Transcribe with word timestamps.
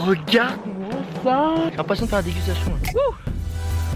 regarde-moi 0.00 0.90
ça 1.22 1.54
J'ai 1.70 1.76
l'impression 1.76 2.04
de 2.06 2.10
faire 2.10 2.18
la 2.18 2.22
dégustation. 2.24 2.72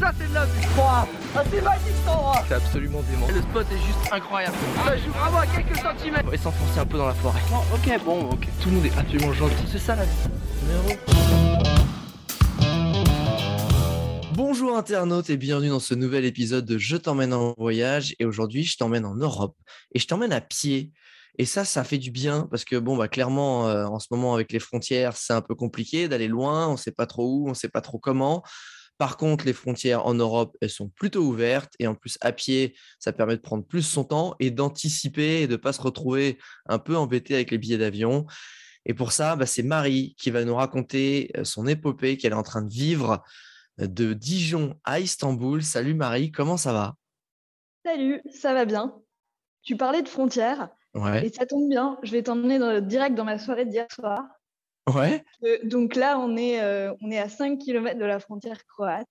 Ça 0.00 0.12
c'est 0.18 0.28
de 0.28 0.34
la 0.34 0.44
vue 0.44 0.60
Ah 0.78 1.06
c'est 1.50 1.62
magique 1.62 1.86
cet 1.96 2.08
endroit 2.08 2.44
C'est 2.48 2.54
absolument 2.54 3.02
dément. 3.10 3.26
Le 3.28 3.40
spot 3.40 3.66
est 3.70 3.86
juste 3.86 4.12
incroyable 4.12 4.56
Ça 4.84 4.96
joue 4.96 5.10
vraiment 5.10 5.38
à 5.38 5.46
quelques 5.46 5.76
centimètres 5.76 6.24
On 6.26 6.30
va 6.30 6.36
s'enfoncer 6.36 6.80
un 6.80 6.86
peu 6.86 6.98
dans 6.98 7.06
la 7.06 7.14
forêt. 7.14 7.40
Ok 7.72 8.04
bon 8.04 8.30
ok 8.32 8.48
Tout 8.60 8.68
le 8.68 8.74
monde 8.76 8.86
est 8.86 8.98
absolument 8.98 9.32
gentil. 9.32 9.64
C'est 9.70 9.78
ça 9.78 9.96
la 9.96 10.04
vie. 10.04 10.10
Bonjour 14.34 14.76
internautes 14.76 15.30
et 15.30 15.36
bienvenue 15.36 15.68
dans 15.68 15.80
ce 15.80 15.94
nouvel 15.94 16.24
épisode 16.24 16.64
de 16.64 16.76
Je 16.76 16.96
t'emmène 16.96 17.32
en 17.32 17.54
voyage. 17.56 18.16
Et 18.18 18.24
aujourd'hui, 18.24 18.64
je 18.64 18.76
t'emmène 18.76 19.04
en 19.04 19.14
Europe 19.14 19.56
et 19.94 19.98
je 20.00 20.06
t'emmène 20.06 20.32
à 20.32 20.40
pied. 20.40 20.90
Et 21.38 21.46
ça, 21.46 21.64
ça 21.64 21.82
fait 21.82 21.98
du 21.98 22.10
bien 22.10 22.46
parce 22.50 22.64
que, 22.64 22.76
bon, 22.76 22.96
bah, 22.96 23.08
clairement, 23.08 23.68
euh, 23.68 23.86
en 23.86 23.98
ce 23.98 24.06
moment, 24.10 24.34
avec 24.34 24.52
les 24.52 24.60
frontières, 24.60 25.16
c'est 25.16 25.32
un 25.32 25.40
peu 25.40 25.54
compliqué 25.54 26.08
d'aller 26.08 26.28
loin. 26.28 26.68
On 26.68 26.72
ne 26.72 26.76
sait 26.76 26.92
pas 26.92 27.06
trop 27.06 27.28
où, 27.28 27.46
on 27.46 27.50
ne 27.50 27.54
sait 27.54 27.68
pas 27.68 27.80
trop 27.80 27.98
comment. 27.98 28.42
Par 28.98 29.16
contre, 29.16 29.44
les 29.44 29.52
frontières 29.52 30.06
en 30.06 30.14
Europe, 30.14 30.56
elles 30.60 30.70
sont 30.70 30.88
plutôt 30.88 31.22
ouvertes. 31.22 31.72
Et 31.80 31.88
en 31.88 31.96
plus, 31.96 32.16
à 32.20 32.30
pied, 32.30 32.76
ça 33.00 33.12
permet 33.12 33.36
de 33.36 33.40
prendre 33.40 33.64
plus 33.64 33.82
son 33.82 34.04
temps 34.04 34.36
et 34.38 34.52
d'anticiper 34.52 35.42
et 35.42 35.46
de 35.48 35.52
ne 35.52 35.56
pas 35.56 35.72
se 35.72 35.82
retrouver 35.82 36.38
un 36.66 36.78
peu 36.78 36.96
embêté 36.96 37.34
avec 37.34 37.50
les 37.50 37.58
billets 37.58 37.78
d'avion. 37.78 38.26
Et 38.86 38.94
pour 38.94 39.10
ça, 39.10 39.34
bah, 39.34 39.46
c'est 39.46 39.64
Marie 39.64 40.14
qui 40.18 40.30
va 40.30 40.44
nous 40.44 40.54
raconter 40.54 41.32
euh, 41.36 41.42
son 41.42 41.66
épopée 41.66 42.16
qu'elle 42.16 42.32
est 42.32 42.36
en 42.36 42.44
train 42.44 42.62
de 42.62 42.72
vivre 42.72 43.24
euh, 43.80 43.88
de 43.88 44.12
Dijon 44.12 44.78
à 44.84 45.00
Istanbul. 45.00 45.64
Salut 45.64 45.94
Marie, 45.94 46.30
comment 46.30 46.56
ça 46.56 46.72
va? 46.72 46.94
Salut, 47.84 48.22
ça 48.30 48.54
va 48.54 48.64
bien. 48.64 48.94
Tu 49.62 49.76
parlais 49.76 50.02
de 50.02 50.08
frontières 50.08 50.68
Ouais. 50.94 51.26
et 51.26 51.32
ça 51.32 51.44
tombe 51.46 51.68
bien. 51.68 51.98
Je 52.02 52.12
vais 52.12 52.22
t'emmener 52.22 52.58
dans- 52.58 52.80
direct 52.80 53.14
dans 53.16 53.24
ma 53.24 53.38
soirée 53.38 53.64
d'hier 53.66 53.86
soir. 53.92 54.22
Ouais. 54.94 55.24
Euh, 55.44 55.58
donc 55.64 55.96
là, 55.96 56.18
on 56.18 56.36
est, 56.36 56.60
euh, 56.62 56.92
on 57.00 57.10
est 57.10 57.18
à 57.18 57.28
5 57.28 57.58
km 57.58 57.98
de 57.98 58.04
la 58.04 58.20
frontière 58.20 58.64
croate. 58.66 59.08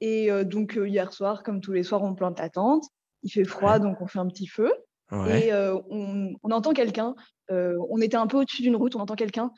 Et 0.00 0.30
euh, 0.30 0.44
donc 0.44 0.78
hier 0.82 1.12
soir, 1.12 1.42
comme 1.42 1.60
tous 1.60 1.72
les 1.72 1.82
soirs, 1.82 2.02
on 2.02 2.14
plante 2.14 2.38
la 2.38 2.50
tente. 2.50 2.84
Il 3.22 3.30
fait 3.30 3.44
froid, 3.44 3.74
Ouais. 3.74 3.80
donc 3.80 4.00
on 4.00 4.06
fait 4.06 4.18
un 4.18 4.26
petit 4.28 4.46
feu. 4.46 4.70
Ouais. 5.10 5.46
Et 5.48 5.54
on, 5.54 6.34
on 6.42 6.50
entend 6.50 6.72
quelqu'un. 6.72 7.14
on 7.48 8.00
était 8.00 8.16
un 8.16 8.26
peu 8.26 8.38
au-dessus 8.38 8.62
d'une 8.62 8.76
route. 8.76 8.94
On 8.96 9.00
entend 9.00 9.14
quelqu'un 9.14 9.50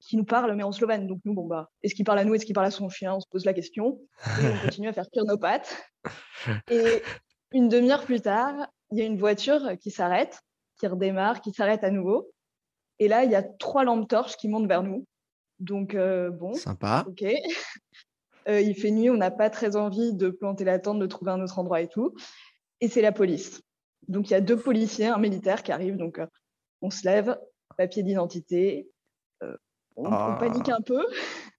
qui 0.00 0.16
nous 0.16 0.24
parle, 0.24 0.54
mais 0.54 0.62
en 0.62 0.72
slovène. 0.72 1.06
Donc 1.06 1.18
nous, 1.24 1.34
bon 1.34 1.46
bah, 1.46 1.68
est-ce 1.82 1.94
qu'il 1.94 2.04
parle 2.04 2.20
à 2.20 2.24
nous, 2.24 2.34
est-ce 2.34 2.46
qu'il 2.46 2.54
parle 2.54 2.66
à 2.68 2.70
son 2.70 2.88
chien? 2.88 3.14
On 3.14 3.20
se 3.20 3.26
pose 3.30 3.44
la 3.44 3.52
question. 3.52 4.00
Et 4.40 4.46
on 4.46 4.64
continue 4.64 4.88
à 4.88 4.92
faire 4.92 5.10
cuire 5.10 5.24
nos 5.24 5.38
pattes. 5.38 5.76
Et 6.70 7.02
une 7.52 7.68
demi-heure 7.68 8.04
plus 8.04 8.20
tard, 8.20 8.54
il 8.92 8.98
y 8.98 9.02
a 9.02 9.04
une 9.04 9.18
voiture 9.18 9.72
qui 9.80 9.90
s'arrête, 9.90 10.40
qui 10.82 10.88
redémarre, 10.88 11.40
qui 11.40 11.52
s'arrête 11.52 11.84
à 11.84 11.90
nouveau. 11.90 12.32
Et 12.98 13.06
là, 13.06 13.22
il 13.22 13.30
y 13.30 13.36
a 13.36 13.42
trois 13.44 13.84
lampes 13.84 14.08
torches 14.08 14.36
qui 14.36 14.48
montent 14.48 14.66
vers 14.66 14.82
nous. 14.82 15.06
Donc 15.60 15.94
euh, 15.94 16.30
bon, 16.30 16.54
Sympa. 16.54 17.04
ok. 17.06 17.24
Euh, 18.48 18.60
il 18.60 18.74
fait 18.74 18.90
nuit, 18.90 19.08
on 19.08 19.16
n'a 19.16 19.30
pas 19.30 19.50
très 19.50 19.76
envie 19.76 20.14
de 20.14 20.28
planter 20.28 20.64
la 20.64 20.80
tente, 20.80 20.98
de 20.98 21.06
trouver 21.06 21.30
un 21.30 21.40
autre 21.40 21.60
endroit 21.60 21.80
et 21.80 21.86
tout. 21.86 22.12
Et 22.80 22.88
c'est 22.88 23.00
la 23.00 23.12
police. 23.12 23.62
Donc 24.08 24.28
il 24.28 24.32
y 24.32 24.34
a 24.34 24.40
deux 24.40 24.56
policiers, 24.56 25.06
un 25.06 25.18
militaire 25.18 25.62
qui 25.62 25.70
arrive. 25.70 25.96
Donc 25.96 26.18
euh, 26.18 26.26
on 26.80 26.90
se 26.90 27.06
lève, 27.06 27.38
papier 27.78 28.02
d'identité. 28.02 28.90
on, 29.40 30.06
on 30.06 30.10
Ah. 30.10 30.36
panique 30.40 30.68
un 30.70 30.80
peu. 30.80 31.06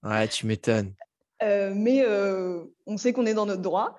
Ouais, 0.03 0.27
tu 0.27 0.45
m'étonnes. 0.45 0.93
Mais 1.41 2.05
on 2.85 2.97
sait 2.97 3.13
qu'on 3.13 3.25
est 3.27 3.33
dans 3.33 3.45
notre 3.45 3.61
droit. 3.61 3.95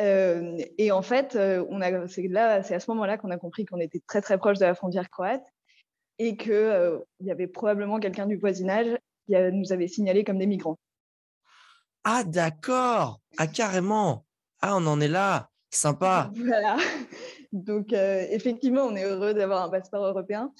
Euh, 0.00 0.56
et 0.78 0.90
en 0.90 1.02
fait, 1.02 1.36
on 1.36 1.80
a, 1.80 2.08
c'est 2.08 2.26
là, 2.28 2.62
c'est 2.62 2.74
à 2.74 2.80
ce 2.80 2.90
moment-là 2.92 3.18
qu'on 3.18 3.30
a 3.30 3.36
compris 3.38 3.64
qu'on 3.66 3.78
était 3.80 4.00
très 4.06 4.20
très 4.22 4.38
proche 4.38 4.58
de 4.58 4.64
la 4.64 4.74
frontière 4.74 5.10
croate 5.10 5.44
et 6.18 6.36
que 6.36 6.50
euh, 6.50 6.98
y 7.20 7.30
avait 7.30 7.46
probablement 7.46 8.00
quelqu'un 8.00 8.26
du 8.26 8.36
voisinage 8.36 8.86
qui 9.26 9.34
nous 9.52 9.72
avait 9.72 9.88
signalé 9.88 10.24
comme 10.24 10.38
des 10.38 10.46
migrants. 10.46 10.78
Ah, 12.04 12.24
d'accord. 12.24 13.20
Ah, 13.38 13.46
carrément. 13.46 14.24
Ah, 14.60 14.76
on 14.76 14.86
en 14.86 15.00
est 15.00 15.08
là. 15.08 15.50
Sympa. 15.70 16.30
Voilà. 16.36 16.76
Donc 17.52 17.92
euh, 17.92 18.24
effectivement, 18.30 18.82
on 18.82 18.96
est 18.96 19.04
heureux 19.04 19.34
d'avoir 19.34 19.62
un 19.62 19.68
passeport 19.68 20.04
européen. 20.06 20.52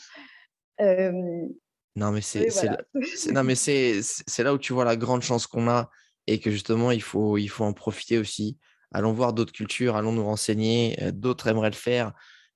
Non, 1.95 2.11
mais 2.11 2.21
c'est 2.23 2.45
et 2.47 2.51
c'est 2.51 2.67
voilà. 2.67 2.83
C'est- 3.15 3.33
non, 3.33 3.45
mais 3.45 3.55
c'est 3.55 4.03
c'est- 4.03 4.25
c'est 4.27 4.43
là 4.43 4.55
où 4.55 4.59
tu 4.59 4.73
vois 4.73 4.85
la 4.85 4.97
grande 4.97 5.23
chance 5.23 5.47
qu'on 5.47 5.69
a 5.69 5.91
et 6.27 6.41
que 6.41 6.51
justement, 6.51 6.91
il 6.91 7.03
faut, 7.03 7.37
il 7.37 7.49
faut 7.49 7.65
en 7.65 7.73
profiter 7.73 8.19
aussi. 8.19 8.59
Allons 8.93 9.13
voir 9.13 9.33
d'autres 9.33 9.53
cultures, 9.53 9.97
allons 9.97 10.13
nous 10.13 10.25
renseigner. 10.25 10.97
euh, 11.03 11.13
D'autres 11.13 11.47
aimeraient 11.49 11.71
le 11.71 11.77
faire 11.77 12.13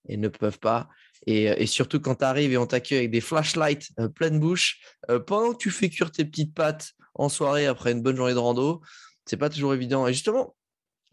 et 0.09 0.17
ne 0.17 0.29
peuvent 0.29 0.59
pas. 0.59 0.89
Et, 1.27 1.51
euh, 1.51 1.67
surtout, 1.67 2.01
quand 2.01 2.17
tu 2.17 2.25
arrives 2.25 2.53
et 2.53 2.59
on 2.59 2.67
t'accueille 2.67 2.99
avec 2.99 3.11
des 3.11 3.21
flashlights 3.21 3.91
euh, 3.99 4.09
pleine 4.09 4.39
bouche, 4.39 4.81
euh, 5.11 5.19
pendant 5.19 5.53
que 5.53 5.59
tu 5.59 5.71
fais 5.71 5.89
cuire 5.89 6.11
tes 6.13 6.25
petites 6.25 6.55
pattes 6.55 6.93
en 7.15 7.29
soirée 7.29 7.67
après 7.67 7.93
une 7.93 8.03
bonne 8.03 8.17
journée 8.17 8.35
de 8.35 8.39
rando, 8.39 8.83
c'est 9.25 9.37
pas 9.37 9.49
toujours 9.51 9.75
évident. 9.75 10.07
Et 10.07 10.13
justement, 10.13 10.55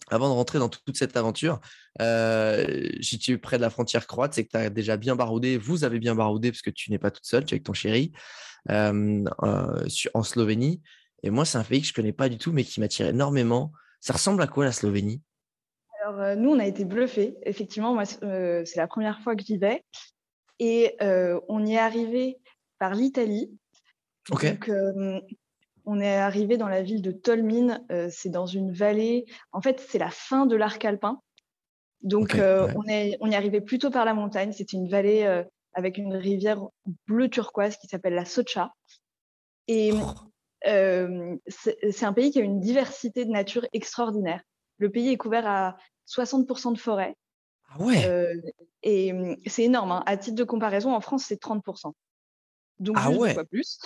avant 0.10 0.28
de 0.28 0.34
rentrer 0.34 0.60
dans 0.60 0.70
toute 0.70 0.98
cette 0.98 1.16
aventure, 1.16 1.62
euh, 2.02 2.90
si 3.02 3.18
tu 3.18 3.32
es 3.32 3.38
près 3.38 3.58
de 3.58 3.62
la 3.62 3.70
frontière 3.70 4.06
croate, 4.06 4.34
c'est 4.34 4.44
que 4.44 4.52
tu 4.52 4.58
as 4.58 4.70
déjà 4.70 4.98
bien 4.98 5.16
baroudé. 5.16 5.58
Vous 5.58 5.86
avez 5.86 6.00
bien 6.00 6.14
baroudé 6.14 6.52
parce 6.52 6.62
que 6.62 6.70
tu 6.70 6.92
n'es 6.92 7.00
pas 7.00 7.10
toute 7.10 7.26
seule, 7.26 7.46
tu 7.46 7.54
es 7.54 7.56
avec 7.56 7.64
ton 7.64 7.74
chéri 7.74 8.12
en 8.70 10.24
Slovénie. 10.24 10.82
Et 11.24 11.30
moi, 11.30 11.46
c'est 11.46 11.58
un 11.58 11.64
pays 11.64 11.82
que 11.82 11.88
je 11.88 11.94
connais 11.94 12.12
pas 12.14 12.28
du 12.30 12.38
tout, 12.38 12.52
mais 12.52 12.64
qui 12.66 12.80
m'attire 12.82 13.08
énormément. 13.08 13.72
Ça 14.04 14.12
ressemble 14.12 14.42
à 14.42 14.48
quoi 14.48 14.66
la 14.66 14.74
Slovénie? 14.74 15.22
Alors, 16.02 16.20
euh, 16.20 16.36
nous, 16.36 16.50
on 16.50 16.60
a 16.60 16.66
été 16.66 16.84
bluffés. 16.84 17.38
Effectivement, 17.44 17.94
moi, 17.94 18.04
c'est 18.04 18.22
euh, 18.22 18.66
c'est 18.66 18.76
la 18.76 18.88
première 18.88 19.22
fois 19.22 19.34
que 19.34 19.44
j'y 19.46 19.58
vais. 19.58 19.82
Et 20.60 20.98
euh, 21.02 21.40
on 21.48 21.66
y 21.66 21.76
est 21.76 21.80
arrivé 21.80 22.38
par 22.80 22.96
l'Italie. 22.96 23.58
Donc, 24.30 24.70
on 25.86 26.00
est 26.02 26.18
arrivé 26.18 26.58
dans 26.58 26.68
la 26.68 26.82
ville 26.82 27.02
de 27.02 27.12
Tolmin. 27.12 27.80
c'est 28.10 28.28
dans 28.28 28.46
une 28.46 28.74
vallée. 28.74 29.26
En 29.54 29.62
fait, 29.62 29.80
c'est 29.80 30.00
la 30.00 30.10
fin 30.10 30.46
de 30.48 30.58
l'arc 30.58 30.84
alpin. 30.84 31.22
Donc, 32.02 32.34
ouais. 32.34 32.74
on, 32.76 32.86
est, 32.90 33.18
on 33.22 33.32
est 33.32 33.36
arrivé 33.36 33.62
plutôt 33.62 33.90
par 33.90 34.04
la 34.04 34.14
montagne. 34.14 34.52
C'était 34.52 34.76
une 34.76 34.90
vallée 34.90 35.44
avec 35.74 35.98
une 35.98 36.14
rivière 36.14 36.62
bleu 37.08 37.30
turquoise 37.30 37.78
qui 37.78 37.88
s'appelle 37.88 38.16
la 38.16 38.26
Socha. 38.26 38.74
Et 39.70 39.94
Oh. 39.94 40.33
Euh, 40.68 41.36
c'est 41.48 42.04
un 42.06 42.14
pays 42.14 42.32
qui 42.32 42.40
a 42.40 42.44
une 42.44 42.60
diversité 42.60 43.26
de 43.26 43.32
nature 43.32 43.66
extraordinaire. 43.74 44.42
Le 44.78 44.90
pays 44.92 45.10
est 45.10 45.18
couvert 45.18 45.46
à 45.48 45.78
60% 46.06 46.72
de 46.74 46.78
forêt. 46.80 47.16
Ah 47.70 47.82
ouais? 47.82 48.06
Euh, 48.06 48.34
et 48.84 49.14
hum, 49.14 49.36
c'est 49.46 49.64
énorme. 49.64 49.92
hein. 49.92 50.04
À 50.06 50.18
titre 50.18 50.36
de 50.36 50.44
comparaison, 50.44 50.94
en 50.94 51.02
France, 51.02 51.26
c'est 51.28 51.40
30%. 51.40 51.94
Donc, 52.80 52.98
Ah 53.00 53.12
ouais? 53.12 53.34
fois 53.34 53.46
plus. 53.46 53.78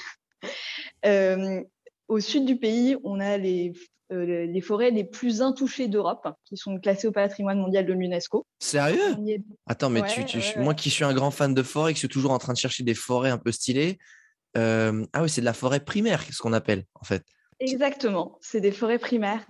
Euh, 1.05 1.63
au 2.07 2.19
sud 2.19 2.45
du 2.45 2.57
pays, 2.57 2.95
on 3.03 3.19
a 3.19 3.37
les, 3.37 3.73
les 4.09 4.61
forêts 4.61 4.91
les 4.91 5.03
plus 5.03 5.41
intouchées 5.41 5.87
d'Europe, 5.87 6.27
qui 6.45 6.57
sont 6.57 6.79
classées 6.79 7.07
au 7.07 7.11
patrimoine 7.11 7.59
mondial 7.59 7.85
de 7.85 7.93
l'UNESCO. 7.93 8.45
Sérieux? 8.59 9.15
Est- 9.27 9.43
Attends, 9.65 9.89
mais 9.89 10.01
tu, 10.07 10.21
Ouais, 10.21 10.25
tu- 10.25 10.37
ouais, 10.37 10.63
moi 10.63 10.73
qui 10.73 10.89
suis 10.89 11.03
un 11.03 11.13
grand 11.13 11.31
fan 11.31 11.53
de 11.53 11.63
forêt, 11.63 11.93
qui 11.93 11.99
suis 11.99 12.07
toujours 12.07 12.31
en 12.31 12.37
train 12.37 12.53
de 12.53 12.57
chercher 12.57 12.83
des 12.83 12.93
forêts 12.95 13.29
un 13.29 13.37
peu 13.37 13.51
stylées. 13.51 13.97
Euh, 14.55 15.05
ah 15.13 15.23
oui, 15.23 15.29
c'est 15.29 15.41
de 15.41 15.45
la 15.45 15.53
forêt 15.53 15.79
primaire, 15.79 16.21
ce 16.23 16.37
qu'on 16.41 16.53
appelle 16.53 16.85
en 16.95 17.03
fait. 17.03 17.23
Exactement, 17.59 18.37
c'est 18.41 18.61
des 18.61 18.71
forêts 18.71 18.99
primaires. 18.99 19.45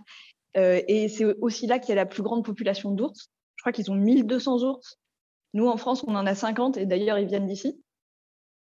Euh, 0.55 0.81
et 0.87 1.07
c'est 1.09 1.25
aussi 1.41 1.67
là 1.67 1.77
qu'il 1.77 1.89
y 1.89 1.91
a 1.91 1.95
la 1.95 2.05
plus 2.05 2.23
grande 2.23 2.43
population 2.43 2.91
d'ours. 2.91 3.29
Je 3.57 3.63
crois 3.63 3.71
qu'ils 3.71 3.91
ont 3.91 3.95
1200 3.95 4.63
ours. 4.63 4.97
Nous, 5.53 5.67
en 5.67 5.77
France, 5.77 6.03
on 6.07 6.15
en 6.15 6.25
a 6.25 6.33
50 6.35 6.77
et 6.77 6.85
d'ailleurs, 6.85 7.19
ils 7.19 7.27
viennent 7.27 7.47
d'ici. 7.47 7.81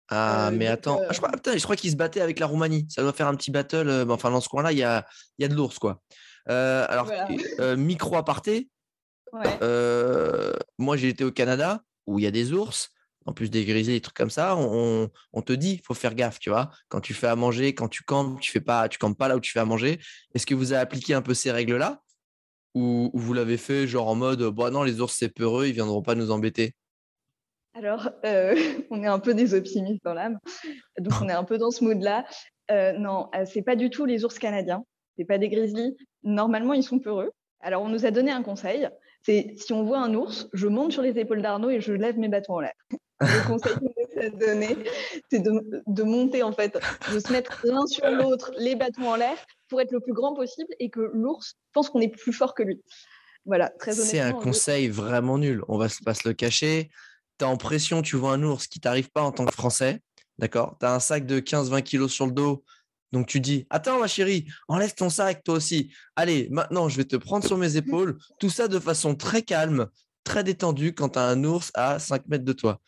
Ah, 0.09 0.49
Euh, 0.49 0.51
mais 0.53 0.67
attends, 0.67 1.01
ah, 1.09 1.13
je 1.13 1.19
crois, 1.19 1.31
putain, 1.31 1.57
je 1.57 1.63
crois 1.63 1.77
qu'ils 1.77 1.91
se 1.91 1.97
battaient 1.97 2.21
avec 2.21 2.39
la 2.39 2.47
Roumanie. 2.47 2.87
Ça 2.91 3.03
doit 3.03 3.13
faire 3.13 3.27
un 3.29 3.35
petit 3.35 3.51
battle. 3.51 4.07
enfin, 4.11 4.31
dans 4.31 4.41
ce 4.41 4.49
coin-là, 4.49 4.73
il 4.73 4.79
y 4.79 4.83
a, 4.83 5.07
y 5.39 5.45
a 5.45 5.49
de 5.49 5.55
l'ours, 5.55 5.79
quoi. 5.79 6.01
Alors, 6.47 7.07
Voilà. 7.07 7.77
micro 7.77 8.17
aparté, 8.17 8.69
Ouais. 9.33 9.59
moi, 10.79 10.97
j'ai 10.97 11.09
été 11.09 11.25
au 11.25 11.31
Canada 11.33 11.83
où 12.07 12.19
il 12.19 12.23
y 12.25 12.27
a 12.27 12.31
des 12.33 12.53
ours, 12.53 12.91
en 13.27 13.33
plus 13.33 13.51
des 13.51 13.65
grizzlies, 13.65 13.95
des 13.95 14.01
trucs 14.01 14.17
comme 14.17 14.31
ça. 14.31 14.57
On, 14.57 15.43
te 15.43 15.53
dit, 15.53 15.81
faut 15.85 15.95
faire 15.95 16.15
gaffe, 16.15 16.39
tu 16.39 16.51
vois. 16.51 16.71
Quand 16.89 17.01
tu 17.01 17.15
fais 17.15 17.27
à 17.27 17.37
manger, 17.37 17.75
quand 17.75 17.89
tu 17.89 18.03
campes, 18.03 18.41
tu 18.41 18.51
fais 18.51 18.61
pas, 18.61 18.89
tu 18.89 18.99
campes 18.99 19.19
pas 19.19 19.29
là 19.29 19.37
où 19.37 19.41
tu 19.41 19.53
fais 19.53 19.61
à 19.61 19.65
manger. 19.65 20.01
Est-ce 20.35 20.47
que 20.47 20.55
vous 20.55 20.73
avez 20.73 20.81
appliqué 20.81 21.15
un 21.15 21.23
peu 21.23 21.35
ces 21.35 21.51
règles-là? 21.51 22.03
Ou, 22.75 23.11
ou 23.13 23.19
vous 23.19 23.33
l'avez 23.33 23.57
fait 23.57 23.89
genre 23.89 24.09
en 24.09 24.15
mode, 24.15 24.43
bah 24.55 24.71
non, 24.71 24.85
les 24.85 25.01
ours 25.01 25.15
c'est 25.17 25.29
peureux, 25.29 25.67
ils 25.67 25.73
viendront 25.73 26.03
pas 26.03 26.15
nous 26.15 26.31
embêter. 26.31 26.75
Alors, 27.75 28.11
euh, 28.25 28.55
on 28.91 29.03
est 29.03 29.07
un 29.07 29.19
peu 29.19 29.35
des 29.35 29.55
optimistes 29.55 30.05
dans 30.05 30.15
l'âme, 30.15 30.39
donc 30.99 31.15
on 31.23 31.29
est 31.29 31.33
un 31.33 31.45
peu 31.45 31.59
dans 31.59 31.71
ce 31.71 31.85
mood-là. 31.85 32.27
Euh, 32.71 32.93
non, 32.93 33.29
euh, 33.35 33.45
c'est 33.45 33.63
pas 33.63 33.77
du 33.77 33.91
tout 33.91 34.05
les 34.05 34.25
ours 34.25 34.39
canadiens, 34.39 34.85
c'est 35.17 35.25
pas 35.25 35.39
des 35.39 35.49
grizzlies. 35.49 35.97
Normalement, 36.23 36.73
ils 36.73 36.83
sont 36.83 36.99
peureux. 36.99 37.31
Alors, 37.61 37.83
on 37.83 37.89
nous 37.89 38.07
a 38.07 38.11
donné 38.11 38.31
un 38.31 38.43
conseil. 38.43 38.89
C'est 39.23 39.55
si 39.57 39.73
on 39.73 39.85
voit 39.85 39.99
un 39.99 40.15
ours, 40.15 40.49
je 40.53 40.67
monte 40.67 40.93
sur 40.93 41.03
les 41.03 41.19
épaules 41.19 41.43
d'Arnaud 41.43 41.71
et 41.71 41.81
je 41.81 41.93
lève 41.93 42.19
mes 42.19 42.29
bâtons 42.29 42.55
en 42.55 42.61
l'air. 42.61 42.75
Le 43.21 43.47
conseil 43.47 43.75
qu'on 43.75 43.85
nous 43.97 44.23
a 44.23 44.31
donné, 44.31 44.77
c'est 45.31 45.41
de, 45.41 45.83
de 45.87 46.03
monter 46.03 46.43
en 46.43 46.53
fait, 46.53 46.79
de 47.13 47.19
se 47.21 47.31
mettre 47.33 47.61
l'un 47.65 47.87
sur 47.87 48.09
l'autre, 48.11 48.51
les 48.59 48.77
bâtons 48.77 49.09
en 49.11 49.17
l'air, 49.17 49.37
pour 49.69 49.81
être 49.81 49.93
le 49.93 50.01
plus 50.01 50.13
grand 50.15 50.35
possible 50.35 50.69
et 50.79 50.91
que 50.91 51.01
l'ours 51.13 51.55
pense 51.73 51.91
qu'on 51.91 52.01
est 52.01 52.09
plus 52.09 52.33
fort 52.33 52.55
que 52.55 52.63
lui. 52.63 52.81
Voilà, 53.45 53.71
très 53.79 53.93
honnêtement. 53.93 54.11
C'est 54.11 54.21
un 54.21 54.33
conseil 54.33 54.89
vraiment 54.89 55.39
nul. 55.39 55.63
On 55.69 55.79
va 55.79 55.89
se- 55.89 56.03
pas 56.03 56.15
se 56.15 56.27
le 56.29 56.35
cacher. 56.35 56.91
Tu 57.39 57.45
es 57.45 57.49
en 57.49 57.57
pression, 57.57 58.03
tu 58.03 58.17
vois 58.17 58.33
un 58.33 58.43
ours 58.43 58.67
qui 58.67 58.81
t'arrive 58.81 59.11
pas 59.11 59.23
en 59.23 59.33
tant 59.33 59.45
que 59.47 59.53
Français. 59.55 60.01
D'accord? 60.39 60.77
Tu 60.81 60.87
as 60.87 60.95
un 60.95 61.01
sac 61.01 61.27
de 61.27 61.41
15-20 61.41 61.83
kilos 61.83 62.13
sur 62.13 62.27
le 62.27 62.33
dos. 62.33 62.65
Donc 63.13 63.27
tu 63.27 63.41
dis, 63.41 63.67
attends 63.71 63.99
ma 63.99 64.07
chérie, 64.07 64.47
enlève 64.69 64.95
ton 64.95 65.11
sac 65.11 65.43
toi 65.43 65.55
aussi. 65.57 65.93
Allez, 66.17 66.49
maintenant 66.51 66.89
je 66.89 66.97
vais 66.97 67.05
te 67.05 67.17
prendre 67.17 67.45
sur 67.45 67.57
mes 67.59 67.77
épaules. 67.77 68.17
Tout 68.39 68.51
ça 68.51 68.69
de 68.69 68.79
façon 68.79 69.15
très 69.17 69.43
calme, 69.43 69.89
très 70.23 70.45
détendue 70.45 70.95
quand 70.95 71.11
tu 71.11 71.19
as 71.19 71.25
un 71.25 71.43
ours 71.45 71.71
à 71.75 71.99
5 71.99 72.27
mètres 72.29 72.45
de 72.45 72.53
toi. 72.53 72.81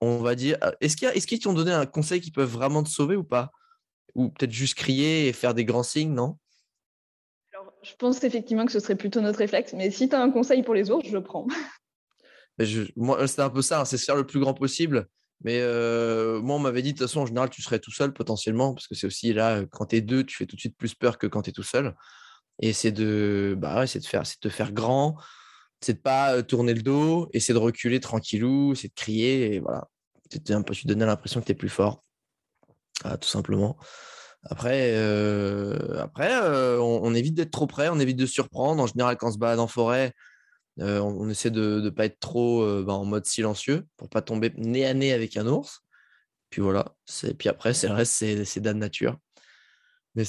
On 0.00 0.18
va 0.18 0.34
dire, 0.34 0.56
euh, 0.62 0.72
est-ce 0.80 0.96
qu'ils 0.96 1.08
est 1.38 1.42
t'ont 1.42 1.52
donné 1.52 1.72
un 1.72 1.86
conseil 1.86 2.20
qui 2.20 2.30
peut 2.30 2.42
vraiment 2.42 2.82
te 2.82 2.88
sauver 2.88 3.16
ou 3.16 3.24
pas? 3.24 3.50
Ou 4.14 4.30
peut-être 4.30 4.52
juste 4.52 4.74
crier 4.74 5.28
et 5.28 5.32
faire 5.32 5.54
des 5.54 5.64
grands 5.64 5.82
signes, 5.82 6.14
non? 6.14 6.38
Alors, 7.52 7.72
je 7.82 7.94
pense 7.96 8.24
effectivement 8.24 8.66
que 8.66 8.72
ce 8.72 8.80
serait 8.80 8.96
plutôt 8.96 9.20
notre 9.20 9.38
réflexe, 9.38 9.72
mais 9.74 9.90
si 9.90 10.08
tu 10.08 10.14
as 10.14 10.22
un 10.22 10.30
conseil 10.30 10.62
pour 10.62 10.74
les 10.74 10.90
ours, 10.90 11.06
je 11.06 11.12
le 11.12 11.22
prends. 11.22 11.46
moi, 12.96 13.26
c'est 13.28 13.42
un 13.42 13.50
peu 13.50 13.62
ça, 13.62 13.80
hein, 13.80 13.84
c'est 13.84 13.98
se 13.98 14.04
faire 14.04 14.16
le 14.16 14.26
plus 14.26 14.40
grand 14.40 14.54
possible. 14.54 15.06
Mais 15.42 15.60
euh, 15.60 16.40
moi, 16.40 16.56
on 16.56 16.58
m'avait 16.58 16.82
dit, 16.82 16.92
de 16.92 16.98
toute 16.98 17.06
façon, 17.06 17.20
en 17.20 17.26
général, 17.26 17.48
tu 17.48 17.62
serais 17.62 17.78
tout 17.78 17.92
seul 17.92 18.12
potentiellement, 18.12 18.74
parce 18.74 18.86
que 18.86 18.94
c'est 18.94 19.06
aussi 19.06 19.32
là, 19.32 19.64
quand 19.70 19.86
tu 19.86 19.96
es 19.96 20.00
deux, 20.00 20.24
tu 20.24 20.36
fais 20.36 20.46
tout 20.46 20.56
de 20.56 20.60
suite 20.60 20.76
plus 20.76 20.94
peur 20.94 21.18
que 21.18 21.26
quand 21.26 21.42
tu 21.42 21.50
es 21.50 21.52
tout 21.52 21.62
seul. 21.62 21.94
Et 22.60 22.72
c'est 22.74 22.92
de, 22.92 23.54
bah 23.56 23.86
c'est 23.86 24.00
de, 24.00 24.06
faire, 24.06 24.26
c'est 24.26 24.42
de 24.42 24.48
te 24.48 24.52
faire 24.52 24.72
grand, 24.72 25.16
c'est 25.80 25.94
de 25.94 25.98
pas 25.98 26.34
euh, 26.34 26.42
tourner 26.42 26.74
le 26.74 26.82
dos, 26.82 27.28
et 27.32 27.40
c'est 27.40 27.52
de 27.52 27.58
reculer 27.58 28.00
tranquillou, 28.00 28.74
c'est 28.74 28.88
de 28.88 28.94
crier, 28.94 29.54
et 29.54 29.60
voilà. 29.60 29.88
Tu 30.30 30.52
un 30.52 30.62
peu, 30.62 30.74
tu 30.74 30.86
donner 30.86 31.06
l'impression 31.06 31.40
que 31.40 31.46
tu 31.46 31.52
es 31.52 31.56
plus 31.56 31.68
fort, 31.68 32.04
ah, 33.04 33.16
tout 33.16 33.28
simplement. 33.28 33.76
Après, 34.44 34.92
euh, 34.94 36.00
après 36.00 36.32
on, 36.78 37.04
on, 37.04 37.14
évite 37.14 37.34
d'être 37.34 37.50
trop 37.50 37.66
près, 37.66 37.88
on 37.88 37.98
évite 37.98 38.16
de 38.16 38.26
surprendre. 38.26 38.82
En 38.82 38.86
général, 38.86 39.16
quand 39.16 39.28
on 39.28 39.32
se 39.32 39.38
balade 39.38 39.58
en 39.58 39.66
forêt, 39.66 40.14
euh, 40.80 41.00
on, 41.00 41.28
essaie 41.28 41.50
de 41.50 41.80
ne 41.80 41.90
pas 41.90 42.06
être 42.06 42.18
trop 42.20 42.62
euh, 42.62 42.82
bah, 42.86 42.94
en 42.94 43.04
mode 43.04 43.26
silencieux 43.26 43.86
pour 43.96 44.08
pas 44.08 44.22
tomber 44.22 44.52
nez 44.56 44.86
à 44.86 44.94
nez 44.94 45.12
avec 45.12 45.36
un 45.36 45.46
ours. 45.46 45.80
Puis 46.48 46.62
voilà. 46.62 46.94
Puis 47.38 47.48
après, 47.48 47.74
c'est 47.74 47.88
le 47.88 47.94
reste, 47.94 48.12
c'est 48.44 48.60
dame 48.60 48.78
nature. 48.78 49.18
Mais 50.14 50.24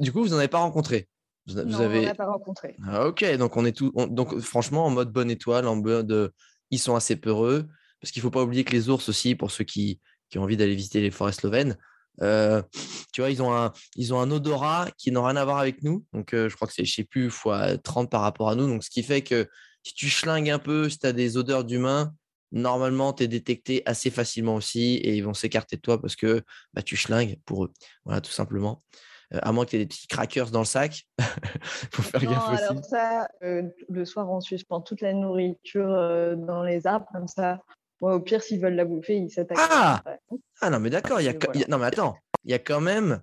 du 0.00 0.12
coup, 0.12 0.22
vous 0.22 0.30
n'en 0.30 0.38
avez 0.38 0.48
pas 0.48 0.58
rencontré? 0.58 1.08
Vous, 1.46 1.62
non, 1.62 1.80
avez... 1.80 2.10
on 2.10 2.14
pas 2.14 2.26
rencontré. 2.26 2.76
Ah, 2.86 3.06
ok, 3.06 3.24
donc 3.36 3.56
on 3.56 3.64
est 3.64 3.76
tout. 3.76 3.92
Donc 4.08 4.38
franchement, 4.40 4.86
en 4.86 4.90
mode 4.90 5.12
bonne 5.12 5.30
étoile, 5.30 5.66
en 5.66 5.76
mode 5.76 6.32
ils 6.70 6.78
sont 6.78 6.96
assez 6.96 7.16
peureux. 7.16 7.66
Parce 8.00 8.12
qu'il 8.12 8.20
ne 8.20 8.24
faut 8.24 8.30
pas 8.30 8.42
oublier 8.42 8.64
que 8.64 8.72
les 8.72 8.90
ours 8.90 9.08
aussi, 9.08 9.34
pour 9.34 9.50
ceux 9.50 9.64
qui, 9.64 10.00
qui 10.28 10.38
ont 10.38 10.42
envie 10.42 10.56
d'aller 10.56 10.74
visiter 10.74 11.00
les 11.00 11.10
forêts 11.10 11.32
slovènes, 11.32 11.78
euh, 12.22 12.62
tu 13.12 13.20
vois, 13.20 13.30
ils 13.30 13.42
ont, 13.42 13.54
un, 13.54 13.72
ils 13.96 14.12
ont 14.12 14.20
un 14.20 14.30
odorat 14.30 14.88
qui 14.98 15.10
n'a 15.10 15.26
rien 15.26 15.36
à 15.36 15.44
voir 15.44 15.58
avec 15.58 15.82
nous. 15.82 16.04
Donc, 16.12 16.28
je 16.32 16.54
crois 16.54 16.68
que 16.68 16.74
c'est, 16.74 16.84
je 16.84 16.92
sais 16.92 17.04
plus, 17.04 17.30
fois 17.30 17.78
30 17.78 18.10
par 18.10 18.20
rapport 18.20 18.50
à 18.50 18.54
nous. 18.54 18.66
Donc, 18.66 18.84
ce 18.84 18.90
qui 18.90 19.02
fait 19.02 19.22
que 19.22 19.48
si 19.82 19.94
tu 19.94 20.10
schlingues 20.10 20.50
un 20.50 20.58
peu, 20.58 20.88
si 20.88 20.98
tu 20.98 21.06
as 21.06 21.12
des 21.12 21.36
odeurs 21.36 21.64
d'humain, 21.64 22.12
normalement, 22.52 23.12
tu 23.12 23.24
es 23.24 23.28
détecté 23.28 23.82
assez 23.86 24.10
facilement 24.10 24.56
aussi 24.56 24.96
et 24.96 25.16
ils 25.16 25.22
vont 25.22 25.34
s'écarter 25.34 25.76
de 25.76 25.80
toi 25.80 26.00
parce 26.00 26.16
que 26.16 26.42
bah, 26.74 26.82
tu 26.82 26.96
schlingues 26.96 27.38
pour 27.44 27.64
eux. 27.64 27.72
Voilà, 28.04 28.20
tout 28.20 28.32
simplement. 28.32 28.82
Euh, 29.34 29.38
à 29.42 29.52
moins 29.52 29.64
que 29.64 29.70
tu 29.70 29.76
aies 29.76 29.80
des 29.80 29.86
petits 29.86 30.06
crackers 30.06 30.50
dans 30.50 30.60
le 30.60 30.66
sac. 30.66 31.06
faut 31.92 32.02
faire 32.02 32.22
non, 32.22 32.30
gaffe 32.30 32.48
alors 32.48 32.84
ça, 32.84 33.28
euh, 33.42 33.62
le 33.88 34.04
soir, 34.04 34.30
on 34.30 34.40
suspend 34.40 34.80
toute 34.80 35.00
la 35.00 35.12
nourriture 35.12 35.90
euh, 35.90 36.36
dans 36.36 36.62
les 36.62 36.86
arbres, 36.86 37.06
comme 37.12 37.26
ça. 37.26 37.60
au 38.00 38.20
pire, 38.20 38.42
s'ils 38.42 38.60
veulent 38.60 38.76
la 38.76 38.84
bouffer, 38.84 39.16
ils 39.16 39.30
s'attaquent. 39.30 39.58
Ah, 39.60 40.02
ah 40.60 40.70
non, 40.70 40.78
mais 40.78 40.90
d'accord. 40.90 41.20
Il 41.20 41.24
y 41.24 41.28
a... 41.28 41.34
Non, 41.68 41.78
mais 41.78 41.86
attends, 41.86 42.16
il 42.44 42.50
y 42.50 42.54
a 42.54 42.58
quand 42.58 42.80
même 42.80 43.20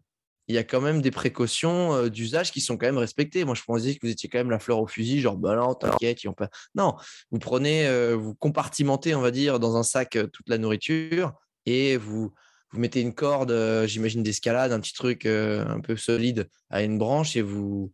il 0.50 0.55
y 0.55 0.57
a 0.57 0.65
quand 0.65 0.81
même 0.81 1.01
des 1.01 1.09
précautions 1.09 2.09
d'usage 2.09 2.51
qui 2.51 2.59
sont 2.59 2.75
quand 2.75 2.85
même 2.85 2.97
respectées. 2.97 3.45
Moi, 3.45 3.55
je 3.55 3.63
pensais 3.63 3.95
que 3.95 4.05
vous 4.05 4.11
étiez 4.11 4.27
quand 4.27 4.39
même 4.39 4.50
la 4.50 4.59
fleur 4.59 4.81
au 4.81 4.88
fusil, 4.88 5.21
genre, 5.21 5.38
bah 5.38 5.55
non, 5.55 5.73
t'inquiète, 5.73 6.21
ils 6.21 6.27
ont 6.27 6.33
pas. 6.33 6.50
Non, 6.75 6.95
vous 7.31 7.39
prenez, 7.39 7.88
vous 8.13 8.35
compartimentez, 8.35 9.15
on 9.15 9.21
va 9.21 9.31
dire, 9.31 9.61
dans 9.61 9.77
un 9.77 9.83
sac 9.83 10.17
toute 10.33 10.50
la 10.50 10.57
nourriture 10.57 11.31
et 11.65 11.95
vous, 11.95 12.33
vous 12.74 12.80
mettez 12.80 13.02
une 13.02 13.14
corde, 13.14 13.86
j'imagine 13.86 14.24
d'escalade, 14.24 14.72
un 14.72 14.80
petit 14.80 14.94
truc 14.94 15.25
un 15.25 15.80
peu 15.80 15.96
solide 15.96 16.50
à 16.70 16.81
une 16.81 16.98
branche 16.98 17.36
et 17.36 17.42
vous 17.42 17.92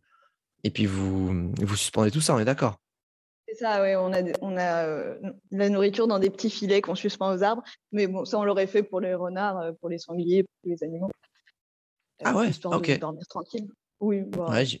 et 0.64 0.70
puis 0.70 0.86
vous, 0.86 1.52
vous 1.52 1.76
suspendez 1.76 2.10
tout 2.10 2.20
ça, 2.20 2.34
on 2.34 2.38
est 2.38 2.44
d'accord? 2.44 2.80
C'est 3.48 3.56
ça, 3.56 3.82
oui, 3.82 3.94
on 3.96 4.12
a, 4.12 4.22
on 4.42 4.56
a 4.56 5.16
la 5.50 5.68
nourriture 5.68 6.06
dans 6.06 6.18
des 6.18 6.30
petits 6.30 6.50
filets 6.50 6.80
qu'on 6.80 6.94
suspend 6.94 7.34
aux 7.34 7.42
arbres, 7.42 7.62
mais 7.92 8.06
bon, 8.06 8.24
ça 8.24 8.38
on 8.38 8.44
l'aurait 8.44 8.66
fait 8.66 8.82
pour 8.82 9.00
les 9.00 9.14
renards, 9.14 9.74
pour 9.80 9.88
les 9.88 9.98
sangliers, 9.98 10.42
pour 10.42 10.70
les 10.70 10.82
animaux. 10.82 11.10
Ah 12.22 12.36
ouais, 12.36 12.50
ok. 12.64 12.98
dormir 12.98 13.26
tranquille. 13.28 13.68
Oui, 14.00 14.22
ouais, 14.22 14.78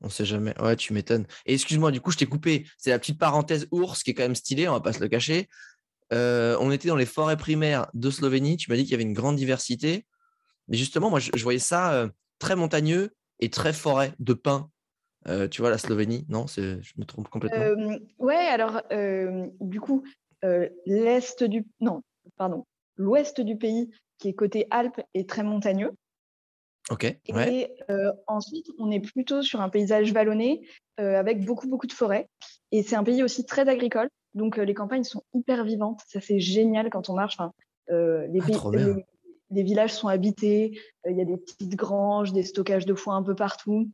on 0.00 0.08
sait 0.10 0.24
jamais. 0.24 0.54
Ouais, 0.60 0.76
tu 0.76 0.92
m'étonnes. 0.92 1.26
Et 1.46 1.54
excuse-moi, 1.54 1.90
du 1.90 2.00
coup, 2.00 2.10
je 2.10 2.18
t'ai 2.18 2.26
coupé. 2.26 2.66
C'est 2.76 2.90
la 2.90 2.98
petite 2.98 3.18
parenthèse 3.18 3.66
ours 3.70 4.02
qui 4.02 4.10
est 4.10 4.14
quand 4.14 4.22
même 4.22 4.34
stylée, 4.34 4.68
on 4.68 4.72
va 4.72 4.80
pas 4.80 4.92
se 4.92 5.00
le 5.00 5.08
cacher. 5.08 5.48
Euh, 6.14 6.56
on 6.60 6.70
était 6.70 6.88
dans 6.88 6.96
les 6.96 7.06
forêts 7.06 7.36
primaires 7.36 7.90
de 7.94 8.10
Slovénie. 8.10 8.56
Tu 8.56 8.70
m'as 8.70 8.76
dit 8.76 8.82
qu'il 8.82 8.92
y 8.92 8.94
avait 8.94 9.02
une 9.02 9.12
grande 9.12 9.36
diversité. 9.36 10.06
Mais 10.68 10.76
justement, 10.76 11.10
moi, 11.10 11.18
je, 11.20 11.42
voyais 11.42 11.58
ça 11.58 11.92
euh, 11.92 12.08
très 12.38 12.56
montagneux 12.56 13.14
et 13.40 13.50
très 13.50 13.72
forêt 13.72 14.12
de 14.18 14.32
pins. 14.32 14.70
Euh, 15.26 15.48
tu 15.48 15.60
vois, 15.60 15.70
la 15.70 15.78
Slovénie, 15.78 16.24
non 16.28 16.46
Je 16.46 16.92
me 16.96 17.04
trompe 17.04 17.28
complètement. 17.28 17.96
ouais, 18.18 18.36
alors, 18.36 18.82
du 19.60 19.80
coup, 19.80 20.04
l'est 20.42 21.42
du. 21.44 21.66
Non, 21.80 22.02
pardon. 22.36 22.64
L'ouest 22.96 23.40
du 23.40 23.56
pays, 23.56 23.90
qui 24.18 24.28
est 24.28 24.34
côté 24.34 24.66
Alpes, 24.70 25.00
est 25.14 25.28
très 25.28 25.42
montagneux. 25.42 25.92
Ok. 26.90 27.04
Et 27.28 27.68
ensuite, 28.26 28.66
on 28.78 28.90
est 28.90 29.00
plutôt 29.00 29.42
sur 29.42 29.60
un 29.60 29.68
paysage 29.68 30.12
vallonné 30.12 30.68
avec 30.98 31.44
beaucoup, 31.44 31.68
beaucoup 31.68 31.86
de 31.88 31.92
forêts. 31.92 32.28
Et 32.70 32.82
c'est 32.82 32.96
un 32.96 33.04
pays 33.04 33.22
aussi 33.22 33.44
très 33.44 33.68
agricole. 33.68 34.08
Donc, 34.34 34.56
les 34.56 34.74
campagnes 34.74 35.04
sont 35.04 35.22
hyper 35.32 35.64
vivantes. 35.64 36.00
Ça, 36.08 36.20
c'est 36.20 36.40
génial 36.40 36.90
quand 36.90 37.08
on 37.08 37.14
marche. 37.14 37.36
Enfin, 37.38 37.52
les, 37.88 38.40
ah, 38.40 38.70
les, 39.50 39.62
villages 39.62 39.92
sont 39.92 40.08
habités. 40.08 40.78
Il 41.08 41.16
y 41.16 41.20
a 41.20 41.24
des 41.24 41.36
petites 41.36 41.76
granges, 41.76 42.32
des 42.32 42.42
stockages 42.42 42.86
de 42.86 42.94
foin 42.94 43.16
un 43.16 43.22
peu 43.22 43.34
partout. 43.34 43.90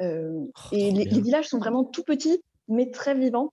Oh, 0.00 0.48
et 0.72 0.90
les, 0.90 1.04
villages 1.04 1.48
sont 1.48 1.58
vraiment 1.58 1.84
tout 1.84 2.02
petits, 2.02 2.42
mais 2.68 2.90
très 2.90 3.14
vivants. 3.14 3.52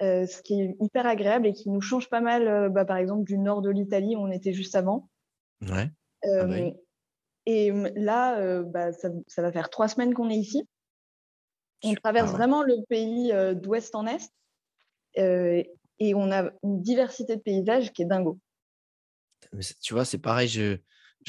ce 0.00 0.42
qui 0.42 0.60
est 0.60 0.76
hyper 0.80 1.06
agréable 1.06 1.46
et 1.46 1.52
qui 1.52 1.70
nous 1.70 1.80
change 1.80 2.08
pas 2.08 2.20
mal, 2.20 2.70
bah, 2.70 2.84
par 2.84 2.96
exemple, 2.96 3.24
du 3.24 3.38
nord 3.38 3.62
de 3.62 3.70
l'Italie 3.70 4.16
où 4.16 4.20
on 4.20 4.30
était 4.30 4.52
juste 4.52 4.74
avant. 4.74 5.08
Ouais. 5.62 5.90
Ah 6.24 6.46
bah 6.46 6.56
et 7.46 7.70
là, 7.94 8.62
bah, 8.62 8.92
ça, 8.92 9.10
va 9.42 9.52
faire 9.52 9.70
trois 9.70 9.88
semaines 9.88 10.14
qu'on 10.14 10.30
est 10.30 10.36
ici. 10.36 10.66
On 11.82 11.94
traverse 11.94 12.32
vraiment 12.32 12.62
le 12.62 12.76
pays 12.88 13.32
d'ouest 13.56 13.94
en 13.94 14.06
est. 14.06 14.30
et 15.16 16.14
on 16.14 16.30
a 16.32 16.50
une 16.62 16.82
diversité 16.82 17.36
de 17.36 17.40
paysages 17.40 17.92
qui 17.92 18.02
est 18.02 18.06
dingo. 18.06 18.38
tu 19.82 19.94
vois, 19.94 20.04
c'est 20.04 20.18
pareil, 20.18 20.48
je 20.48 20.78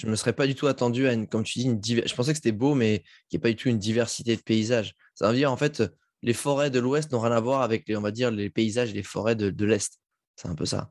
ne 0.03 0.11
me 0.11 0.15
serais 0.15 0.33
pas 0.33 0.47
du 0.47 0.55
tout 0.55 0.67
attendu 0.67 1.07
à 1.07 1.13
une, 1.13 1.27
comme 1.27 1.43
tu 1.43 1.59
dis, 1.59 1.65
une 1.65 1.81
je 1.83 2.15
pensais 2.15 2.31
que 2.31 2.37
c'était 2.37 2.51
beau, 2.51 2.75
mais 2.75 3.03
qu'il 3.29 3.37
n'y 3.37 3.41
ait 3.41 3.43
pas 3.43 3.49
du 3.49 3.55
tout 3.55 3.69
une 3.69 3.79
diversité 3.79 4.35
de 4.35 4.41
paysages. 4.41 4.95
Ça 5.13 5.30
veut 5.30 5.35
dire, 5.35 5.51
en 5.51 5.57
fait, 5.57 5.83
les 6.21 6.33
forêts 6.33 6.69
de 6.69 6.80
l'ouest 6.80 7.11
n'ont 7.11 7.19
rien 7.19 7.31
à 7.31 7.39
voir 7.39 7.61
avec, 7.61 7.87
les, 7.87 7.95
on 7.95 8.01
va 8.01 8.11
dire, 8.11 8.31
les 8.31 8.49
paysages 8.49 8.92
et 8.92 8.94
les 8.94 9.04
forêts 9.04 9.35
de, 9.35 9.49
de 9.49 9.65
l'est. 9.65 9.99
C'est 10.35 10.47
un 10.47 10.56
peu 10.56 10.65
ça. 10.65 10.89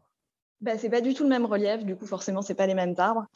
Bah, 0.60 0.78
c'est 0.78 0.88
pas 0.88 1.00
du 1.00 1.12
tout 1.12 1.24
le 1.24 1.28
même 1.28 1.44
relief, 1.44 1.84
du 1.84 1.96
coup, 1.96 2.06
forcément, 2.06 2.40
c'est 2.40 2.54
pas 2.54 2.66
les 2.66 2.74
mêmes 2.74 2.94
arbres. 2.96 3.26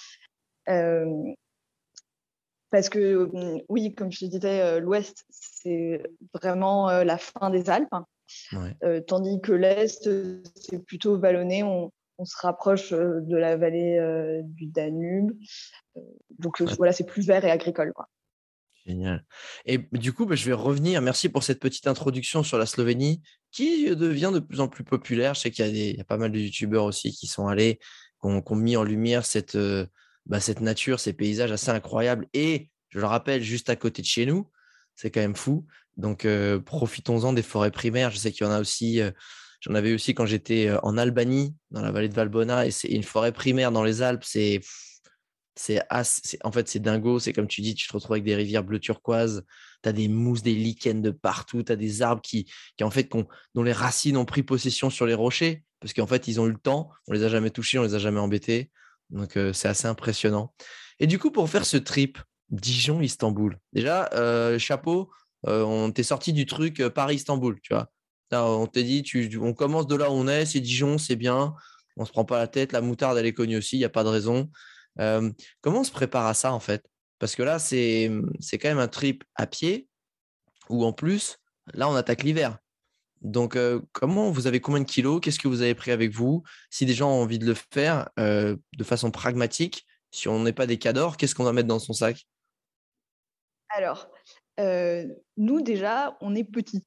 Parce 2.70 2.88
que, 2.88 3.30
mmh, 3.32 3.62
oui, 3.68 3.94
comme 3.94 4.12
je 4.12 4.20
te 4.20 4.24
disais, 4.26 4.60
euh, 4.60 4.80
l'ouest, 4.80 5.24
c'est 5.30 6.02
vraiment 6.34 6.88
euh, 6.90 7.04
la 7.04 7.18
fin 7.18 7.50
des 7.50 7.70
Alpes. 7.70 7.88
Euh, 8.82 9.00
tandis 9.00 9.40
que 9.40 9.52
l'est, 9.52 10.08
c'est 10.54 10.85
plutôt 10.85 11.18
vallonné. 11.18 11.62
On, 11.62 11.90
se 12.25 12.37
rapproche 12.42 12.90
de 12.92 13.37
la 13.37 13.56
vallée 13.56 14.42
du 14.42 14.66
Danube. 14.66 15.38
donc 16.40 16.61
voilà, 16.76 16.92
c'est 16.92 17.06
plus 17.06 17.25
vert 17.25 17.44
et 17.44 17.50
agricole. 17.52 17.92
Génial. 18.85 19.25
Et 19.66 19.78
du 19.92 20.12
coup, 20.12 20.26
bah, 20.26 20.35
je 20.35 20.44
vais 20.44 20.52
revenir. 20.52 21.00
Merci 21.00 21.28
pour 21.28 21.44
cette 21.44 21.61
petite 21.61 21.87
introduction 21.87 22.42
sur 22.42 22.58
la 22.58 22.66
Slovénie 22.66 23.23
qui 23.52 23.94
devient 23.94 24.32
de 24.35 24.40
plus 24.40 24.58
en 24.58 24.66
plus 24.66 24.82
populaire. 24.82 25.35
Je 25.35 25.40
sais 25.42 25.50
qu'il 25.52 25.76
y, 25.76 26.00
a 26.00 26.04
pas 26.04 26.16
mal 26.16 26.32
de 26.32 26.40
youtubeurs 26.40 26.85
aussi 26.85 27.12
qui 27.12 27.28
sont 27.28 27.47
allés, 27.47 27.78
qui 28.20 28.26
ont, 28.26 28.42
mis 28.56 28.76
en 28.76 28.82
lumière 28.82 29.25
cette, 29.25 29.56
bah, 30.26 30.40
cette 30.40 30.61
nature, 30.61 31.00
ces 31.00 31.12
paysages 31.12 31.52
assez 31.52 31.70
incroyables. 31.70 32.26
Et 32.35 32.70
je 32.88 32.99
le 32.99 33.06
rappelle, 33.06 33.42
juste 33.42 33.70
à 33.70 33.76
côté 33.76 34.02
de 34.02 34.06
chez 34.06 34.26
nous, 34.26 34.50
c'est 34.94 35.11
quand 35.11 35.20
même 35.20 35.37
fou. 35.37 35.66
Donc, 35.98 36.24
euh, 36.24 36.60
profitons-en 36.60 37.32
des 37.32 37.42
forêts 37.42 37.70
primaires. 37.70 38.10
Je 38.10 38.16
sais 38.16 38.32
qu'il 38.32 38.46
y 38.46 38.48
en 38.48 38.52
a 38.52 38.60
aussi. 38.60 39.00
Euh, 39.00 39.10
j'en 39.60 39.74
avais 39.74 39.92
aussi 39.92 40.14
quand 40.14 40.26
j'étais 40.26 40.68
euh, 40.68 40.78
en 40.82 40.96
Albanie, 40.96 41.54
dans 41.70 41.82
la 41.82 41.90
vallée 41.90 42.08
de 42.08 42.14
Valbona, 42.14 42.66
et 42.66 42.70
c'est 42.70 42.88
une 42.88 43.02
forêt 43.02 43.32
primaire 43.32 43.72
dans 43.72 43.82
les 43.82 44.00
Alpes. 44.00 44.24
C'est, 44.24 44.60
c'est, 45.56 45.82
en 45.90 46.52
fait, 46.52 46.68
c'est 46.68 46.78
dingo. 46.78 47.18
C'est 47.18 47.32
comme 47.32 47.48
tu 47.48 47.60
dis, 47.60 47.74
tu 47.74 47.88
te 47.88 47.92
retrouves 47.92 48.12
avec 48.12 48.24
des 48.24 48.36
rivières 48.36 48.62
bleu 48.62 48.78
turquoise. 48.78 49.44
Tu 49.82 49.88
as 49.88 49.92
des 49.92 50.08
mousses, 50.08 50.42
des 50.42 50.54
lichens 50.54 51.02
de 51.02 51.10
partout. 51.10 51.64
Tu 51.64 51.72
as 51.72 51.76
des 51.76 52.00
arbres 52.00 52.22
qui, 52.22 52.50
qui 52.76 52.84
en 52.84 52.90
fait, 52.90 53.10
dont 53.54 53.62
les 53.62 53.72
racines 53.72 54.16
ont 54.16 54.24
pris 54.24 54.44
possession 54.44 54.90
sur 54.90 55.04
les 55.04 55.14
rochers 55.14 55.64
parce 55.80 55.92
qu'en 55.92 56.06
fait, 56.06 56.26
ils 56.28 56.40
ont 56.40 56.46
eu 56.46 56.52
le 56.52 56.58
temps. 56.58 56.90
On 57.08 57.12
les 57.12 57.24
a 57.24 57.28
jamais 57.28 57.50
touchés, 57.50 57.78
on 57.78 57.82
les 57.82 57.94
a 57.94 57.98
jamais 57.98 58.20
embêtés. 58.20 58.70
Donc, 59.10 59.38
c'est 59.52 59.68
assez 59.68 59.86
impressionnant. 59.86 60.52
Et 61.00 61.06
du 61.06 61.18
coup, 61.18 61.30
pour 61.30 61.48
faire 61.48 61.64
ce 61.64 61.76
trip, 61.76 62.18
Dijon-Istanbul, 62.50 63.58
déjà, 63.72 64.08
euh, 64.14 64.58
chapeau, 64.58 65.10
euh, 65.47 65.62
on 65.62 65.90
t'est 65.90 66.02
sorti 66.02 66.33
du 66.33 66.47
truc 66.47 66.80
euh, 66.80 66.90
Paris-Istanbul, 66.90 67.61
tu 67.62 67.75
vois. 67.75 67.88
on 68.33 68.66
t'a 68.66 68.83
dit, 68.83 69.02
tu, 69.02 69.38
on 69.40 69.54
commence 69.54 69.87
de 69.87 69.97
là 69.97 70.11
où 70.11 70.14
on 70.14 70.28
est, 70.28 70.47
c'est 70.47 70.61
Dijon, 70.61 70.99
c'est 70.99 71.16
bien, 71.16 71.54
on 71.97 72.04
se 72.04 72.12
prend 72.12 72.25
pas 72.25 72.38
la 72.38 72.49
tête, 72.49 72.73
la 72.73 72.80
moutarde, 72.80 73.18
elle 73.18 73.26
est 73.26 73.33
connue 73.33 73.57
aussi, 73.57 73.76
il 73.76 73.80
n'y 73.80 73.85
a 73.85 73.90
pas 73.90 74.04
de 74.04 74.09
raison. 74.09 74.50
comment 74.97 75.80
on 75.80 75.85
se 75.85 75.92
prépare 75.92 76.26
à 76.26 76.35
ça, 76.35 76.52
en 76.52 76.61
fait? 76.61 76.85
Parce 77.18 77.35
que 77.35 77.42
là, 77.42 77.59
c'est 77.59 78.11
quand 78.52 78.68
même 78.68 78.78
un 78.78 78.88
trip 78.88 79.25
à 79.35 79.47
pied 79.47 79.88
où 80.68 80.85
en 80.85 80.92
plus, 80.92 81.38
là, 81.75 81.88
on 81.88 81.95
attaque 81.95 82.23
l'hiver. 82.23 82.59
Donc, 83.23 83.57
euh, 83.57 83.80
comment 83.92 84.30
vous 84.30 84.47
avez 84.47 84.61
combien 84.61 84.80
de 84.80 84.87
kilos? 84.87 85.21
Qu'est-ce 85.21 85.38
que 85.38 85.49
vous 85.49 85.62
avez 85.62 85.75
pris 85.75 85.90
avec 85.90 86.12
vous? 86.12 86.45
Si 86.71 86.87
des 86.87 86.95
gens 86.95 87.11
ont 87.11 87.23
envie 87.23 87.38
de 87.38 87.47
le 87.47 87.54
faire 87.73 88.09
euh, 88.18 88.57
de 88.76 88.85
façon 88.85 89.11
pragmatique, 89.11 89.87
si 90.11 90.28
on 90.28 90.40
n'est 90.40 90.52
pas 90.52 90.66
des 90.66 90.78
cadors, 90.78 91.16
qu'est-ce 91.16 91.35
qu'on 91.35 91.45
va 91.45 91.52
mettre 91.52 91.68
dans 91.68 91.78
son 91.78 91.92
sac? 91.92 92.26
Alors, 93.71 94.09
euh, 94.12 94.17
nous 95.36 95.60
déjà, 95.60 96.16
on 96.20 96.34
est 96.34 96.44
petits. 96.44 96.84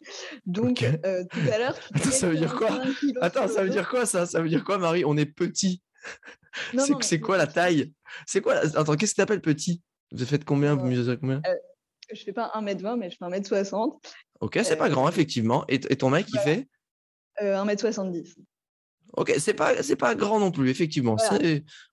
Donc, 0.46 0.78
tout 0.78 1.52
à 1.52 1.58
l'heure, 1.58 1.78
ça 2.12 2.28
veut 2.28 2.36
dire 2.36 2.54
quoi? 2.54 2.68
Attends, 3.20 3.48
ça 3.48 3.62
veut 3.62 3.70
dire 3.70 3.88
quoi 3.88 4.04
ça? 4.06 4.26
Ça 4.26 4.40
veut 4.42 4.48
dire 4.48 4.64
quoi, 4.64 4.78
Marie? 4.78 5.04
On 5.04 5.16
est 5.16 5.26
petit. 5.26 5.82
C'est 7.00 7.20
quoi 7.20 7.36
la 7.36 7.46
taille? 7.46 7.92
C'est 8.26 8.40
quoi 8.40 8.56
Attends, 8.56 8.96
qu'est-ce 8.96 9.12
que 9.12 9.16
tu 9.16 9.22
appelles 9.22 9.40
petit? 9.40 9.82
Vous 10.12 10.24
faites 10.26 10.44
combien? 10.44 10.74
Vous 10.74 10.86
mesurez 10.86 11.18
combien? 11.18 11.40
Je 12.12 12.22
fais 12.22 12.32
pas 12.32 12.52
1m20, 12.54 12.98
mais 12.98 13.10
je 13.10 13.16
fais 13.16 13.24
1m60. 13.24 13.98
Ok, 14.40 14.60
c'est 14.62 14.76
pas 14.76 14.88
grand, 14.90 15.08
effectivement. 15.08 15.64
Et, 15.68 15.78
ton 15.78 16.10
mec, 16.10 16.26
il 16.32 16.40
fait? 16.40 16.68
1m70. 17.40 18.34
Ok, 19.16 19.32
c'est 19.38 19.54
pas, 19.54 19.74
pas 19.98 20.14
grand 20.14 20.38
non 20.38 20.50
plus, 20.50 20.68
effectivement. 20.68 21.16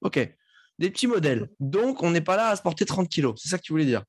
Ok, 0.01 0.35
des 0.79 0.89
petits 0.89 1.07
modèles. 1.07 1.49
Donc, 1.59 2.03
on 2.03 2.11
n'est 2.11 2.21
pas 2.21 2.35
là 2.35 2.49
à 2.49 2.55
se 2.55 2.61
porter 2.61 2.85
30 2.85 3.07
kilos. 3.07 3.39
C'est 3.41 3.49
ça 3.49 3.57
que 3.57 3.63
tu 3.63 3.71
voulais 3.73 3.85
dire 3.85 4.03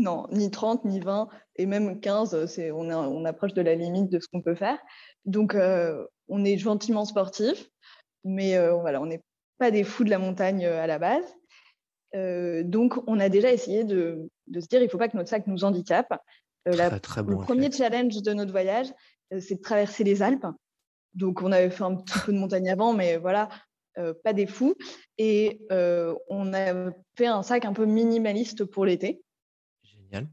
Non, 0.00 0.26
ni 0.30 0.50
30, 0.50 0.84
ni 0.84 1.00
20, 1.00 1.28
et 1.56 1.66
même 1.66 2.00
15, 2.00 2.46
c'est, 2.46 2.70
on, 2.70 2.88
on 2.90 3.24
approche 3.24 3.54
de 3.54 3.62
la 3.62 3.74
limite 3.74 4.10
de 4.10 4.18
ce 4.18 4.28
qu'on 4.28 4.42
peut 4.42 4.54
faire. 4.54 4.78
Donc, 5.24 5.56
on 6.28 6.44
est 6.44 6.56
gentiment 6.56 7.04
sportif, 7.04 7.68
mais 8.24 8.56
voilà, 8.80 9.00
on 9.02 9.06
n'est 9.06 9.22
pas 9.58 9.70
des 9.70 9.84
fous 9.84 10.04
de 10.04 10.10
la 10.10 10.18
montagne 10.18 10.64
à 10.64 10.86
la 10.86 10.98
base. 10.98 11.24
donc, 12.64 12.94
on 13.06 13.20
a 13.20 13.28
déjà 13.28 13.52
essayé 13.52 13.84
de, 13.84 14.30
de 14.50 14.60
se 14.60 14.66
dire, 14.66 14.80
il 14.80 14.84
ne 14.84 14.90
faut 14.90 14.98
pas 14.98 15.08
que 15.08 15.16
notre 15.16 15.28
sac 15.28 15.46
nous 15.46 15.64
handicape. 15.64 16.12
Euh, 16.68 16.90
le 17.26 17.36
premier 17.38 17.70
challenge 17.70 18.20
de 18.22 18.32
notre 18.32 18.50
voyage, 18.50 18.88
euh, 19.32 19.40
c'est 19.40 19.56
de 19.56 19.60
traverser 19.60 20.04
les 20.04 20.22
Alpes. 20.22 20.46
Donc, 21.14 21.42
on 21.42 21.52
avait 21.52 21.70
fait 21.70 21.84
un 21.84 21.96
petit 21.96 22.18
peu 22.24 22.32
de 22.32 22.38
montagne 22.38 22.70
avant, 22.70 22.92
mais 22.92 23.16
voilà, 23.16 23.48
euh, 23.98 24.12
pas 24.22 24.32
des 24.32 24.46
fous. 24.46 24.74
Et 25.18 25.60
on 26.28 26.52
a 26.52 26.92
fait 27.16 27.26
un 27.26 27.42
sac 27.42 27.64
un 27.64 27.72
peu 27.72 27.86
minimaliste 27.86 28.64
pour 28.64 28.84
l'été. 28.84 29.22
Génial. 30.10 30.28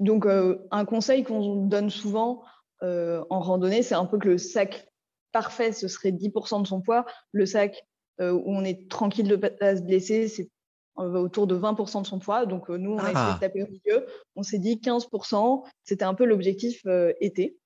donc, 0.00 0.26
un 0.26 0.84
conseil 0.84 1.24
qu'on 1.24 1.66
donne 1.66 1.90
souvent 1.90 2.42
en 2.82 3.40
randonnée, 3.40 3.82
c'est 3.82 3.94
un 3.94 4.06
peu 4.06 4.18
que 4.18 4.28
le 4.28 4.38
sac 4.38 4.88
parfait, 5.32 5.72
ce 5.72 5.88
serait 5.88 6.12
10% 6.12 6.62
de 6.62 6.66
son 6.66 6.80
poids. 6.80 7.04
Le 7.32 7.46
sac 7.46 7.86
où 8.20 8.42
on 8.46 8.64
est 8.64 8.88
tranquille 8.90 9.28
de 9.28 9.36
ne 9.36 9.48
pas 9.48 9.76
se 9.76 9.82
blesser, 9.82 10.28
c'est 10.28 10.48
autour 10.96 11.46
de 11.46 11.56
20% 11.56 12.02
de 12.02 12.06
son 12.06 12.18
poids. 12.18 12.46
Donc, 12.46 12.68
nous, 12.68 12.92
on 12.92 12.98
a 12.98 13.10
essayé 13.10 13.14
de 13.14 13.36
ah. 13.36 13.38
taper 13.40 13.62
au 13.62 13.68
milieu. 13.68 14.06
On 14.36 14.42
s'est 14.42 14.58
dit 14.58 14.76
15%. 14.76 15.64
C'était 15.84 16.04
un 16.04 16.14
peu 16.14 16.24
l'objectif 16.24 16.84
été, 17.20 17.56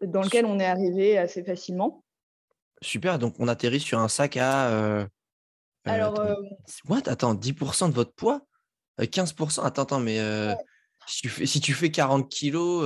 dans 0.00 0.22
lequel 0.22 0.44
on 0.46 0.58
est 0.58 0.66
arrivé 0.66 1.18
assez 1.18 1.42
facilement. 1.42 2.04
Super. 2.82 3.18
Donc, 3.18 3.34
on 3.38 3.48
atterrit 3.48 3.80
sur 3.80 3.98
un 3.98 4.08
sac 4.08 4.36
à. 4.36 5.06
Alors. 5.84 6.20
What 6.88 7.08
Attends, 7.08 7.34
10% 7.34 7.88
de 7.90 7.94
votre 7.94 8.12
poids? 8.12 8.42
15% 8.98 9.64
Attends, 9.64 9.82
attends, 9.82 10.00
mais 10.00 10.18
si, 11.06 11.22
tu 11.22 11.28
fais, 11.28 11.46
si 11.46 11.60
tu 11.60 11.74
fais 11.74 11.90
40 11.90 12.28
kilos, 12.28 12.84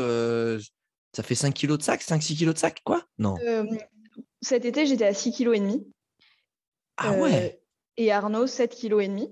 ça 1.14 1.22
fait 1.22 1.34
5 1.34 1.54
kilos 1.54 1.78
de 1.78 1.82
sac 1.82 2.02
5-6 2.02 2.36
kilos 2.36 2.54
de 2.54 2.58
sac 2.58 2.80
Quoi? 2.84 3.04
Non. 3.18 3.36
cet 4.40 4.64
été, 4.64 4.86
j'étais 4.86 5.06
à 5.06 5.14
6 5.14 5.32
kilos 5.32 5.56
et 5.56 5.60
demi. 5.60 5.86
Ah 6.96 7.12
ouais 7.12 7.62
Et 7.96 8.12
Arnaud, 8.12 8.46
7 8.46 8.74
kilos 8.74 9.02
et 9.02 9.08
demi 9.08 9.30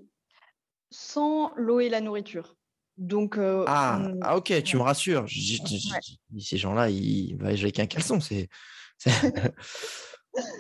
sans 0.91 1.53
l'eau 1.57 1.81
et 1.81 1.89
la 1.89 2.01
nourriture. 2.01 2.57
Donc, 2.97 3.39
euh, 3.39 3.65
ah, 3.67 4.11
ah, 4.23 4.37
ok, 4.37 4.63
tu 4.65 4.77
me 4.77 4.83
rassures. 4.83 5.27
Ces 5.29 6.57
gens-là, 6.57 6.91
ils 6.91 7.37
vont 7.37 7.47
avec 7.47 7.79
un 7.79 7.87
caleçon. 7.87 8.21
C'est. 8.21 8.49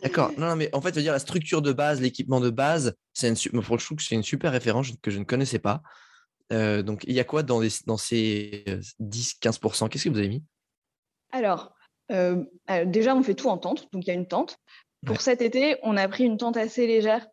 D'accord. 0.02 0.32
Non, 0.38 0.46
non, 0.48 0.56
mais 0.56 0.70
en 0.72 0.80
fait, 0.80 0.94
veux 0.94 1.02
dire 1.02 1.12
la 1.12 1.18
structure 1.18 1.62
de 1.62 1.72
base, 1.72 2.00
l'équipement 2.00 2.40
de 2.40 2.50
base, 2.50 2.94
c'est 3.12 3.28
une, 3.28 3.36
je 3.36 3.84
trouve 3.84 3.98
que 3.98 4.02
c'est 4.02 4.14
une 4.14 4.22
super 4.22 4.52
référence 4.52 4.92
que 5.02 5.10
je 5.10 5.18
ne 5.18 5.24
connaissais 5.24 5.58
pas. 5.58 5.82
Euh, 6.52 6.82
donc, 6.82 7.04
il 7.06 7.12
y 7.12 7.20
a 7.20 7.24
quoi 7.24 7.42
dans, 7.42 7.60
dans 7.86 7.96
ces 7.96 8.64
10-15% 9.00 9.84
euh, 9.84 9.88
Qu'est-ce 9.88 10.04
que 10.04 10.08
vous 10.08 10.18
avez 10.18 10.28
mis? 10.28 10.42
Alors, 11.32 11.74
déjà, 12.86 13.14
on 13.14 13.22
fait 13.22 13.34
tout 13.34 13.48
en 13.48 13.58
tente. 13.58 13.90
Donc, 13.92 14.06
il 14.06 14.08
y 14.08 14.10
a 14.10 14.14
une 14.14 14.28
tente. 14.28 14.58
Pour 15.06 15.20
cet 15.20 15.42
été, 15.42 15.76
on 15.82 15.96
a 15.96 16.08
pris 16.08 16.24
une 16.24 16.38
tente 16.38 16.56
assez 16.56 16.86
légère 16.86 17.26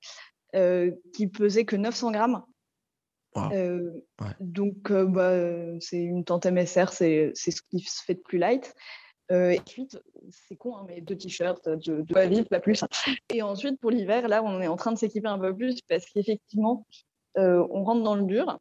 qui 1.14 1.28
pesait 1.28 1.66
que 1.66 1.76
900 1.76 2.12
grammes. 2.12 2.44
Donc, 4.40 4.92
bah, 4.92 5.80
c'est 5.80 6.02
une 6.02 6.24
tente 6.24 6.46
MSR, 6.46 6.90
c'est 6.90 7.34
ce 7.36 7.62
qui 7.70 7.80
se 7.80 8.04
fait 8.04 8.16
de 8.16 8.22
plus 8.22 8.38
light. 8.38 8.74
et 9.32 9.60
ensuite, 9.60 9.98
c'est 10.30 10.56
con, 10.58 10.76
hein, 10.76 10.86
mais 10.88 11.00
deux 11.02 11.18
t-shirts, 11.18 11.68
de, 11.70 12.02
de 12.02 12.44
pas 12.44 12.60
plus. 12.60 12.84
Et 13.34 13.42
ensuite, 13.42 13.80
pour 13.80 13.92
l'hiver, 13.92 14.28
là, 14.28 14.44
on 14.44 14.62
est 14.62 14.68
en 14.68 14.76
train 14.76 14.92
de 14.92 14.98
s'équiper 14.98 15.30
un 15.30 15.40
peu 15.40 15.56
plus 15.56 15.80
parce 15.88 16.06
qu'effectivement, 16.06 16.86
on 17.38 17.84
rentre 17.86 18.04
dans 18.04 18.16
le 18.16 18.24
dur. 18.24 18.60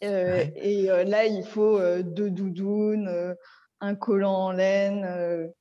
Et 0.00 0.86
là, 0.86 1.26
il 1.26 1.44
faut 1.44 1.80
deux 2.02 2.30
doudounes, 2.30 3.36
un 3.80 3.94
collant 3.94 4.46
en 4.46 4.52
laine, 4.52 5.52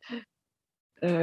euh, 1.04 1.22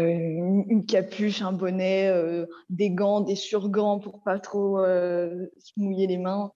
une, 0.69 0.85
capuche, 0.87 1.43
un 1.43 1.53
bonnet, 1.53 2.09
euh, 2.09 2.47
des 2.69 2.91
gants, 2.91 3.21
des 3.21 3.37
surgants 3.37 3.99
pour 3.99 4.23
pas 4.23 4.39
trop 4.39 4.79
euh, 4.79 5.47
se 5.59 5.73
mouiller 5.77 6.07
les 6.07 6.19
mains. 6.19 6.53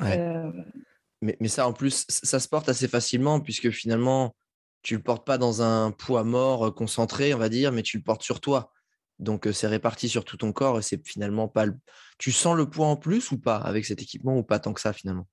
Mais, 0.00 1.36
mais, 1.40 1.48
ça, 1.48 1.66
en 1.66 1.72
plus, 1.72 2.04
ça 2.08 2.38
se 2.38 2.48
porte 2.48 2.68
assez 2.68 2.86
facilement 2.86 3.40
puisque 3.40 3.70
finalement, 3.70 4.36
tu 4.82 4.94
le 4.94 5.02
portes 5.02 5.26
pas 5.26 5.38
dans 5.38 5.62
un 5.62 5.90
poids 5.90 6.22
mort 6.22 6.74
concentré, 6.74 7.32
on 7.32 7.38
va 7.38 7.48
dire, 7.48 7.72
mais 7.72 7.82
tu 7.82 7.96
le 7.96 8.02
portes 8.02 8.22
sur 8.22 8.40
toi. 8.40 8.70
Donc, 9.18 9.48
c'est 9.52 9.68
réparti 9.68 10.08
sur 10.08 10.24
tout 10.24 10.36
ton 10.36 10.52
corps 10.52 10.78
et 10.78 10.82
c'est 10.82 11.06
finalement 11.06 11.48
pas. 11.48 11.64
Le... 11.64 11.74
Tu 12.18 12.30
sens 12.30 12.56
le 12.56 12.68
poids 12.68 12.88
en 12.88 12.96
plus 12.96 13.30
ou 13.30 13.38
pas 13.38 13.56
avec 13.56 13.86
cet 13.86 14.02
équipement 14.02 14.36
ou 14.36 14.42
pas 14.42 14.58
tant 14.58 14.74
que 14.74 14.80
ça 14.80 14.92
finalement? 14.92 15.26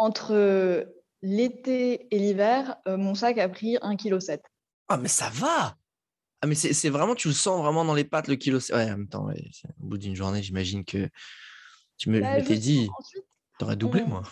Entre 0.00 0.86
l'été 1.22 2.06
et 2.14 2.18
l'hiver, 2.18 2.76
mon 2.86 3.14
sac 3.14 3.38
a 3.38 3.48
pris 3.48 3.74
1,7 3.76 4.38
kg. 4.38 4.42
Ah, 4.88 4.96
mais 4.96 5.08
ça 5.08 5.28
va 5.30 5.76
ah, 6.40 6.46
mais 6.46 6.54
c'est 6.54 6.88
vraiment, 6.88 7.16
tu 7.16 7.28
le 7.28 7.34
sens 7.34 7.60
vraiment 7.60 7.84
dans 7.84 7.94
les 7.94 8.04
pattes, 8.04 8.28
le 8.28 8.36
kilo. 8.36 8.58
Ouais, 8.70 8.84
en 8.84 8.98
même 8.98 9.08
temps, 9.08 9.26
au 9.28 9.84
bout 9.84 9.98
d'une 9.98 10.14
journée, 10.14 10.40
j'imagine 10.40 10.84
que 10.84 11.08
tu 11.96 12.10
me 12.10 12.20
bah, 12.20 12.36
m'étais 12.36 12.58
dit, 12.58 12.88
tu 13.58 13.64
aurais 13.64 13.74
doublé, 13.74 14.04
moi. 14.04 14.22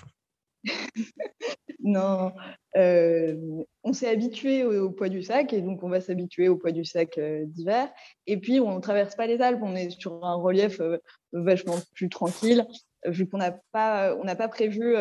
non, 1.81 2.33
euh, 2.77 3.37
on 3.83 3.93
s'est 3.93 4.09
habitué 4.09 4.65
au, 4.65 4.91
poids 4.91 5.09
du 5.09 5.23
sac 5.23 5.53
et 5.53 5.63
donc 5.63 5.83
on 5.83 5.89
va 5.89 6.01
s'habituer 6.01 6.49
au 6.49 6.57
poids 6.57 6.71
du 6.71 6.85
sac 6.85 7.19
euh, 7.19 7.45
d'hiver. 7.47 7.89
Et 8.27 8.37
puis 8.37 8.61
on 8.61 8.77
ne 8.77 8.81
traverse 8.81 9.17
pas 9.17 9.27
les 9.27 9.41
Alpes, 9.41 9.61
on 9.63 9.75
est 9.75 9.91
sur 9.91 10.25
un 10.25 10.35
relief 10.35 10.81
euh, 10.81 10.99
vachement 11.33 11.77
plus 11.95 12.09
tranquille, 12.09 12.67
vu 13.05 13.29
qu'on 13.29 13.39
n'a 13.39 13.59
pas, 13.73 14.15
on 14.17 14.25
n'a 14.25 14.37
pas 14.37 14.49
prévu 14.49 14.95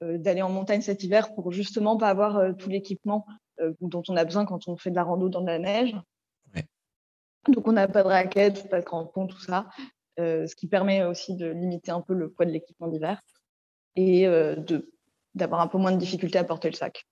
d'aller 0.00 0.42
en 0.42 0.50
montagne 0.50 0.82
cet 0.82 1.02
hiver 1.04 1.34
pour 1.34 1.52
justement 1.52 1.96
pas 1.96 2.10
avoir 2.10 2.56
tout 2.56 2.68
l'équipement 2.68 3.26
euh, 3.60 3.72
dont 3.80 4.02
on 4.08 4.16
a 4.16 4.24
besoin 4.24 4.44
quand 4.44 4.68
on 4.68 4.76
fait 4.76 4.90
de 4.90 4.96
la 4.96 5.04
rando 5.04 5.28
dans 5.28 5.40
la 5.40 5.58
neige. 5.58 5.96
Donc 7.48 7.68
on 7.68 7.72
n'a 7.72 7.86
pas 7.86 8.02
de 8.02 8.08
raquettes, 8.08 8.68
pas 8.68 8.80
de 8.80 8.84
crampons, 8.84 9.28
tout 9.28 9.40
ça, 9.40 9.68
euh, 10.18 10.48
ce 10.48 10.56
qui 10.56 10.66
permet 10.66 11.04
aussi 11.04 11.36
de 11.36 11.46
limiter 11.46 11.92
un 11.92 12.00
peu 12.00 12.12
le 12.12 12.28
poids 12.28 12.44
de 12.44 12.50
l'équipement 12.50 12.88
d'hiver 12.88 13.20
et 13.94 14.26
euh, 14.26 14.56
d'avoir 15.34 15.60
un 15.60 15.68
peu 15.68 15.78
moins 15.78 15.92
de 15.92 15.96
difficulté 15.96 16.38
à 16.38 16.44
porter 16.44 16.68
le 16.68 16.74
sac. 16.74 17.06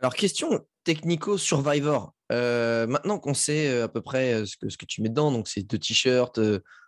Alors 0.00 0.14
question 0.14 0.60
technico-survivor. 0.84 2.12
maintenant 2.30 3.18
qu'on 3.18 3.32
sait 3.32 3.80
à 3.80 3.88
peu 3.88 4.02
près 4.02 4.44
ce 4.44 4.58
que, 4.58 4.68
ce 4.68 4.76
que 4.76 4.84
tu 4.84 5.00
mets 5.00 5.08
dedans, 5.08 5.32
donc 5.32 5.48
c'est 5.48 5.62
deux 5.62 5.78
t-shirts, 5.78 6.38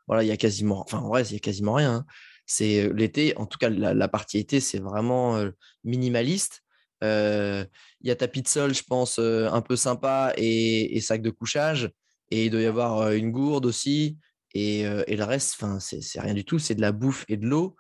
voilà, 0.07 0.23
il 0.23 0.27
y 0.27 0.33
a 0.33 0.37
quasiment, 0.37 0.81
enfin 0.81 0.99
en 0.99 1.09
vrai, 1.09 1.25
il 1.25 1.33
y 1.33 1.37
a 1.37 1.41
quasiment 1.41 1.73
rien. 1.73 1.95
Hein. 1.95 2.07
C'est 2.47 2.89
l'été, 2.93 3.37
en 3.37 3.47
tout 3.47 3.59
cas 3.59 3.69
la, 3.69 3.93
la 3.93 4.09
partie 4.09 4.39
été, 4.39 4.61
c'est 4.61 4.79
vraiment 4.79 5.43
minimaliste. 5.85 6.63
Il 7.03 7.67
y 8.03 8.11
a 8.11 8.17
tapis 8.17 8.43
de 8.43 8.49
sol, 8.49 8.75
je 8.75 8.83
pense, 8.83 9.19
un 9.19 9.61
peu 9.63 9.77
sympa 9.77 10.33
et, 10.37 11.01
sac 11.01 11.23
de 11.23 11.31
couchage. 11.31 11.91
Et 12.31 12.47
il 12.47 12.51
doit 12.51 12.61
y 12.61 12.67
avoir 12.67 13.13
une 13.13 13.31
gourde 13.31 13.67
aussi. 13.67 14.19
Et, 14.55 14.85
le 14.85 15.25
reste, 15.25 15.63
c'est 15.81 16.21
rien 16.21 16.35
du 16.35 16.45
tout. 16.45 16.59
C'est 16.59 16.75
de 16.75 16.81
la 16.81 16.93
bouffe 16.93 17.25
et 17.29 17.37
de 17.37 17.47
l'eau. 17.47 17.77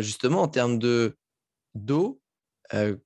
justement, 0.00 0.42
en 0.42 0.48
termes 0.48 0.78
de 0.78 1.16
d'eau, 1.74 2.20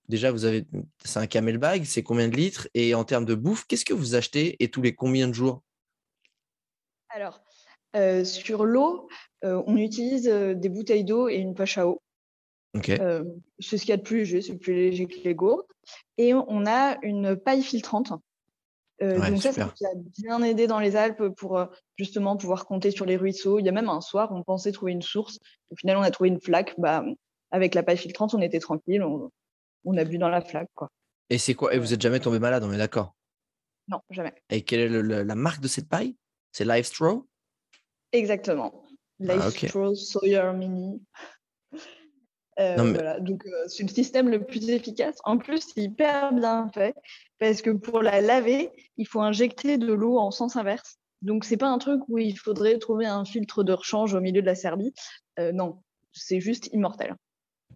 déjà, 0.09 0.31
vous 0.31 0.45
avez, 0.45 0.67
c'est 1.05 1.19
un 1.19 1.26
camel 1.26 1.59
bag, 1.59 1.85
c'est 1.85 2.03
combien 2.03 2.29
de 2.29 2.37
litres 2.37 2.69
Et 2.75 2.95
en 2.95 3.05
termes 3.05 3.25
de 3.25 3.35
bouffe, 3.35 3.67
qu'est-ce 3.67 3.85
que 3.85 3.95
vous 3.95 4.15
achetez 4.15 4.62
et 4.62 4.71
tous 4.71 4.83
les 4.83 4.95
combien 4.95 5.29
de 5.29 5.33
jours? 5.33 5.62
Alors, 7.09 7.41
sur 8.25 8.64
l'eau, 8.64 9.09
on 9.43 9.76
utilise 9.76 10.25
des 10.26 10.69
bouteilles 10.69 11.05
d'eau 11.05 11.28
et 11.28 11.37
une 11.37 11.55
poche 11.55 11.78
à 11.78 11.87
eau. 11.87 12.02
C'est 12.75 13.78
ce 13.78 13.81
qu'il 13.81 13.90
y 13.90 13.93
a 13.93 13.97
de 13.97 14.02
plus 14.02 14.19
léger, 14.19 14.43
c'est 14.43 14.57
plus 14.57 14.75
léger 14.75 15.07
que 15.07 15.21
les 15.25 15.35
gourdes. 15.35 15.66
Et 16.19 16.35
on 16.35 16.66
a 16.66 16.99
une 17.02 17.37
paille 17.37 17.62
filtrante 17.62 18.12
donc 19.00 19.43
ça, 19.43 19.52
ça 19.52 19.66
nous 19.66 19.87
a 19.87 19.95
bien 20.19 20.43
aidé 20.43 20.66
dans 20.66 20.78
les 20.78 20.97
Alpes 20.97 21.28
pour 21.37 21.61
justement 21.97 22.37
pouvoir 22.37 22.66
compter 22.66 22.90
sur 22.90 23.05
les 23.05 23.16
ruisseaux. 23.16 23.59
Il 23.59 23.66
y 23.66 23.69
a 23.69 23.73
même 23.73 23.88
un 23.88 24.00
soir, 24.00 24.33
on 24.33 24.43
pensait 24.43 24.73
trouver 24.73 24.93
une 24.93 25.02
source. 25.02 25.38
Au 25.71 25.76
final, 25.76 25.97
on 25.97 26.02
a 26.02 26.11
trouvé 26.11 26.28
une 26.31 26.40
flaque. 26.40 26.75
Bah, 26.78 27.05
avec 27.50 27.75
la 27.75 27.83
paille 27.83 27.99
filtrante, 27.99 28.35
on 28.35 28.40
était 28.40 28.61
tranquille. 28.61 29.02
On, 29.02 29.97
a 29.97 30.05
bu 30.05 30.19
dans 30.19 30.28
la 30.28 30.40
flaque. 30.40 30.71
Quoi. 30.75 30.90
Et 31.31 31.38
c'est 31.38 31.55
quoi? 31.55 31.75
Et 31.75 31.78
vous 31.78 31.93
êtes 31.93 32.00
jamais 32.00 32.21
tombé 32.21 32.38
malade, 32.38 32.64
on 32.64 32.73
est 32.73 32.78
d'accord? 32.78 33.14
Non, 33.88 34.00
jamais. 34.11 34.35
Et 34.50 34.62
quelle 34.62 34.81
est 34.81 35.25
la 35.25 35.35
marque 35.35 35.61
de 35.61 35.69
cette 35.69 35.88
paille? 35.88 36.16
C'est 36.52 36.64
Live 36.64 36.85
Straw 36.85 37.26
Exactement. 38.16 38.82
Ah, 39.28 39.50
Straw 39.50 39.94
Sawyer 39.94 40.52
Mini. 40.54 41.00
Euh, 42.58 42.75
voilà. 42.76 43.20
Donc, 43.20 43.44
euh, 43.46 43.50
c'est 43.68 43.82
le 43.82 43.88
système 43.88 44.28
le 44.28 44.44
plus 44.44 44.70
efficace. 44.70 45.16
En 45.25 45.37
plus, 45.37 45.61
c'est 45.75 45.82
hyper 45.82 46.32
bien 46.32 46.70
fait 46.73 46.94
parce 47.38 47.61
que 47.61 47.70
pour 47.70 48.02
la 48.02 48.20
laver, 48.20 48.70
il 48.96 49.06
faut 49.06 49.20
injecter 49.20 49.76
de 49.76 49.92
l'eau 49.92 50.18
en 50.18 50.30
sens 50.30 50.56
inverse. 50.56 50.96
Donc, 51.23 51.44
c'est 51.44 51.56
pas 51.56 51.68
un 51.68 51.78
truc 51.78 52.00
où 52.08 52.18
il 52.18 52.38
faudrait 52.38 52.78
trouver 52.78 53.06
un 53.06 53.25
filtre 53.25 53.62
de 53.62 53.73
rechange 53.73 54.14
au 54.14 54.20
milieu 54.20 54.40
de 54.40 54.46
la 54.46 54.54
Serbie. 54.54 54.94
Euh, 55.38 55.52
non, 55.52 55.82
c'est 56.12 56.40
juste 56.40 56.70
immortel. 56.73 57.14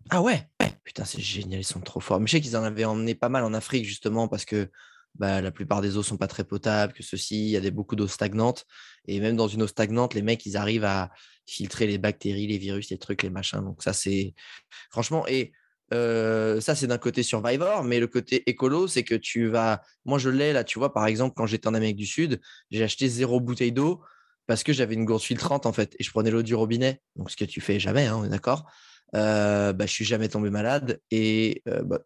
Ah 0.08 0.22
ouais 0.22 0.48
Putain, 0.82 1.04
c'est 1.04 1.20
génial, 1.20 1.60
ils 1.60 1.64
sont 1.64 1.80
trop 1.80 2.00
forts. 2.00 2.18
Mais 2.18 2.26
je 2.26 2.32
sais 2.32 2.40
qu'ils 2.40 2.56
en 2.56 2.64
avaient 2.64 2.84
emmené 2.84 3.14
pas 3.14 3.28
mal 3.28 3.44
en 3.44 3.54
Afrique, 3.54 3.84
justement, 3.84 4.28
parce 4.28 4.44
que 4.44 4.70
bah, 5.14 5.40
la 5.40 5.50
plupart 5.50 5.80
des 5.80 5.96
eaux 5.96 6.02
sont 6.02 6.16
pas 6.16 6.26
très 6.26 6.44
potables, 6.44 6.92
que 6.92 7.02
ceci, 7.02 7.46
il 7.46 7.50
y 7.50 7.56
a 7.56 7.60
des, 7.60 7.70
beaucoup 7.70 7.96
d'eau 7.96 8.08
stagnante. 8.08 8.64
Et 9.06 9.20
même 9.20 9.36
dans 9.36 9.48
une 9.48 9.62
eau 9.62 9.66
stagnante, 9.66 10.14
les 10.14 10.22
mecs, 10.22 10.44
ils 10.46 10.56
arrivent 10.56 10.84
à 10.84 11.10
filtrer 11.46 11.86
les 11.86 11.98
bactéries, 11.98 12.46
les 12.46 12.58
virus, 12.58 12.90
les 12.90 12.98
trucs, 12.98 13.22
les 13.22 13.30
machins. 13.30 13.60
Donc 13.60 13.82
ça, 13.82 13.92
c'est 13.92 14.34
franchement, 14.90 15.26
et 15.26 15.52
ça, 15.92 16.74
c'est 16.74 16.86
d'un 16.86 16.98
côté 16.98 17.22
Survivor, 17.22 17.82
mais 17.82 17.98
le 17.98 18.06
côté 18.06 18.48
écolo, 18.48 18.86
c'est 18.86 19.02
que 19.02 19.16
tu 19.16 19.48
vas. 19.48 19.82
Moi, 20.04 20.18
je 20.18 20.30
l'ai 20.30 20.52
là, 20.52 20.62
tu 20.64 20.78
vois, 20.78 20.92
par 20.92 21.06
exemple, 21.06 21.34
quand 21.36 21.46
j'étais 21.46 21.66
en 21.66 21.74
Amérique 21.74 21.96
du 21.96 22.06
Sud, 22.06 22.40
j'ai 22.70 22.84
acheté 22.84 23.08
zéro 23.08 23.40
bouteille 23.40 23.72
d'eau 23.72 24.00
parce 24.46 24.62
que 24.62 24.72
j'avais 24.72 24.94
une 24.94 25.04
gourde 25.04 25.22
filtrante 25.22 25.66
en 25.66 25.72
fait, 25.72 25.94
et 25.98 26.04
je 26.04 26.10
prenais 26.10 26.30
l'eau 26.30 26.42
du 26.42 26.54
robinet. 26.54 27.00
Donc, 27.16 27.30
ce 27.30 27.36
que 27.36 27.44
tu 27.44 27.60
fais 27.60 27.80
jamais, 27.80 28.06
hein, 28.06 28.16
on 28.18 28.24
est 28.24 28.28
d'accord. 28.28 28.70
Euh, 29.16 29.72
bah, 29.72 29.86
suis 29.88 30.04
jamais 30.04 30.28
tombé 30.28 30.50
malade. 30.50 31.00
Et 31.10 31.62
bah, 31.66 32.00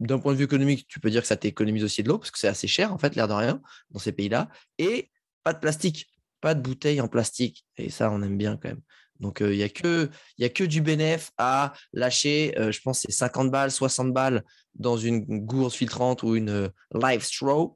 d'un 0.00 0.18
point 0.18 0.32
de 0.32 0.38
vue 0.38 0.44
économique, 0.44 0.86
tu 0.88 1.00
peux 1.00 1.10
dire 1.10 1.22
que 1.22 1.28
ça 1.28 1.36
t'économise 1.36 1.84
aussi 1.84 2.02
de 2.02 2.08
l'eau 2.08 2.18
parce 2.18 2.30
que 2.30 2.38
c'est 2.38 2.48
assez 2.48 2.66
cher 2.66 2.92
en 2.92 2.98
fait, 2.98 3.14
l'air 3.16 3.28
de 3.28 3.32
rien, 3.32 3.60
dans 3.90 3.98
ces 3.98 4.12
pays-là. 4.12 4.48
Et 4.78 5.10
pas 5.42 5.52
de 5.52 5.58
plastique, 5.58 6.08
pas 6.40 6.54
de 6.54 6.60
bouteilles 6.60 7.00
en 7.00 7.08
plastique. 7.08 7.66
Et 7.76 7.90
ça, 7.90 8.10
on 8.10 8.22
aime 8.22 8.36
bien 8.36 8.56
quand 8.56 8.68
même. 8.68 8.80
Donc, 9.20 9.40
il 9.40 9.50
n'y 9.50 9.62
a, 9.62 9.68
que, 9.68 10.08
a 10.40 10.48
que 10.48 10.64
du 10.64 10.80
bénéf 10.80 11.30
à 11.36 11.74
lâcher, 11.92 12.54
je 12.56 12.80
pense, 12.80 13.00
c'est 13.00 13.12
50 13.12 13.50
balles, 13.50 13.70
60 13.70 14.14
balles 14.14 14.42
dans 14.74 14.96
une 14.96 15.20
gourde 15.44 15.72
filtrante 15.72 16.22
ou 16.22 16.36
une 16.36 16.72
live 16.94 17.22
straw. 17.22 17.74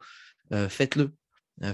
faites-le. 0.51 1.13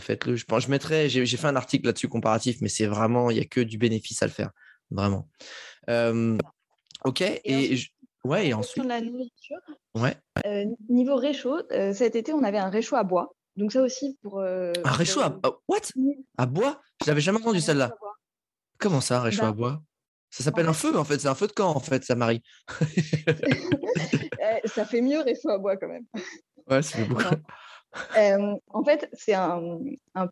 faites-le. 0.01 0.35
Je, 0.35 0.45
pense, 0.45 0.65
je 0.65 0.71
mettrai, 0.71 1.09
j'ai, 1.09 1.25
fait 1.25 1.47
un 1.47 1.55
article 1.55 1.87
là-dessus 1.87 2.09
comparatif, 2.09 2.57
mais 2.61 2.69
c'est 2.69 2.87
vraiment, 2.87 3.31
il 3.31 3.35
n'y 3.35 3.41
a 3.41 3.45
que 3.45 3.61
du 3.61 3.79
bénéfice 3.79 4.21
à 4.23 4.27
le 4.27 4.33
faire. 4.33 4.51
Vraiment. 4.91 5.29
ok. 7.05 7.21
Et, 7.21 7.77
Ouais, 8.25 8.49
et 8.49 8.55
ensuite. 8.55 8.85
la 8.85 9.01
nourriture. 9.01 9.61
Ouais. 9.95 10.17
Euh, 10.47 10.65
niveau 10.89 11.17
réchaud, 11.17 11.61
euh, 11.73 11.93
cet 11.93 12.17
été, 12.17 12.33
on 12.33 12.43
avait 12.43 12.59
un 12.59 12.69
réchaud 12.69 12.97
à 12.97 13.05
bois. 13.05 13.35
Donc, 13.57 13.73
ça 13.73 13.83
aussi 13.83 14.19
pour. 14.23 14.41
Euh, 14.41 14.73
un 14.85 14.93
réchaud 14.93 15.21
à. 15.21 15.41
What? 15.69 15.81
À 16.37 16.47
bois? 16.47 16.81
Je 17.03 17.11
n'avais 17.11 17.21
jamais 17.21 17.39
entendu 17.39 17.61
celle-là. 17.61 17.95
Comment 18.79 19.01
ça, 19.01 19.19
un 19.19 19.23
réchaud 19.23 19.45
à 19.45 19.53
bah, 19.53 19.53
bois? 19.53 19.83
Ça 20.31 20.45
s'appelle 20.45 20.69
un 20.69 20.75
feu, 20.75 20.97
en 20.97 21.05
fait. 21.05 21.19
C'est 21.19 21.29
un 21.29 21.35
feu 21.35 21.47
de 21.47 21.53
camp, 21.53 21.75
en 21.75 21.81
fait, 21.81 22.05
ça, 22.05 22.15
Marie. 22.15 22.43
ça 24.67 24.85
fait 24.85 25.01
mieux, 25.01 25.21
réchaud 25.21 25.51
à 25.51 25.59
bois, 25.59 25.77
quand 25.77 25.89
même. 25.89 26.05
Ouais, 26.69 26.83
c'est 26.83 27.05
beaucoup. 27.05 27.25
en 28.69 28.85
fait, 28.85 29.09
c'est 29.13 29.35
un, 29.35 29.79
un, 30.15 30.29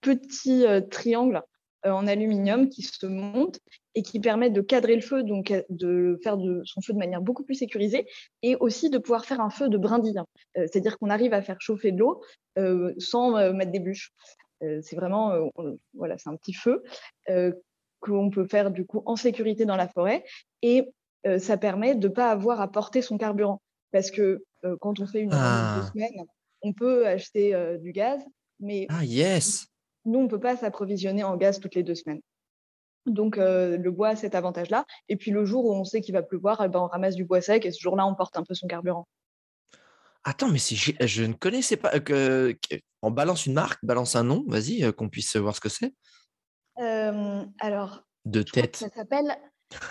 petit 0.00 0.64
triangle 0.90 1.42
en 1.84 2.06
aluminium 2.06 2.68
qui 2.68 2.82
se 2.82 3.06
monte 3.06 3.60
et 3.94 4.02
qui 4.02 4.20
permet 4.20 4.50
de 4.50 4.60
cadrer 4.60 4.96
le 4.96 5.02
feu, 5.02 5.22
donc 5.22 5.50
euh, 5.50 5.62
de 5.68 6.18
faire 6.22 6.36
de 6.36 6.62
son 6.64 6.80
feu 6.80 6.92
de 6.92 6.98
manière 6.98 7.20
beaucoup 7.20 7.44
plus 7.44 7.54
sécurisée, 7.54 8.06
et 8.42 8.56
aussi 8.56 8.90
de 8.90 8.98
pouvoir 8.98 9.24
faire 9.24 9.40
un 9.40 9.50
feu 9.50 9.68
de 9.68 9.78
brindille. 9.78 10.18
Euh, 10.18 10.66
c'est-à-dire 10.70 10.98
qu'on 10.98 11.10
arrive 11.10 11.32
à 11.32 11.42
faire 11.42 11.60
chauffer 11.60 11.92
de 11.92 11.98
l'eau 11.98 12.22
euh, 12.58 12.92
sans 12.98 13.52
mettre 13.52 13.72
des 13.72 13.80
bûches. 13.80 14.12
c'est 14.60 14.96
vraiment, 14.96 15.50
voilà, 15.92 16.16
c'est 16.18 16.30
un 16.30 16.36
petit 16.36 16.54
feu 16.54 16.82
qu'on 18.00 18.30
peut 18.30 18.46
faire 18.46 18.70
du 18.70 18.86
coup 18.86 19.02
en 19.06 19.16
sécurité 19.16 19.64
dans 19.64 19.76
la 19.76 19.88
forêt, 19.88 20.24
et 20.62 20.84
ça 21.38 21.56
permet 21.56 21.94
de 21.94 22.08
ne 22.08 22.12
pas 22.12 22.30
avoir 22.30 22.60
à 22.60 22.70
porter 22.70 23.02
son 23.02 23.18
carburant, 23.18 23.60
parce 23.92 24.10
que 24.10 24.42
quand 24.80 25.00
on 25.00 25.06
fait 25.06 25.20
une 25.20 25.30
ah. 25.32 25.80
deux 25.80 25.86
semaines, 25.88 26.24
on 26.62 26.72
peut 26.72 27.06
acheter 27.06 27.54
du 27.80 27.92
gaz, 27.92 28.22
mais 28.60 28.86
ah 28.88 29.04
yes. 29.04 29.66
Nous 30.04 30.18
on 30.18 30.28
peut 30.28 30.40
pas 30.40 30.56
s'approvisionner 30.56 31.24
en 31.24 31.36
gaz 31.36 31.60
toutes 31.60 31.74
les 31.74 31.82
deux 31.82 31.94
semaines. 31.94 32.20
Donc, 33.06 33.36
le 33.36 33.90
bois 33.90 34.10
a 34.10 34.16
cet 34.16 34.34
avantage-là. 34.34 34.86
Et 35.08 35.16
puis, 35.16 35.30
le 35.30 35.44
jour 35.44 35.66
où 35.66 35.74
on 35.74 35.84
sait 35.84 36.00
qu'il 36.00 36.14
va 36.14 36.22
pleuvoir, 36.22 36.62
eh 36.64 36.68
ben, 36.68 36.80
on 36.80 36.86
ramasse 36.86 37.14
du 37.14 37.24
bois 37.24 37.40
sec 37.40 37.66
et 37.66 37.70
ce 37.70 37.80
jour-là, 37.80 38.06
on 38.06 38.14
porte 38.14 38.36
un 38.38 38.44
peu 38.44 38.54
son 38.54 38.66
carburant. 38.66 39.06
Attends, 40.24 40.48
mais 40.48 40.58
si 40.58 40.74
je 40.76 41.24
ne 41.24 41.34
connaissais 41.34 41.76
pas. 41.76 42.00
Que, 42.00 42.56
on 43.02 43.10
balance 43.10 43.44
une 43.44 43.52
marque, 43.52 43.84
balance 43.84 44.16
un 44.16 44.24
nom, 44.24 44.44
vas-y, 44.48 44.90
qu'on 44.94 45.10
puisse 45.10 45.36
voir 45.36 45.54
ce 45.54 45.60
que 45.60 45.68
c'est. 45.68 45.92
alors. 46.76 48.04
De 48.24 48.42
tête. 48.42 48.76
Ça 48.76 48.88
s'appelle. 48.88 49.36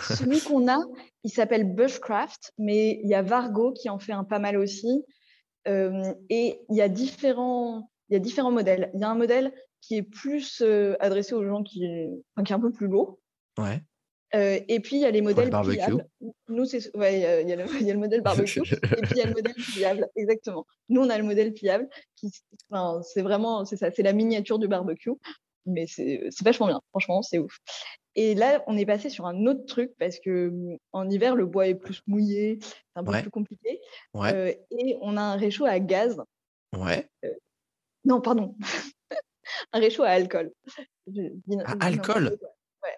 Celui 0.07 0.41
qu'on 0.41 0.67
a, 0.67 0.79
il 1.23 1.29
s'appelle 1.29 1.75
Bushcraft, 1.75 2.53
mais 2.57 2.99
il 3.03 3.09
y 3.09 3.13
a 3.13 3.21
Vargo 3.21 3.73
qui 3.73 3.89
en 3.89 3.99
fait 3.99 4.13
un 4.13 4.23
pas 4.23 4.39
mal 4.39 4.57
aussi. 4.57 5.05
et 5.67 6.61
il 6.69 6.75
y 6.75 6.81
a 6.81 6.89
différents. 6.89 7.91
Il 8.09 8.13
y 8.13 8.15
a 8.15 8.19
différents 8.19 8.51
modèles. 8.51 8.89
Il 8.95 9.01
y 9.01 9.03
a 9.03 9.09
un 9.09 9.15
modèle 9.15 9.53
qui 9.83 9.97
est 9.97 10.03
plus 10.03 10.61
euh, 10.61 10.95
adressé 11.01 11.33
aux 11.33 11.45
gens 11.45 11.61
qui 11.61 11.83
est, 11.83 12.09
qui 12.45 12.53
est 12.53 12.55
un 12.55 12.59
peu 12.59 12.71
plus 12.71 12.87
lourd. 12.87 13.19
Ouais. 13.57 13.81
Euh, 14.33 14.59
et 14.67 14.79
puis, 14.79 14.95
il 14.95 15.01
y 15.01 15.05
a 15.05 15.11
les 15.11 15.21
modèles 15.21 15.49
pliables. 15.49 16.07
Nous, 16.47 16.65
c'est 16.65 16.95
ouais, 16.95 17.41
il 17.43 17.49
y, 17.49 17.53
a 17.53 17.55
le, 17.57 17.65
y 17.83 17.91
a 17.91 17.93
le 17.93 17.99
modèle 17.99 18.21
barbecue 18.21 18.61
et 18.71 19.01
puis 19.01 19.11
il 19.11 19.17
y 19.17 19.21
a 19.21 19.27
le 19.27 19.33
modèle 19.33 19.53
pliable, 19.53 20.09
exactement. 20.15 20.65
Nous, 20.87 21.01
on 21.01 21.09
a 21.09 21.17
le 21.17 21.25
modèle 21.25 21.53
pliable 21.53 21.89
qui, 22.15 22.31
enfin, 22.71 23.01
c'est 23.03 23.21
vraiment, 23.21 23.65
c'est 23.65 23.75
ça, 23.75 23.91
c'est 23.91 24.03
la 24.03 24.13
miniature 24.13 24.57
du 24.57 24.69
barbecue, 24.69 25.11
mais 25.65 25.85
c'est 25.85 26.29
vachement 26.41 26.67
bien. 26.67 26.81
Franchement, 26.91 27.21
c'est 27.21 27.39
ouf. 27.39 27.57
Et 28.15 28.35
là, 28.35 28.63
on 28.67 28.77
est 28.77 28.85
passé 28.85 29.09
sur 29.09 29.25
un 29.25 29.45
autre 29.47 29.65
truc 29.65 29.91
parce 29.99 30.19
que 30.19 30.77
en 30.93 31.09
hiver, 31.09 31.35
le 31.35 31.45
bois 31.45 31.67
est 31.67 31.75
plus 31.75 32.01
mouillé, 32.07 32.59
c'est 32.61 32.75
un 32.95 33.03
peu 33.03 33.11
plus 33.11 33.31
compliqué. 33.31 33.81
Ouais. 34.13 34.33
Euh, 34.33 34.53
et 34.71 34.97
on 35.01 35.17
a 35.17 35.21
un 35.21 35.35
réchaud 35.35 35.65
à 35.65 35.79
gaz. 35.79 36.21
Ouais. 36.73 37.05
non, 38.05 38.21
pardon 38.21 38.55
un 39.71 39.79
réchaud 39.79 40.03
à 40.03 40.09
alcool. 40.09 40.51
À 41.65 41.85
alcool 41.85 42.37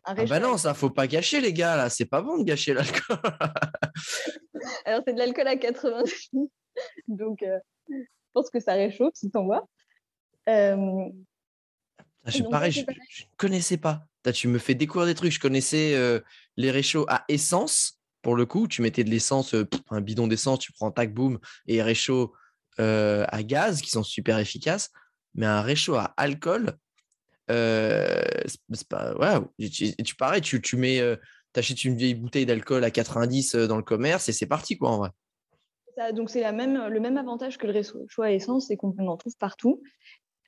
ah 0.03 0.13
bah 0.13 0.39
non, 0.39 0.57
ça 0.57 0.73
faut 0.73 0.89
pas 0.89 1.07
gâcher 1.07 1.41
les 1.41 1.53
gars 1.53 1.75
là, 1.75 1.89
c'est 1.89 2.05
pas 2.05 2.21
bon 2.21 2.39
de 2.39 2.43
gâcher 2.43 2.73
l'alcool. 2.73 3.17
Alors 4.85 5.01
c'est 5.05 5.13
de 5.13 5.19
l'alcool 5.19 5.47
à 5.47 5.55
80 5.55 6.03
donc 7.07 7.43
euh, 7.43 7.59
je 7.89 7.95
pense 8.33 8.49
que 8.49 8.59
ça 8.59 8.73
réchauffe 8.73 9.13
si 9.13 9.29
t'en 9.29 9.45
vois. 9.45 9.67
Euh, 10.49 11.05
je, 12.25 12.43
pareil, 12.43 12.71
je, 12.71 12.81
ne 12.81 12.85
connaissais 13.37 13.77
pas. 13.77 14.07
tu 14.33 14.47
me 14.47 14.57
fais 14.57 14.75
découvrir 14.75 15.07
des 15.07 15.15
trucs. 15.15 15.31
Je 15.31 15.39
connaissais 15.39 15.93
euh, 15.95 16.19
les 16.57 16.71
réchauds 16.71 17.05
à 17.07 17.23
essence. 17.27 17.99
Pour 18.21 18.35
le 18.35 18.45
coup, 18.45 18.67
tu 18.67 18.81
mettais 18.81 19.03
de 19.03 19.11
l'essence, 19.11 19.55
un 19.91 20.01
bidon 20.01 20.27
d'essence, 20.27 20.59
tu 20.59 20.71
prends 20.71 20.91
tac 20.91 21.13
boum 21.13 21.39
et 21.67 21.83
réchaud 21.83 22.33
à 22.77 23.43
gaz 23.43 23.81
qui 23.81 23.91
sont 23.91 24.03
super 24.03 24.39
efficaces 24.39 24.91
mais 25.35 25.45
un 25.45 25.61
réchaud 25.61 25.95
à 25.95 26.13
alcool, 26.17 26.77
euh, 27.51 28.23
c'est 28.73 28.87
pas. 28.87 29.13
Tu, 29.59 29.69
tu 29.69 30.15
tu, 30.41 30.61
tu 30.61 30.77
mets, 30.77 30.99
euh, 30.99 31.15
achètes 31.55 31.83
une 31.83 31.95
vieille 31.95 32.15
bouteille 32.15 32.45
d'alcool 32.45 32.83
à 32.83 32.91
90 32.91 33.55
euh, 33.55 33.67
dans 33.67 33.77
le 33.77 33.83
commerce 33.83 34.27
et 34.29 34.33
c'est 34.33 34.47
parti, 34.47 34.77
quoi, 34.77 34.89
en 34.89 34.97
vrai. 34.97 35.09
Ça, 35.95 36.11
donc, 36.11 36.29
c'est 36.29 36.51
même, 36.51 36.87
le 36.87 36.99
même 36.99 37.17
avantage 37.17 37.57
que 37.57 37.67
le 37.67 37.73
réchaud 37.73 38.21
à 38.21 38.31
essence, 38.31 38.67
c'est 38.67 38.75
qu'on 38.75 38.93
en 39.07 39.17
trouve 39.17 39.35
partout. 39.37 39.81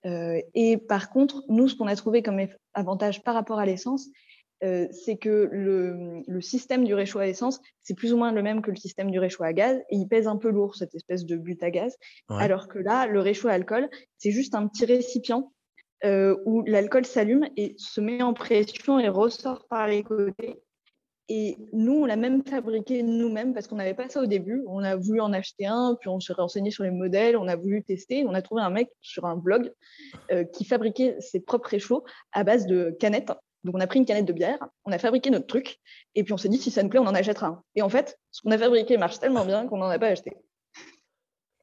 et 0.04 0.78
par 0.78 1.10
contre, 1.10 1.44
nous, 1.48 1.70
ce 1.70 1.76
qu'on 1.76 1.88
a 1.88 1.96
trouvé 1.96 2.22
comme 2.22 2.40
avantage 2.74 3.24
par 3.24 3.34
rapport 3.34 3.60
à 3.60 3.66
l'essence, 3.66 4.08
c'est 4.62 5.18
que 5.18 5.50
le, 5.52 6.42
système 6.42 6.84
du 6.84 6.94
réchaud 6.94 7.20
à 7.20 7.28
essence, 7.28 7.60
c'est 7.82 7.94
plus 7.94 8.14
ou 8.14 8.18
moins 8.18 8.32
le 8.32 8.42
même 8.42 8.62
que 8.62 8.72
le 8.72 8.78
système 8.78 9.12
du 9.12 9.20
réchaud 9.20 9.44
à 9.44 9.54
gaz, 9.54 9.78
et 9.90 9.96
il 9.96 10.08
pèse 10.08 10.28
un 10.28 10.38
peu 10.38 10.50
lourd, 10.50 10.76
cette 10.76 10.96
espèce 10.96 11.26
de 11.26 11.36
but 11.36 11.62
à 11.64 11.72
gaz. 11.72 11.96
Alors 12.30 12.68
que 12.68 12.80
là, 12.80 13.08
le 13.08 13.20
réchaud 13.20 13.48
à 13.48 13.54
alcool, 13.54 13.90
c'est 14.18 14.32
juste 14.32 14.56
un 14.56 14.68
petit 14.68 14.86
récipient 14.86 15.52
où 16.04 16.64
l'alcool 16.66 17.06
s'allume 17.06 17.48
et 17.56 17.76
se 17.78 18.02
met 18.02 18.22
en 18.22 18.34
pression 18.34 19.00
et 19.00 19.10
ressort 19.10 19.68
par 19.68 19.88
les 19.88 20.04
côtés. 20.04 20.62
Et 21.30 21.58
nous, 21.74 21.94
on 21.94 22.06
l'a 22.06 22.16
même 22.16 22.42
fabriqué 22.46 23.04
nous-mêmes 23.04 23.54
parce 23.54 23.68
qu'on 23.68 23.76
n'avait 23.76 23.94
pas 23.94 24.08
ça 24.08 24.22
au 24.22 24.28
début. 24.28 24.64
On 24.68 24.82
a 24.82 24.96
voulu 24.96 25.20
en 25.20 25.34
acheter 25.34 25.66
un, 25.66 25.98
puis 26.00 26.08
on 26.08 26.22
s'est 26.22 26.32
renseigné 26.32 26.72
sur 26.72 26.86
les 26.86 26.92
modèles, 26.92 27.36
on 27.36 27.50
a 27.50 27.58
voulu 27.58 27.84
tester. 27.84 28.26
On 28.26 28.34
a 28.34 28.42
trouvé 28.42 28.62
un 28.62 28.70
mec 28.70 28.90
sur 29.02 29.26
un 29.26 29.36
blog 29.36 29.74
qui 30.54 30.64
fabriquait 30.64 31.18
ses 31.20 31.42
propres 31.42 31.70
réchauds 31.70 32.06
à 32.32 32.46
base 32.46 32.66
de 32.66 32.96
canettes 32.98 33.32
donc, 33.68 33.76
on 33.76 33.82
a 33.82 33.88
pris 33.88 34.00
une 34.00 34.06
canette 34.06 34.26
de 34.26 34.32
bière, 34.32 34.60
on 34.86 34.94
a 34.94 34.98
fabriqué 34.98 35.30
notre 35.30 35.46
truc, 35.46 35.78
et 36.16 36.24
puis 36.24 36.32
on 36.32 36.38
s'est 36.38 36.48
dit, 36.48 36.58
si 36.58 36.72
ça 36.72 36.82
nous 36.84 36.90
plaît, 36.90 37.00
on 37.00 37.06
en 37.06 37.14
achètera 37.14 37.48
un. 37.48 37.64
Et 37.76 37.82
en 37.82 37.90
fait, 37.90 38.18
ce 38.32 38.42
qu'on 38.42 38.52
a 38.52 38.58
fabriqué 38.58 38.98
marche 38.98 39.20
tellement 39.20 39.44
bien 39.44 39.68
qu'on 39.68 39.78
n'en 39.78 39.90
a 39.90 40.00
pas 40.00 40.08
acheté. 40.08 40.32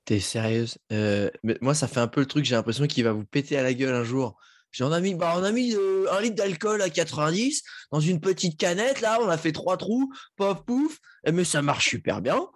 T'es 0.04 0.20
sérieuse? 0.20 0.76
Euh, 0.92 1.30
Moi, 1.62 1.74
ça 1.74 1.88
fait 1.88 2.00
un 2.00 2.06
peu 2.06 2.20
le 2.20 2.26
truc, 2.26 2.44
j'ai 2.44 2.56
l'impression 2.56 2.86
qu'il 2.86 3.04
va 3.04 3.12
vous 3.12 3.24
péter 3.24 3.56
à 3.56 3.62
la 3.62 3.72
gueule 3.72 3.94
un 3.94 4.04
jour. 4.04 4.36
On 4.80 4.92
a 4.92 5.00
mis, 5.00 5.14
un 5.14 6.20
litre 6.20 6.34
d'alcool 6.34 6.82
à 6.82 6.90
90 6.90 7.62
dans 7.90 8.00
une 8.00 8.20
petite 8.20 8.58
canette, 8.58 9.00
là, 9.00 9.18
on 9.22 9.28
a 9.28 9.38
fait 9.38 9.52
trois 9.52 9.78
trous, 9.78 10.12
pof, 10.36 10.62
pouf, 10.66 10.98
eh, 11.24 11.32
mais 11.32 11.44
ça 11.44 11.62
marche 11.62 11.88
super 11.88 12.20
bien. 12.20 12.46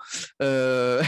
Euh... 0.43 1.03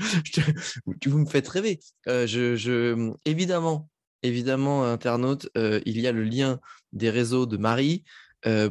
vous 1.06 1.18
me 1.18 1.26
faites 1.26 1.46
rêver. 1.46 1.78
Euh, 2.08 3.12
évidemment, 3.24 3.88
évidemment, 4.22 4.84
internaute, 4.84 5.48
il 5.54 6.00
y 6.00 6.06
a 6.06 6.12
le 6.12 6.24
lien 6.24 6.60
des 6.92 7.10
réseaux 7.10 7.46
de 7.46 7.56
Marie. 7.56 8.04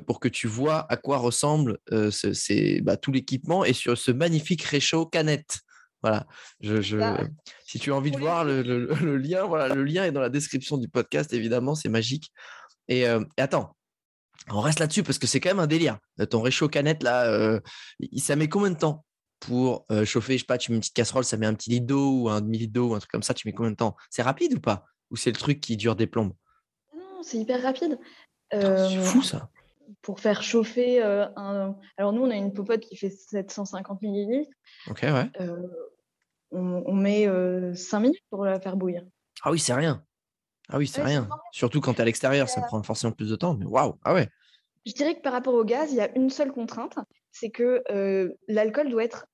pour 0.05 0.19
que 0.19 0.27
tu 0.27 0.47
vois 0.47 0.91
à 0.91 0.97
quoi 0.97 1.17
ressemble 1.17 1.77
ce, 1.89 2.81
bah, 2.81 2.97
tout 2.97 3.11
l'équipement 3.11 3.63
et 3.65 3.73
sur 3.73 3.97
ce 3.97 4.11
magnifique 4.11 4.63
réchaud 4.63 5.05
canette. 5.05 5.59
Voilà. 6.01 6.25
Je, 6.61 6.97
bah, 6.97 7.21
si 7.65 7.79
tu 7.79 7.91
as 7.91 7.95
envie 7.95 8.11
de 8.11 8.17
voir 8.17 8.45
le, 8.45 9.17
lien, 9.17 9.45
voilà, 9.45 9.73
le 9.73 9.83
lien 9.83 10.05
est 10.05 10.11
dans 10.11 10.21
la 10.21 10.29
description 10.29 10.77
du 10.77 10.87
podcast, 10.87 11.33
évidemment, 11.33 11.75
c'est 11.75 11.89
magique. 11.89 12.31
Et, 12.87 13.05
attends, 13.37 13.75
on 14.51 14.61
reste 14.61 14.79
là-dessus 14.79 15.03
parce 15.03 15.19
que 15.19 15.27
c'est 15.27 15.39
quand 15.39 15.49
même 15.49 15.59
un 15.59 15.67
délire. 15.67 15.97
Euh, 16.19 16.25
ton 16.25 16.41
réchaud 16.41 16.69
canette, 16.69 17.03
là, 17.03 17.25
euh, 17.25 17.59
ça 18.17 18.35
met 18.35 18.49
combien 18.49 18.71
de 18.71 18.77
temps 18.77 19.05
pour 19.39 19.85
euh, 19.91 20.05
chauffer 20.05 20.33
Je 20.33 20.39
sais 20.39 20.45
pas, 20.45 20.57
tu 20.57 20.71
mets 20.71 20.77
une 20.77 20.81
petite 20.81 20.95
casserole, 20.95 21.23
ça 21.23 21.37
met 21.37 21.45
un 21.45 21.53
petit 21.53 21.69
litre 21.69 21.85
d'eau 21.85 22.23
ou 22.23 22.29
un 22.29 22.41
demi-litre 22.41 22.73
d'eau 22.73 22.89
ou 22.89 22.95
un 22.95 22.99
truc 22.99 23.11
comme 23.11 23.23
ça, 23.23 23.33
tu 23.33 23.47
mets 23.47 23.53
combien 23.53 23.71
de 23.71 23.75
temps? 23.75 23.95
C'est 24.09 24.21
rapide 24.21 24.55
ou 24.55 24.59
pas? 24.59 24.85
Ou 25.11 25.15
c'est 25.15 25.31
le 25.31 25.37
truc 25.37 25.59
qui 25.59 25.77
dure 25.77 25.95
des 25.95 26.07
plombes 26.07 26.33
Non, 26.95 27.23
c'est 27.23 27.37
hyper 27.37 27.61
rapide. 27.61 27.99
C'est 28.51 29.01
fou 29.01 29.21
ça 29.21 29.49
pour 30.01 30.19
faire 30.19 30.43
chauffer 30.43 31.01
un. 31.01 31.75
Alors, 31.97 32.13
nous, 32.13 32.21
on 32.21 32.29
a 32.29 32.35
une 32.35 32.53
popote 32.53 32.81
qui 32.81 32.95
fait 32.95 33.09
750 33.09 34.01
millilitres. 34.01 34.51
Ok, 34.89 35.01
ouais. 35.03 35.29
on, 36.51 36.93
met 36.93 37.27
5 37.75 37.99
minutes 37.99 38.23
pour 38.29 38.45
la 38.45 38.59
faire 38.59 38.75
bouillir. 38.75 39.03
Ah 39.43 39.51
oui, 39.51 39.59
c'est 39.59 39.73
rien. 39.73 40.03
Ah 40.69 40.77
oui, 40.77 40.87
c'est 40.87 41.01
rien. 41.01 41.27
Surtout 41.51 41.81
quand 41.81 41.93
tu 41.93 41.99
es 41.99 42.01
à 42.01 42.05
l'extérieur, 42.05 42.47
ça 42.49 42.61
prend 42.61 42.81
forcément 42.83 43.13
plus 43.13 43.29
de 43.29 43.35
temps. 43.35 43.55
Mais 43.55 43.65
waouh, 43.65 43.95
ah 44.03 44.13
ouais. 44.13 44.29
Je 44.85 44.93
dirais 44.93 45.15
que 45.15 45.21
par 45.21 45.33
rapport 45.33 45.53
au 45.53 45.63
gaz, 45.63 45.91
il 45.91 45.97
y 45.97 46.01
a 46.01 46.15
une 46.15 46.29
seule 46.29 46.51
contrainte, 46.51 46.97
c'est 47.31 47.49
que 47.49 47.83
l'alcool 48.47 48.89
doit 48.89 49.03
être. 49.03 49.25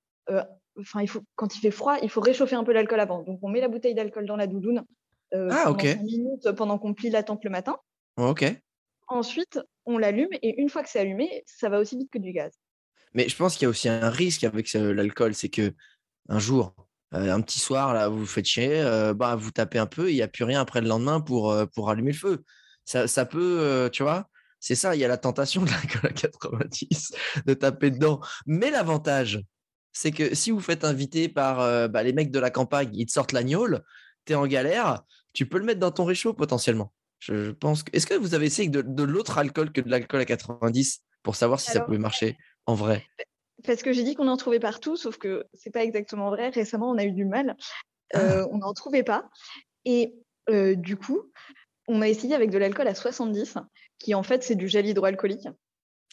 Enfin, 0.77 1.01
il 1.01 1.07
faut 1.07 1.21
quand 1.35 1.55
il 1.55 1.59
fait 1.59 1.71
froid, 1.71 1.97
il 2.01 2.09
faut 2.09 2.21
réchauffer 2.21 2.55
un 2.55 2.63
peu 2.63 2.73
l'alcool 2.73 2.99
avant. 2.99 3.23
Donc, 3.23 3.39
on 3.41 3.49
met 3.49 3.61
la 3.61 3.69
bouteille 3.69 3.95
d'alcool 3.95 4.25
dans 4.25 4.35
la 4.35 4.47
doudoune 4.47 4.83
ah, 5.33 5.63
pendant 5.65 6.03
minutes 6.03 6.51
pendant 6.51 6.77
qu'on 6.77 6.93
plie 6.93 7.09
la 7.09 7.23
tempe 7.23 7.43
le 7.43 7.49
matin. 7.49 7.77
ok. 8.17 8.45
Ensuite, 9.07 9.59
on 9.85 9.97
l'allume 9.97 10.29
et 10.41 10.59
une 10.59 10.69
fois 10.69 10.81
que 10.81 10.89
c'est 10.89 10.99
allumé, 10.99 11.43
ça 11.45 11.69
va 11.69 11.79
aussi 11.79 11.97
vite 11.97 12.09
que 12.11 12.17
du 12.17 12.31
gaz. 12.31 12.53
Mais 13.13 13.29
je 13.29 13.35
pense 13.35 13.55
qu'il 13.55 13.63
y 13.63 13.65
a 13.67 13.69
aussi 13.69 13.88
un 13.88 14.09
risque 14.09 14.43
avec 14.43 14.73
l'alcool, 14.73 15.35
c'est 15.35 15.49
que 15.49 15.73
un 16.27 16.39
jour, 16.39 16.75
euh, 17.13 17.31
un 17.31 17.41
petit 17.41 17.59
soir, 17.59 17.93
là, 17.93 18.09
vous 18.09 18.19
vous 18.19 18.25
faites 18.25 18.45
chier, 18.45 18.81
euh, 18.81 19.13
bah, 19.13 19.35
vous 19.35 19.51
tapez 19.51 19.79
un 19.79 19.85
peu, 19.85 20.11
il 20.11 20.15
n'y 20.15 20.21
a 20.21 20.27
plus 20.27 20.43
rien 20.43 20.59
après 20.59 20.81
le 20.81 20.88
lendemain 20.88 21.21
pour, 21.21 21.51
euh, 21.51 21.65
pour 21.65 21.89
allumer 21.89 22.11
le 22.11 22.17
feu. 22.17 22.43
Ça, 22.83 23.07
ça 23.07 23.25
peut, 23.25 23.89
tu 23.91 24.03
vois, 24.03 24.29
c'est 24.59 24.75
ça, 24.75 24.95
il 24.95 24.99
y 24.99 25.05
a 25.05 25.07
la 25.07 25.17
tentation 25.17 25.63
de 25.63 25.69
l'alcool 25.71 26.09
à 26.09 26.13
90 26.13 27.13
de 27.45 27.53
taper 27.53 27.89
dedans. 27.91 28.19
Mais 28.45 28.69
l'avantage, 28.69 29.41
c'est 29.91 30.11
que 30.11 30.35
si 30.35 30.51
vous 30.51 30.59
faites 30.59 30.83
inviter 30.83 31.29
par 31.29 31.89
bah, 31.89 32.03
les 32.03 32.13
mecs 32.13 32.31
de 32.31 32.39
la 32.39 32.51
campagne, 32.51 32.89
ils 32.93 33.07
te 33.07 33.11
sortent 33.11 33.31
l'agnole, 33.31 33.81
tu 34.25 34.33
es 34.33 34.35
en 34.35 34.47
galère, 34.47 35.03
tu 35.33 35.45
peux 35.45 35.57
le 35.57 35.65
mettre 35.65 35.79
dans 35.79 35.91
ton 35.91 36.05
réchaud 36.05 36.33
potentiellement. 36.33 36.93
Je, 37.19 37.51
pense 37.51 37.83
que... 37.83 37.95
Est-ce 37.95 38.07
que 38.07 38.13
vous 38.13 38.33
avez 38.33 38.45
essayé 38.45 38.69
de, 38.69 38.81
de 38.81 39.03
l'autre 39.03 39.38
alcool 39.38 39.71
que 39.71 39.81
de 39.81 39.89
l'alcool 39.89 40.21
à 40.21 40.25
90 40.25 41.01
pour 41.23 41.35
savoir 41.35 41.59
si 41.59 41.71
ça 41.71 41.81
pouvait 41.81 41.97
marcher 41.97 42.38
en 42.65 42.75
vrai? 42.75 43.05
Parce 43.65 43.81
que 43.81 43.93
j'ai 43.93 44.03
dit 44.03 44.15
qu'on 44.15 44.27
en 44.27 44.38
trouvait 44.38 44.59
partout, 44.59 44.95
sauf 44.97 45.17
que 45.17 45.45
c'est 45.53 45.71
pas 45.71 45.83
exactement 45.83 46.29
vrai. 46.29 46.49
Récemment, 46.49 46.91
on 46.91 46.97
a 46.97 47.05
eu 47.05 47.11
du 47.11 47.25
mal. 47.25 47.55
Ah. 48.13 48.19
Euh, 48.19 48.47
on 48.51 48.59
n'en 48.59 48.73
trouvait 48.73 49.03
pas. 49.03 49.29
Et 49.85 50.15
euh, 50.49 50.75
du 50.75 50.97
coup, 50.97 51.31
on 51.88 52.01
a 52.01 52.07
essayé 52.07 52.35
avec 52.35 52.49
de 52.49 52.57
l'alcool 52.57 52.88
à 52.88 52.95
70, 52.95 53.57
qui 53.99 54.13
en 54.13 54.23
fait, 54.23 54.43
c'est 54.43 54.55
du 54.55 54.67
gel 54.67 54.85
hydroalcoolique. 54.85 55.47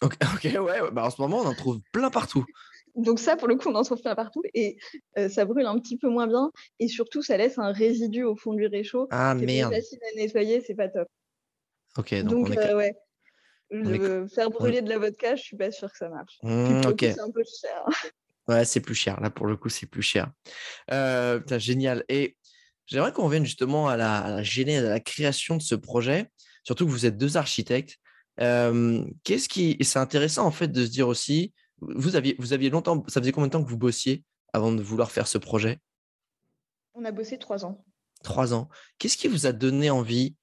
Ok, 0.02 0.44
ouais, 0.44 0.90
bah 0.90 1.04
en 1.04 1.10
ce 1.10 1.20
moment, 1.20 1.38
on 1.38 1.46
en 1.46 1.54
trouve 1.54 1.78
plein 1.92 2.10
partout. 2.10 2.44
Donc 2.94 3.18
ça, 3.18 3.36
pour 3.36 3.48
le 3.48 3.56
coup, 3.56 3.70
on 3.70 3.74
en 3.74 3.82
trouve 3.82 4.00
plein 4.02 4.14
partout 4.14 4.42
et 4.54 4.76
euh, 5.16 5.28
ça 5.28 5.44
brûle 5.44 5.66
un 5.66 5.78
petit 5.78 5.96
peu 5.96 6.08
moins 6.08 6.26
bien 6.26 6.50
et 6.78 6.88
surtout, 6.88 7.22
ça 7.22 7.36
laisse 7.36 7.58
un 7.58 7.72
résidu 7.72 8.22
au 8.22 8.36
fond 8.36 8.52
du 8.52 8.66
réchaud. 8.66 9.08
Ah 9.10 9.34
merde. 9.34 9.72
C'est 9.72 9.80
facile 9.80 9.98
à 10.12 10.20
nettoyer, 10.20 10.60
c'est 10.60 10.74
pas 10.74 10.88
top. 10.88 11.08
Ok, 11.96 12.14
donc, 12.22 12.48
donc 12.48 12.58
ouais, 12.74 12.94
faire 14.34 14.50
brûler 14.50 14.82
de 14.82 14.88
la 14.88 14.98
vodka, 14.98 15.36
je 15.36 15.42
suis 15.42 15.56
pas 15.56 15.70
sûre 15.70 15.90
que 15.90 15.96
ça 15.96 16.08
marche. 16.08 16.38
Mmh, 16.42 16.86
ok. 16.86 17.00
C'est 17.00 17.20
un 17.20 17.30
peu 17.30 17.42
cher. 17.44 17.84
Ouais, 18.48 18.64
c'est 18.64 18.80
plus 18.80 18.96
cher. 18.96 19.20
Là, 19.20 19.30
pour 19.30 19.46
le 19.46 19.56
coup, 19.56 19.68
c'est 19.68 19.86
plus 19.86 20.02
cher. 20.02 20.28
Euh, 20.90 21.40
génial. 21.58 22.04
Et 22.08 22.36
j'aimerais 22.86 23.12
qu'on 23.12 23.26
revienne 23.26 23.44
justement 23.44 23.88
à 23.88 23.96
la, 23.96 24.24
à 24.24 24.42
genèse, 24.42 24.84
à 24.84 24.88
la 24.88 24.98
création 24.98 25.56
de 25.56 25.62
ce 25.62 25.76
projet. 25.76 26.28
Surtout 26.64 26.84
que 26.84 26.90
vous 26.90 27.06
êtes 27.06 27.16
deux 27.16 27.36
architectes. 27.36 27.98
Qu'est-ce 28.38 29.48
qui. 29.48 29.76
C'est 29.82 30.00
intéressant, 30.00 30.44
en 30.44 30.50
fait, 30.50 30.66
de 30.66 30.84
se 30.84 30.90
dire 30.90 31.06
aussi. 31.06 31.54
Vous 31.82 32.16
aviez, 32.16 32.36
vous 32.38 32.52
aviez 32.52 32.70
longtemps. 32.70 33.04
Ça 33.08 33.20
faisait 33.20 33.32
combien 33.32 33.48
de 33.48 33.52
temps 33.52 33.64
que 33.64 33.68
vous 33.68 33.78
bossiez 33.78 34.24
avant 34.52 34.72
de 34.72 34.82
vouloir 34.82 35.10
faire 35.10 35.26
ce 35.26 35.38
projet? 35.38 35.80
On 36.94 37.04
a 37.04 37.10
bossé 37.10 37.38
trois 37.38 37.64
ans. 37.64 37.84
Trois 38.22 38.54
ans. 38.54 38.68
Qu'est-ce 38.98 39.16
qui 39.16 39.28
vous 39.28 39.46
a 39.46 39.52
donné 39.52 39.90
envie 39.90 40.36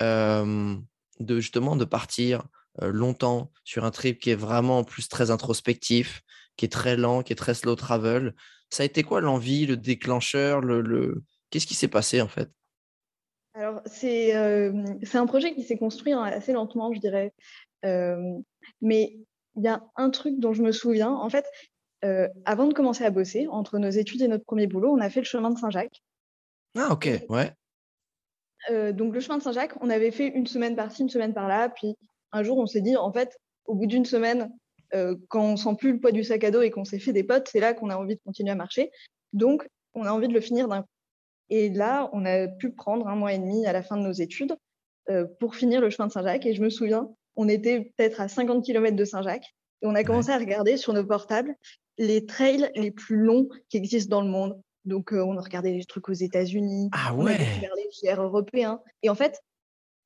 de 0.00 0.80
justement 1.20 1.76
de 1.76 1.84
partir 1.84 2.42
euh, 2.82 2.90
longtemps 2.90 3.52
sur 3.64 3.84
un 3.84 3.90
trip 3.90 4.18
qui 4.18 4.30
est 4.30 4.34
vraiment 4.34 4.78
en 4.78 4.84
plus 4.84 5.08
très 5.08 5.30
introspectif, 5.30 6.22
qui 6.56 6.64
est 6.64 6.70
très 6.72 6.96
lent, 6.96 7.22
qui 7.22 7.32
est 7.32 7.36
très 7.36 7.54
slow 7.54 7.76
travel? 7.76 8.34
Ça 8.70 8.82
a 8.82 8.86
été 8.86 9.02
quoi 9.02 9.20
l'envie, 9.20 9.66
le 9.66 9.76
déclencheur, 9.76 10.60
le, 10.60 11.22
qu'est-ce 11.50 11.66
qui 11.66 11.74
s'est 11.74 11.88
passé 11.88 12.20
en 12.22 12.28
fait? 12.28 12.50
Alors 13.54 13.82
c'est 13.84 14.34
euh, 14.36 14.72
un 15.12 15.26
projet 15.26 15.54
qui 15.54 15.64
s'est 15.64 15.76
construit 15.76 16.12
hein, 16.12 16.22
assez 16.22 16.52
lentement, 16.52 16.92
je 16.94 17.00
dirais. 17.00 17.34
Euh, 17.84 18.38
mais 18.80 19.18
il 19.56 19.64
y 19.64 19.68
a 19.68 19.82
un 19.96 20.10
truc 20.10 20.38
dont 20.38 20.52
je 20.52 20.62
me 20.62 20.72
souviens. 20.72 21.10
En 21.10 21.28
fait, 21.28 21.46
avant 22.44 22.66
de 22.66 22.72
commencer 22.72 23.04
à 23.04 23.10
bosser, 23.10 23.46
entre 23.48 23.78
nos 23.78 23.90
études 23.90 24.22
et 24.22 24.28
notre 24.28 24.44
premier 24.44 24.66
boulot, 24.66 24.90
on 24.90 25.00
a 25.00 25.10
fait 25.10 25.20
le 25.20 25.26
chemin 25.26 25.50
de 25.50 25.58
Saint-Jacques. 25.58 26.02
Ah 26.76 26.88
ok, 26.92 27.08
ouais. 27.28 27.52
donc 28.92 29.12
le 29.12 29.20
chemin 29.20 29.38
de 29.38 29.42
Saint-Jacques, 29.42 29.74
on 29.80 29.90
avait 29.90 30.10
fait 30.10 30.28
une 30.28 30.46
semaine 30.46 30.76
par-ci, 30.76 31.02
une 31.02 31.08
semaine 31.08 31.34
par-là, 31.34 31.68
puis 31.68 31.96
un 32.32 32.42
jour, 32.42 32.58
on 32.58 32.66
s'est 32.66 32.80
dit, 32.80 32.96
en 32.96 33.12
fait, 33.12 33.36
au 33.66 33.74
bout 33.74 33.86
d'une 33.86 34.04
semaine, 34.04 34.50
euh, 34.94 35.16
quand 35.28 35.42
on 35.42 35.56
sent 35.56 35.76
plus 35.78 35.92
le 35.92 36.00
poids 36.00 36.12
du 36.12 36.24
sac 36.24 36.44
à 36.44 36.50
dos 36.50 36.62
et 36.62 36.70
qu'on 36.70 36.84
s'est 36.84 36.98
fait 36.98 37.12
des 37.12 37.24
potes, 37.24 37.48
c'est 37.50 37.60
là 37.60 37.74
qu'on 37.74 37.90
a 37.90 37.96
envie 37.96 38.16
de 38.16 38.20
continuer 38.24 38.50
à 38.50 38.56
marcher. 38.56 38.90
Donc, 39.32 39.66
on 39.94 40.04
a 40.04 40.12
envie 40.12 40.28
de 40.28 40.34
le 40.34 40.40
finir 40.40 40.68
d'un 40.68 40.82
coup. 40.82 40.88
Et 41.48 41.68
là, 41.68 42.08
on 42.12 42.24
a 42.24 42.46
pu 42.46 42.70
prendre 42.72 43.08
un 43.08 43.16
mois 43.16 43.32
et 43.32 43.38
demi 43.38 43.66
à 43.66 43.72
la 43.72 43.82
fin 43.82 43.96
de 43.96 44.02
nos 44.02 44.12
études 44.12 44.56
euh, 45.08 45.26
pour 45.40 45.56
finir 45.56 45.80
le 45.80 45.90
chemin 45.90 46.06
de 46.06 46.12
Saint-Jacques. 46.12 46.46
Et 46.46 46.54
je 46.54 46.62
me 46.62 46.70
souviens, 46.70 47.08
on 47.36 47.48
était 47.48 47.92
peut-être 47.96 48.20
à 48.20 48.28
50 48.28 48.64
km 48.64 48.96
de 48.96 49.04
Saint-Jacques 49.04 49.54
et 49.82 49.86
on 49.86 49.94
a 49.94 50.04
commencé 50.04 50.30
à 50.30 50.38
regarder 50.38 50.76
sur 50.76 50.92
nos 50.92 51.04
portables 51.04 51.54
les 51.98 52.26
trails 52.26 52.70
les 52.76 52.90
plus 52.90 53.16
longs 53.16 53.48
qui 53.68 53.76
existent 53.76 54.16
dans 54.16 54.22
le 54.22 54.30
monde. 54.30 54.60
Donc, 54.86 55.12
euh, 55.12 55.22
on 55.22 55.36
a 55.36 55.42
regardé 55.42 55.72
les 55.72 55.84
trucs 55.84 56.08
aux 56.08 56.14
États-Unis, 56.14 56.88
ah 56.92 57.14
ouais. 57.14 57.22
on 57.22 57.26
a 57.34 57.38
découvert 57.38 57.72
les 57.76 57.88
JR 57.92 58.22
européens. 58.22 58.80
Et 59.02 59.10
en 59.10 59.14
fait, 59.14 59.40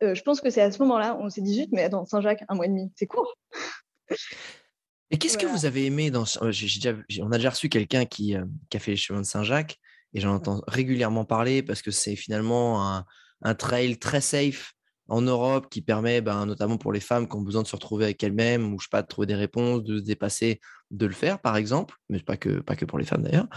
euh, 0.03 0.15
je 0.15 0.23
pense 0.23 0.41
que 0.41 0.51
c'est 0.51 0.61
à 0.61 0.73
ce 0.73 0.81
moment-là, 0.81 1.17
on 1.21 1.31
s'est 1.31 1.41
dit 1.41 1.55
juste, 1.55 1.71
mais 1.73 1.85
attends, 1.85 2.05
Saint-Jacques, 2.05 2.45
un 2.49 2.57
mois 2.57 2.67
et 2.67 2.69
demi, 2.69 2.93
c'est 2.97 3.07
court. 3.07 3.37
Et 5.11 5.19
qu'est-ce 5.19 5.39
que 5.39 5.47
vous 5.47 5.65
avez 5.65 5.87
aimé 5.87 6.11
dans 6.11 6.25
On 6.41 6.49
a 6.49 7.37
déjà 7.37 7.51
reçu 7.51 7.69
quelqu'un 7.69 8.05
qui, 8.05 8.35
euh, 8.35 8.45
qui, 8.69 8.77
a 8.77 8.81
fait 8.81 8.91
les 8.93 8.97
chemins 8.97 9.21
de 9.21 9.27
Saint-Jacques 9.27 9.79
et 10.13 10.21
j'en 10.21 10.35
entends 10.35 10.63
régulièrement 10.67 11.25
parler 11.25 11.63
parce 11.63 11.83
que 11.83 11.93
c'est 11.93 12.17
finalement 12.17 13.05
un, 13.43 13.55
trail 13.55 13.99
très 13.99 14.21
safe 14.21 14.74
en 15.09 15.21
Europe 15.21 15.69
qui 15.71 15.83
permet, 15.83 16.21
ben, 16.21 16.47
notamment 16.47 16.79
pour 16.79 16.93
les 16.93 17.01
femmes 17.01 17.29
qui 17.29 17.37
ont 17.37 17.43
besoin 17.43 17.63
de 17.63 17.67
se 17.67 17.77
retrouver 17.77 18.05
avec 18.05 18.23
elles-mêmes 18.23 18.73
ou 18.73 18.79
je 18.79 18.85
sais 18.85 18.91
pas, 18.91 19.03
de 19.03 19.07
trouver 19.07 19.27
des 19.27 19.35
réponses, 19.35 19.83
de 19.83 19.99
se 19.99 20.03
dépasser, 20.03 20.61
de 20.91 21.07
le 21.07 21.13
faire 21.13 21.41
par 21.41 21.57
exemple, 21.57 21.97
mais 22.09 22.21
pas 22.21 22.37
que, 22.37 22.61
pas 22.61 22.77
que 22.77 22.85
pour 22.85 22.99
les 22.99 23.05
femmes 23.05 23.23
d'ailleurs. 23.23 23.49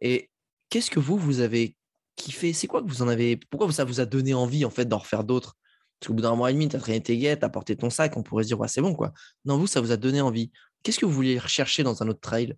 Et 0.00 0.30
qu'est-ce 0.70 0.90
que 0.90 1.00
vous, 1.00 1.16
vous 1.16 1.40
avez 1.40 1.76
kiffé? 2.16 2.52
C'est 2.52 2.66
quoi 2.66 2.82
que 2.82 2.88
vous 2.88 3.02
en 3.02 3.08
avez 3.08 3.36
Pourquoi 3.36 3.70
ça 3.72 3.84
vous 3.84 4.00
a 4.00 4.06
donné 4.06 4.34
envie 4.34 4.64
en 4.64 4.70
fait 4.70 4.84
d'en 4.84 4.98
refaire 4.98 5.24
d'autres? 5.24 5.56
Parce 5.98 6.08
qu'au 6.08 6.14
bout 6.14 6.22
d'un 6.22 6.34
mois 6.34 6.50
et 6.50 6.54
demi, 6.54 6.68
tu 6.68 6.74
as 6.74 6.80
traîné 6.80 7.00
tes 7.00 7.16
guettes, 7.16 7.40
tu 7.40 7.44
as 7.44 7.48
porté 7.48 7.76
ton 7.76 7.88
sac, 7.88 8.16
on 8.16 8.24
pourrait 8.24 8.42
se 8.42 8.48
dire, 8.48 8.58
ouais, 8.58 8.66
c'est 8.66 8.80
bon, 8.80 8.92
quoi. 8.92 9.12
Non, 9.44 9.56
vous, 9.56 9.68
ça 9.68 9.80
vous 9.80 9.92
a 9.92 9.96
donné 9.96 10.20
envie. 10.20 10.50
Qu'est-ce 10.82 10.98
que 10.98 11.06
vous 11.06 11.12
vouliez 11.12 11.38
rechercher 11.38 11.84
dans 11.84 12.02
un 12.02 12.08
autre 12.08 12.18
trail? 12.18 12.56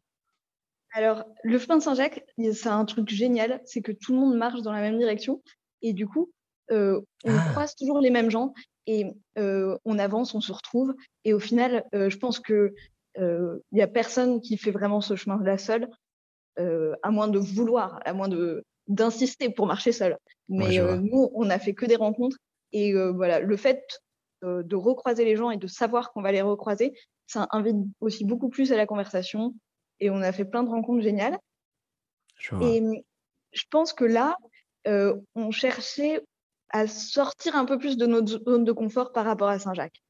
Alors, 0.93 1.25
le 1.43 1.59
chemin 1.59 1.77
de 1.77 1.83
Saint-Jacques, 1.83 2.25
c'est 2.39 2.69
un 2.69 2.85
truc 2.87 3.11
génial, 3.11 3.61
c'est 3.67 3.83
que 3.83 3.93
tout 3.93 4.15
le 4.15 4.19
monde 4.19 4.37
marche 4.37 4.63
dans 4.63 4.73
la 4.73 4.81
même 4.81 4.97
direction. 4.97 5.43
Et 5.83 5.93
du 5.93 6.07
coup, 6.07 6.33
on 6.71 7.03
ah. 7.27 7.49
croise 7.53 7.75
toujours 7.75 8.01
les 8.01 8.11
mêmes 8.11 8.31
gens 8.31 8.53
et 8.87 9.13
on 9.37 9.99
avance, 9.99 10.35
on 10.35 10.41
se 10.41 10.53
retrouve. 10.53 10.95
Et 11.25 11.33
au 11.33 11.41
final, 11.41 11.85
je 11.93 12.17
pense 12.17 12.41
qu'il 12.41 12.73
n'y 13.73 13.83
a 13.83 13.87
personne 13.87 14.41
qui 14.41 14.57
fait 14.57 14.71
vraiment 14.71 15.01
ce 15.01 15.17
chemin-là 15.17 15.59
seul, 15.59 15.89
à 16.57 17.11
moins 17.11 17.29
de 17.29 17.39
vouloir, 17.39 18.01
à 18.05 18.13
moins 18.13 18.29
de 18.29 18.65
d'insister 18.87 19.49
pour 19.49 19.67
marcher 19.67 19.93
seul. 19.93 20.19
Mais 20.49 20.79
nous, 20.99 21.31
on 21.35 21.47
n'a 21.47 21.59
fait 21.59 21.75
que 21.75 21.87
des 21.87 21.97
rencontres 21.97 22.37
et 22.73 22.93
voilà, 22.93 23.41
le 23.41 23.57
fait 23.57 23.83
de 24.43 24.77
recroiser 24.77 25.25
les 25.25 25.37
gens 25.37 25.51
et 25.51 25.57
de 25.57 25.67
savoir 25.67 26.13
qu'on 26.13 26.21
va 26.23 26.33
les 26.33 26.43
recroiser, 26.43 26.93
ça 27.27 27.49
invite 27.53 27.77
aussi 28.01 28.25
beaucoup 28.27 28.51
plus 28.51 28.73
à 28.73 28.77
la 28.77 28.85
conversation. 28.87 29.55
Et 30.01 30.11
on 30.11 30.21
a 30.21 30.33
fait 30.33 30.45
plein 30.45 30.63
de 30.63 30.69
rencontres 30.69 31.03
géniales. 31.03 31.39
Et 32.61 32.83
je 33.53 33.63
pense 33.71 33.95
que 33.95 34.05
là, 34.05 34.37
on 34.87 35.51
cherchait 35.51 36.21
à 36.75 36.89
sortir 36.89 37.55
un 37.55 37.67
peu 37.67 37.79
plus 37.79 37.97
de 37.97 38.05
notre 38.05 38.43
zone 38.45 38.65
de 38.65 38.73
confort 38.73 39.13
par 39.13 39.25
rapport 39.25 39.49
à 39.49 39.61
Saint-Jacques. 39.61 40.03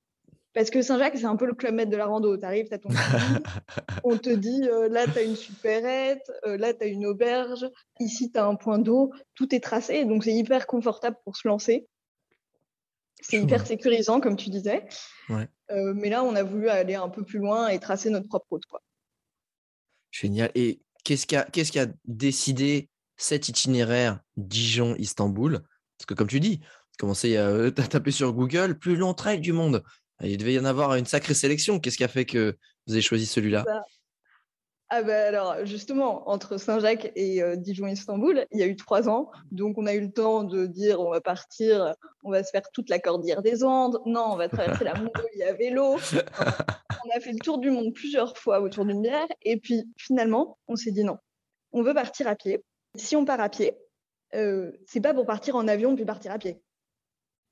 Parce 0.55 0.71
que 0.71 0.81
Saint-Jacques, 0.81 1.19
c'est 1.19 1.27
un 1.27 1.37
peu 1.37 1.45
le 1.45 1.53
club 1.53 1.75
maître 1.75 1.91
de 1.91 1.97
la 1.97 2.07
rando. 2.07 2.39
Tu 2.39 2.45
arrives, 2.47 2.69
tu 2.69 2.75
as 2.75 2.79
ton 2.79 2.89
on 4.05 4.17
te 4.17 4.31
dit 4.31 4.63
là, 4.89 5.05
tu 5.05 5.19
as 5.19 5.23
une 5.23 5.37
supérette, 5.37 6.33
là, 6.45 6.73
tu 6.73 6.85
as 6.85 6.87
une 6.87 7.05
auberge, 7.05 7.69
ici, 8.01 8.33
tu 8.33 8.39
as 8.39 8.47
un 8.47 8.55
point 8.55 8.79
d'eau, 8.79 9.13
tout 9.35 9.55
est 9.55 9.61
tracé, 9.61 10.07
donc 10.07 10.25
c'est 10.25 10.33
hyper 10.33 10.67
confortable 10.67 11.19
pour 11.25 11.37
se 11.37 11.47
lancer. 11.47 11.87
C'est 13.21 13.43
hyper 13.43 13.67
sécurisant, 13.67 14.21
comme 14.21 14.37
tu 14.37 14.49
disais. 14.49 14.87
mais 15.69 16.09
là, 16.09 16.25
on 16.25 16.35
a 16.35 16.43
voulu 16.43 16.71
aller 16.71 16.95
un 16.95 17.11
peu 17.11 17.25
plus 17.25 17.41
loin 17.41 17.69
et 17.69 17.79
tracer 17.79 18.09
notre 18.09 18.29
propre 18.29 18.47
route. 18.51 18.65
Quoi. 18.65 18.81
Génial. 20.11 20.51
Et 20.55 20.81
qu'est-ce 21.05 21.27
qui 21.27 21.37
a, 21.37 21.45
qu'est-ce 21.45 21.73
qui 21.73 21.79
a 21.79 21.89
décidé 22.07 22.89
cet 23.19 23.51
itinéraire 23.51 24.21
Dijon-Istanbul? 24.39 25.63
Parce 25.99 26.07
que 26.07 26.15
comme 26.15 26.29
tu 26.29 26.41
dis, 26.41 26.59
tu 26.59 26.97
commençais 26.99 27.37
à 27.37 27.71
taper 27.71 28.11
sur 28.11 28.33
Google, 28.33 28.79
plus 28.79 28.97
long 28.97 29.15
trail 29.15 29.41
du 29.41 29.53
monde. 29.53 29.83
Il 30.23 30.39
devait 30.39 30.55
y 30.55 30.59
en 30.59 30.65
avoir 30.65 30.95
une 30.95 31.07
sacrée 31.07 31.35
sélection. 31.35 31.81
Qu'est-ce 31.81 31.97
qui 31.97 32.05
a 32.05 32.09
fait 32.09 32.25
que 32.25 32.57
vous 32.87 32.95
avez 32.95 33.03
choisi 33.03 33.27
celui-là? 33.27 33.65
Bah, 33.67 33.83
ah 34.91 35.03
ben 35.03 35.35
alors 35.35 35.65
justement, 35.65 36.29
entre 36.29 36.57
Saint-Jacques 36.57 37.11
et 37.17 37.43
Dijon-Istanbul, 37.57 38.47
il 38.53 38.61
y 38.61 38.63
a 38.63 38.67
eu 38.67 38.77
trois 38.77 39.09
ans. 39.09 39.31
Donc 39.51 39.77
on 39.77 39.87
a 39.87 39.95
eu 39.95 40.01
le 40.01 40.13
temps 40.13 40.45
de 40.45 40.67
dire 40.67 41.01
on 41.01 41.11
va 41.11 41.21
partir, 41.21 41.95
on 42.23 42.31
va 42.31 42.45
se 42.45 42.51
faire 42.51 42.71
toute 42.73 42.89
la 42.91 43.01
cordillère 43.01 43.43
des 43.43 43.65
Andes. 43.65 43.99
Non, 44.07 44.27
on 44.33 44.37
va 44.37 44.49
traverser 44.49 44.85
la 44.85 44.95
Mongolie 44.95 45.43
à 45.43 45.55
vélo. 45.55 45.97
on 45.97 47.17
a 47.17 47.21
fait 47.21 47.33
le 47.33 47.39
tour 47.39 47.59
du 47.59 47.71
monde 47.71 47.93
plusieurs 47.93 48.37
fois 48.37 48.61
autour 48.61 48.85
d'une 48.85 49.03
bière. 49.03 49.27
Et 49.43 49.59
puis 49.59 49.83
finalement, 49.97 50.59
on 50.69 50.77
s'est 50.77 50.93
dit 50.93 51.03
non, 51.03 51.19
on 51.73 51.83
veut 51.83 51.95
partir 51.95 52.29
à 52.29 52.37
pied. 52.37 52.63
Si 52.95 53.17
on 53.17 53.25
part 53.25 53.41
à 53.41 53.49
pied, 53.49 53.77
euh, 54.35 54.73
c'est 54.87 55.01
pas 55.01 55.15
pour 55.15 55.27
partir 55.27 55.57
en 55.57 55.69
avion 55.69 55.95
puis 55.95 56.05
partir 56.05 56.33
à 56.33 56.39
pied. 56.39 56.61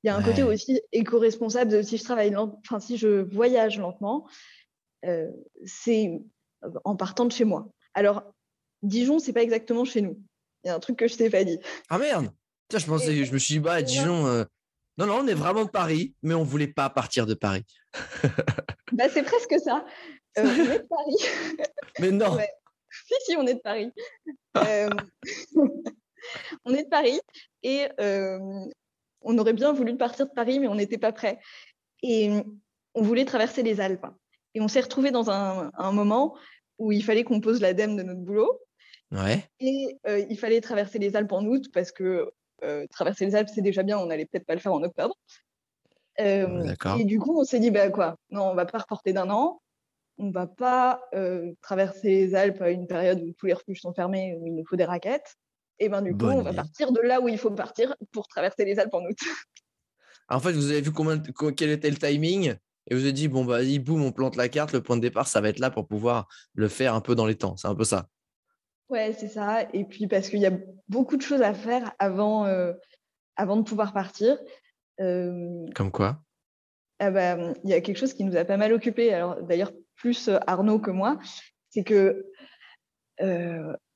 Il 0.03 0.07
y 0.07 0.09
a 0.09 0.15
un 0.17 0.23
côté 0.23 0.43
aussi 0.43 0.81
éco-responsable 0.91 1.71
de 1.71 1.81
si 1.81 1.97
je 1.97 2.03
travaille, 2.03 2.35
enfin 2.35 2.79
si 2.81 2.97
je 2.97 3.21
voyage 3.21 3.79
lentement, 3.79 4.27
euh, 5.05 5.31
c'est 5.65 6.21
en 6.83 6.95
partant 6.95 7.25
de 7.25 7.31
chez 7.31 7.45
moi. 7.45 7.69
Alors, 7.93 8.23
Dijon, 8.81 9.19
c'est 9.19 9.31
pas 9.31 9.43
exactement 9.43 9.85
chez 9.85 10.01
nous. 10.01 10.21
Il 10.63 10.67
y 10.67 10.71
a 10.71 10.75
un 10.75 10.79
truc 10.79 10.97
que 10.97 11.07
je 11.07 11.15
t'ai 11.15 11.29
pas 11.29 11.43
dit. 11.43 11.57
Ah 11.89 11.97
merde 11.97 12.31
Tiens, 12.67 12.79
je 12.79 12.85
pensais, 12.85 13.25
je 13.25 13.33
me 13.33 13.37
suis 13.37 13.55
dit, 13.55 13.59
bah, 13.59 13.81
Dijon. 13.81 14.27
Euh, 14.27 14.43
non, 14.97 15.05
non, 15.07 15.19
on 15.21 15.27
est 15.27 15.33
vraiment 15.33 15.65
de 15.65 15.69
Paris, 15.69 16.15
mais 16.21 16.33
on 16.33 16.43
voulait 16.43 16.67
pas 16.67 16.89
partir 16.89 17.25
de 17.25 17.33
Paris. 17.33 17.65
bah, 18.91 19.09
c'est 19.09 19.23
presque 19.23 19.55
ça. 19.63 19.85
On 20.37 20.43
est 20.43 20.79
de 20.79 20.87
Paris. 20.87 21.15
mais 21.99 22.11
non. 22.11 22.37
Si, 23.07 23.13
si, 23.25 23.35
on 23.37 23.47
est 23.47 23.55
de 23.55 23.59
Paris. 23.59 23.91
Euh, 26.23 26.57
on 26.65 26.73
est 26.73 26.83
de 26.83 26.89
Paris 26.89 27.19
et 27.63 27.87
on 29.25 29.37
aurait 29.37 29.53
bien 29.53 29.73
voulu 29.73 29.95
partir 29.95 30.27
de 30.27 30.31
Paris, 30.31 30.59
mais 30.59 30.67
on 30.67 30.75
n'était 30.75 30.97
pas 30.97 31.11
prêt. 31.11 31.39
Et 32.01 32.29
on 32.93 33.01
voulait 33.01 33.25
traverser 33.25 33.63
les 33.63 33.79
Alpes. 33.79 34.05
Et 34.53 34.61
on 34.61 34.67
s'est 34.67 34.81
retrouvé 34.81 35.11
dans 35.11 35.31
un, 35.31 35.71
un, 35.75 35.91
moment 35.91 36.35
où 36.77 36.91
il 36.91 37.03
fallait 37.03 37.23
qu'on 37.23 37.41
pose 37.41 37.61
l'ADEME 37.61 37.95
de 37.95 38.03
notre 38.03 38.19
boulot. 38.19 38.59
Ouais. 39.13 39.47
Et 39.59 39.97
euh, 40.07 40.25
il 40.29 40.37
fallait 40.37 40.61
traverser 40.61 40.99
les 40.99 41.15
Alpes 41.15 41.31
en 41.31 41.45
août 41.45 41.65
parce 41.71 41.91
que 41.91 42.31
euh, 42.63 42.87
traverser 42.87 43.25
les 43.25 43.35
Alpes, 43.35 43.49
c'est 43.53 43.61
déjà 43.61 43.83
bien, 43.83 43.97
on 43.99 44.07
n'allait 44.07 44.25
peut-être 44.25 44.45
pas 44.45 44.55
le 44.55 44.59
faire 44.59 44.73
en 44.73 44.83
octobre. 44.83 45.15
Euh, 46.19 46.73
et 46.99 47.05
du 47.05 47.19
coup, 47.19 47.39
on 47.39 47.43
s'est 47.43 47.59
dit, 47.59 47.71
bah 47.71 47.89
quoi, 47.89 48.17
non, 48.29 48.49
on 48.49 48.55
va 48.55 48.65
pas 48.65 48.79
reporter 48.79 49.13
d'un 49.13 49.29
an, 49.29 49.61
on 50.17 50.31
va 50.31 50.47
pas 50.47 51.01
traverser 51.61 52.09
les 52.09 52.35
Alpes 52.35 52.61
à 52.61 52.69
une 52.69 52.87
période 52.87 53.21
où 53.21 53.33
tous 53.33 53.47
les 53.47 53.53
refuges 53.53 53.81
sont 53.81 53.93
fermés, 53.93 54.35
où 54.39 54.47
il 54.47 54.55
nous 54.55 54.65
faut 54.65 54.75
des 54.75 54.85
raquettes. 54.85 55.35
Et 55.79 55.89
ben 55.89 56.01
du 56.01 56.15
coup, 56.15 56.25
on 56.25 56.41
va 56.41 56.53
partir 56.53 56.91
de 56.91 57.01
là 57.01 57.19
où 57.19 57.27
il 57.27 57.37
faut 57.37 57.51
partir 57.51 57.95
pour 58.11 58.27
traverser 58.27 58.65
les 58.65 58.79
Alpes 58.79 58.93
en 58.93 59.03
août. 59.05 59.17
En 60.29 60.39
fait, 60.39 60.53
vous 60.53 60.71
avez 60.71 60.79
vu 60.79 60.91
combien, 60.91 61.21
quel 61.55 61.69
était 61.69 61.89
le 61.89 61.97
timing 61.97 62.55
et 62.87 62.95
vous 62.95 63.01
avez 63.01 63.13
dit, 63.13 63.27
bon, 63.27 63.45
bah, 63.45 63.57
vas-y, 63.57 63.79
boum, 63.79 64.03
on 64.03 64.11
plante 64.11 64.35
la 64.35 64.49
carte, 64.49 64.73
le 64.73 64.81
point 64.81 64.97
de 64.97 65.01
départ, 65.01 65.27
ça 65.27 65.41
va 65.41 65.49
être 65.49 65.59
là 65.59 65.69
pour 65.69 65.87
pouvoir 65.87 66.27
le 66.53 66.67
faire 66.67 66.93
un 66.93 67.01
peu 67.01 67.15
dans 67.15 67.25
les 67.25 67.35
temps. 67.35 67.55
C'est 67.55 67.67
un 67.67 67.75
peu 67.75 67.85
ça. 67.85 68.09
Ouais, 68.89 69.13
c'est 69.17 69.29
ça. 69.29 69.61
Et 69.73 69.85
puis 69.85 70.07
parce 70.07 70.29
qu'il 70.29 70.39
y 70.39 70.45
a 70.45 70.57
beaucoup 70.89 71.15
de 71.15 71.21
choses 71.21 71.41
à 71.41 71.53
faire 71.53 71.93
avant, 71.99 72.45
euh, 72.45 72.73
avant 73.37 73.57
de 73.57 73.63
pouvoir 73.63 73.93
partir. 73.93 74.37
Euh, 74.99 75.65
Comme 75.75 75.91
quoi? 75.91 76.21
ah 76.99 77.09
bah, 77.09 77.37
Il 77.63 77.69
y 77.69 77.73
a 77.73 77.81
quelque 77.81 77.97
chose 77.97 78.13
qui 78.13 78.25
nous 78.25 78.35
a 78.35 78.43
pas 78.43 78.57
mal 78.57 78.73
occupé. 78.73 79.13
Alors 79.13 79.41
d'ailleurs, 79.41 79.71
plus 79.95 80.27
euh, 80.27 80.37
Arnaud 80.45 80.79
que 80.79 80.91
moi, 80.91 81.17
c'est 81.69 81.83
que 81.83 82.25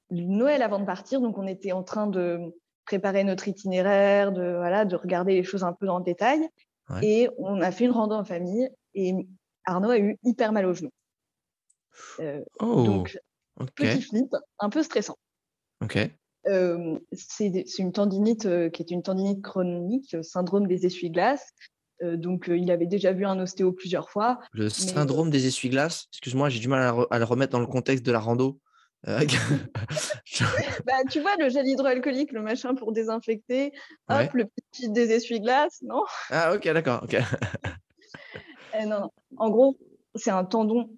Noël 0.09 0.61
avant 0.61 0.79
de 0.79 0.85
partir, 0.85 1.21
donc 1.21 1.37
on 1.37 1.47
était 1.47 1.71
en 1.71 1.83
train 1.83 2.07
de 2.07 2.55
préparer 2.85 3.23
notre 3.23 3.47
itinéraire, 3.47 4.31
de, 4.31 4.55
voilà, 4.55 4.85
de 4.85 4.95
regarder 4.95 5.33
les 5.33 5.43
choses 5.43 5.63
un 5.63 5.73
peu 5.73 5.85
dans 5.85 5.97
le 5.97 6.03
détail. 6.03 6.47
Et 7.01 7.29
on 7.37 7.59
a 7.59 7.71
fait 7.71 7.85
une 7.85 7.91
rando 7.91 8.15
en 8.15 8.23
famille 8.23 8.69
et 8.93 9.13
Arnaud 9.65 9.89
a 9.89 9.99
eu 9.99 10.17
hyper 10.23 10.53
mal 10.53 10.65
au 10.65 10.73
genou. 10.73 10.89
Euh, 12.19 12.41
oh, 12.59 12.83
donc, 12.83 13.19
petit 13.75 14.01
flip, 14.01 14.33
un 14.59 14.69
peu 14.69 14.83
stressant. 14.83 15.17
Ok. 15.83 15.97
Euh, 16.47 16.97
c'est 17.11 17.65
une 17.77 17.91
tendinite 17.91 18.45
euh, 18.45 18.69
qui 18.69 18.81
est 18.81 18.91
une 18.91 19.03
tendinite 19.03 19.43
chronique, 19.43 20.15
syndrome 20.21 20.67
des 20.67 20.85
essuie-glaces. 20.85 21.45
donc, 22.01 22.45
il 22.47 22.71
avait 22.71 22.85
déjà 22.85 23.11
vu 23.11 23.25
un 23.25 23.39
ostéo 23.39 23.73
plusieurs 23.73 24.09
fois. 24.09 24.39
Le 24.53 24.69
syndrome 24.69 25.29
des 25.29 25.47
essuie-glaces, 25.47 26.05
excuse-moi, 26.13 26.47
j'ai 26.49 26.59
du 26.59 26.69
mal 26.69 27.05
à, 27.09 27.19
le 27.19 27.25
remettre 27.25 27.51
dans 27.51 27.59
le 27.59 27.67
contexte 27.67 28.05
de 28.05 28.11
la 28.11 28.19
rando. 28.19 28.59
bah, 30.85 31.03
tu 31.09 31.21
vois, 31.21 31.35
le 31.37 31.47
gel 31.49 31.65
hydroalcoolique, 31.65 32.33
le 32.33 32.41
machin 32.41 32.75
pour 32.75 32.91
désinfecter, 32.91 33.71
hop, 34.09 34.33
le 34.33 34.45
petit 34.45 34.89
des 34.89 35.11
essuie-glaces, 35.11 35.81
non? 35.83 36.03
Ah, 36.29 36.53
ok, 36.53 36.63
d'accord. 36.73 37.03
ok. 37.03 37.17
Eh, 38.79 38.85
non, 38.85 39.09
En 39.37 39.49
gros, 39.49 39.77
c'est 40.13 40.29
un 40.29 40.43
tendon, 40.43 40.89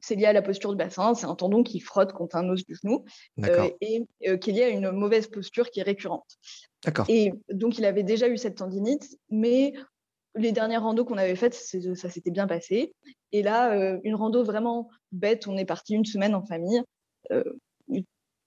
c'est 0.00 0.14
lié 0.14 0.26
à 0.26 0.32
la 0.32 0.42
posture 0.42 0.70
du 0.70 0.76
bassin, 0.76 1.14
c'est 1.14 1.26
un 1.26 1.34
tendon 1.34 1.64
qui 1.64 1.80
frotte 1.80 2.12
contre 2.12 2.36
un 2.36 2.48
os 2.50 2.64
du 2.64 2.76
genou 2.76 3.04
euh, 3.44 3.68
et 3.80 4.04
euh, 4.28 4.36
qui 4.36 4.50
est 4.50 4.52
lié 4.52 4.62
à 4.64 4.68
une 4.68 4.92
mauvaise 4.92 5.26
posture 5.26 5.70
qui 5.70 5.80
est 5.80 5.82
récurrente. 5.82 6.36
D'accord. 6.84 7.06
Et 7.08 7.32
donc, 7.50 7.78
il 7.78 7.84
avait 7.84 8.04
déjà 8.04 8.28
eu 8.28 8.36
cette 8.36 8.58
tendinite, 8.58 9.18
mais 9.30 9.72
les 10.36 10.52
dernières 10.52 10.82
randos 10.82 11.04
qu'on 11.04 11.18
avait 11.18 11.36
faites, 11.36 11.54
ça 11.54 12.10
s'était 12.10 12.30
bien 12.30 12.46
passé. 12.46 12.94
Et 13.32 13.42
là, 13.42 13.72
euh, 13.72 13.98
une 14.04 14.14
rando 14.14 14.44
vraiment 14.44 14.88
bête, 15.10 15.48
on 15.48 15.56
est 15.56 15.64
parti 15.64 15.94
une 15.94 16.04
semaine 16.04 16.34
en 16.34 16.44
famille. 16.44 16.82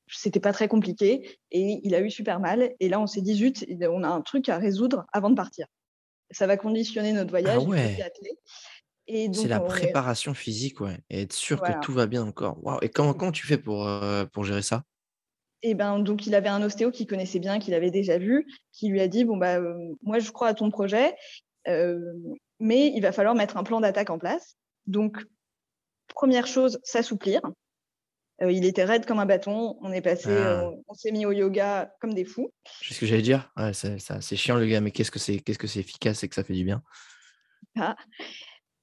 C'était 0.09 0.39
pas 0.39 0.53
très 0.53 0.67
compliqué 0.67 1.37
et 1.51 1.79
il 1.83 1.93
a 1.93 2.01
eu 2.01 2.09
super 2.09 2.39
mal. 2.39 2.73
Et 2.79 2.89
là, 2.89 2.99
on 2.99 3.07
s'est 3.07 3.21
dit, 3.21 3.35
zut, 3.35 3.65
on 3.81 4.03
a 4.03 4.07
un 4.07 4.21
truc 4.21 4.47
à 4.49 4.57
résoudre 4.57 5.05
avant 5.11 5.29
de 5.29 5.35
partir 5.35 5.67
ça 6.31 6.47
va 6.47 6.57
conditionner 6.57 7.13
notre 7.13 7.33
ah 7.35 7.57
voyage. 7.57 7.63
C'est 9.07 9.47
la 9.47 9.59
préparation 9.59 10.33
physique, 10.33 10.81
ouais, 10.81 10.97
et 11.09 11.21
être 11.21 11.33
sûr 11.33 11.61
que 11.61 11.79
tout 11.81 11.93
va 11.93 12.07
bien 12.07 12.25
encore. 12.25 12.57
Et 12.81 12.89
comment, 12.89 13.13
comment 13.13 13.31
tu 13.31 13.47
fais 13.47 13.57
pour, 13.57 13.87
euh, 13.87 14.25
pour 14.25 14.43
gérer 14.43 14.61
ça? 14.61 14.83
Et 15.63 15.71
eh 15.71 15.73
ben 15.73 15.97
donc 15.97 16.27
il 16.27 16.35
avait 16.35 16.49
un 16.49 16.61
ostéo 16.61 16.91
qu'il 16.91 17.07
connaissait 17.07 17.39
bien, 17.39 17.57
qu'il 17.57 17.73
avait 17.73 17.89
déjà 17.89 18.19
vu, 18.19 18.45
qui 18.73 18.89
lui 18.89 19.01
a 19.01 19.07
dit 19.07 19.25
bon 19.25 19.37
bah 19.37 19.55
euh, 19.55 19.95
moi 20.03 20.19
je 20.19 20.29
crois 20.29 20.49
à 20.49 20.53
ton 20.53 20.69
projet, 20.69 21.15
euh, 21.67 21.99
mais 22.59 22.91
il 22.93 23.01
va 23.01 23.11
falloir 23.11 23.33
mettre 23.33 23.57
un 23.57 23.63
plan 23.63 23.81
d'attaque 23.81 24.11
en 24.11 24.19
place. 24.19 24.55
Donc 24.85 25.25
première 26.13 26.45
chose, 26.45 26.79
s'assouplir. 26.83 27.41
Euh, 28.41 28.51
il 28.51 28.65
était 28.65 28.83
raide 28.83 29.05
comme 29.05 29.19
un 29.19 29.25
bâton. 29.25 29.77
On 29.81 29.91
est 29.91 30.01
passé, 30.01 30.29
ah. 30.29 30.63
euh, 30.63 30.71
on 30.87 30.93
s'est 30.93 31.11
mis 31.11 31.25
au 31.25 31.31
yoga 31.31 31.91
comme 31.99 32.13
des 32.13 32.25
fous. 32.25 32.51
C'est 32.81 32.93
ce 32.93 32.99
que 32.99 33.05
j'allais 33.05 33.21
dire. 33.21 33.51
c'est, 33.73 34.35
chiant 34.35 34.55
le 34.55 34.65
yoga, 34.65 34.81
mais 34.81 34.91
qu'est-ce 34.91 35.11
que 35.11 35.19
c'est, 35.19 35.39
qu'est-ce 35.39 35.59
que 35.59 35.67
c'est 35.67 35.79
efficace 35.79 36.23
et 36.23 36.29
que 36.29 36.35
ça 36.35 36.43
fait 36.43 36.53
du 36.53 36.63
bien? 36.63 36.83
Ah. 37.79 37.95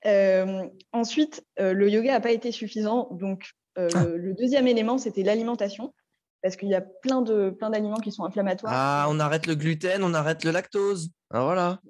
Euh, 0.06 0.64
ensuite, 0.92 1.44
le 1.58 1.88
yoga 1.88 2.12
n'a 2.12 2.20
pas 2.20 2.32
été 2.32 2.52
suffisant. 2.52 3.08
Donc, 3.12 3.50
ah. 3.76 3.86
le, 4.16 4.34
deuxième 4.34 4.66
élément, 4.66 4.98
c'était 4.98 5.22
l'alimentation. 5.22 5.94
Parce 6.42 6.56
qu'il 6.56 6.68
y 6.68 6.74
a 6.74 6.82
plein, 6.82 7.22
de, 7.22 7.48
plein 7.48 7.70
d'aliments 7.70 8.00
qui 8.00 8.12
sont 8.12 8.24
inflammatoires. 8.24 8.72
Ah, 8.74 9.06
on 9.08 9.18
arrête 9.18 9.46
le 9.46 9.54
gluten, 9.54 10.04
on 10.04 10.12
arrête 10.12 10.44
le 10.44 10.50
lactose. 10.50 11.08
voilà. 11.30 11.80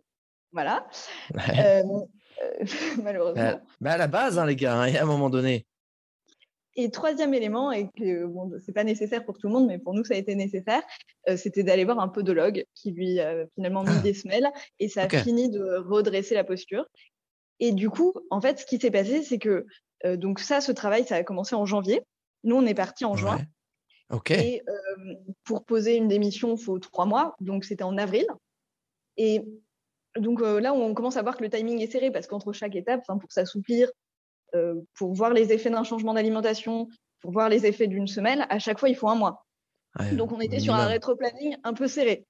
Voilà. 0.52 0.86
malheureusement. 3.02 3.42
Bah, 3.42 3.60
bah, 3.80 3.92
à 3.92 3.96
la 3.96 4.06
base, 4.06 4.38
hein, 4.38 4.46
les 4.46 4.54
gars, 4.54 4.76
hein, 4.76 4.94
à 4.94 5.02
un 5.02 5.06
moment 5.06 5.28
donné. 5.28 5.66
Et 6.76 6.90
troisième 6.90 7.34
élément, 7.34 7.70
et 7.70 7.88
que 7.96 8.26
bon, 8.26 8.50
c'est 8.64 8.72
pas 8.72 8.82
nécessaire 8.82 9.24
pour 9.24 9.38
tout 9.38 9.46
le 9.46 9.52
monde, 9.52 9.66
mais 9.66 9.78
pour 9.78 9.94
nous 9.94 10.04
ça 10.04 10.14
a 10.14 10.16
été 10.16 10.34
nécessaire, 10.34 10.82
euh, 11.28 11.36
c'était 11.36 11.62
d'aller 11.62 11.84
voir 11.84 12.00
un 12.00 12.08
podologue 12.08 12.64
qui 12.74 12.90
lui 12.90 13.20
a 13.20 13.46
finalement 13.54 13.84
mis 13.84 13.90
ah. 13.96 14.02
des 14.02 14.14
semelles 14.14 14.50
et 14.80 14.88
ça 14.88 15.02
a 15.04 15.08
fini 15.08 15.50
de 15.50 15.76
redresser 15.86 16.34
la 16.34 16.42
posture. 16.42 16.84
Et 17.60 17.70
du 17.70 17.90
coup, 17.90 18.12
en 18.30 18.40
fait, 18.40 18.58
ce 18.58 18.66
qui 18.66 18.80
s'est 18.80 18.90
passé, 18.90 19.22
c'est 19.22 19.38
que 19.38 19.66
euh, 20.04 20.16
donc 20.16 20.40
ça, 20.40 20.60
ce 20.60 20.72
travail, 20.72 21.04
ça 21.06 21.14
a 21.14 21.22
commencé 21.22 21.54
en 21.54 21.64
janvier. 21.64 22.02
Nous, 22.42 22.56
on 22.56 22.66
est 22.66 22.74
parti 22.74 23.04
en 23.04 23.14
juin. 23.14 23.38
Ok. 24.10 24.32
Et 24.32 24.62
euh, 24.68 25.14
pour 25.44 25.64
poser 25.64 25.94
une 25.94 26.08
démission, 26.08 26.56
il 26.56 26.62
faut 26.62 26.80
trois 26.80 27.06
mois. 27.06 27.36
Donc 27.40 27.64
c'était 27.64 27.84
en 27.84 27.96
avril. 27.96 28.26
Et 29.16 29.42
donc 30.18 30.40
là, 30.40 30.74
on 30.74 30.92
commence 30.92 31.16
à 31.16 31.22
voir 31.22 31.36
que 31.36 31.44
le 31.44 31.50
timing 31.50 31.80
est 31.80 31.90
serré 31.90 32.10
parce 32.10 32.26
qu'entre 32.26 32.52
chaque 32.52 32.74
étape, 32.74 33.04
pour 33.06 33.30
s'assouplir, 33.30 33.88
pour 34.94 35.14
voir 35.14 35.32
les 35.32 35.52
effets 35.52 35.70
d'un 35.70 35.84
changement 35.84 36.14
d'alimentation, 36.14 36.88
pour 37.20 37.32
voir 37.32 37.48
les 37.48 37.66
effets 37.66 37.86
d'une 37.86 38.06
semelle, 38.06 38.46
à 38.48 38.58
chaque 38.58 38.78
fois, 38.78 38.88
il 38.88 38.96
faut 38.96 39.08
un 39.08 39.14
mois. 39.14 39.46
Donc, 40.12 40.32
on 40.32 40.40
était 40.40 40.60
sur 40.60 40.74
un 40.74 40.86
rétro-planning 40.86 41.56
un 41.62 41.74
peu 41.74 41.86
serré. 41.86 42.26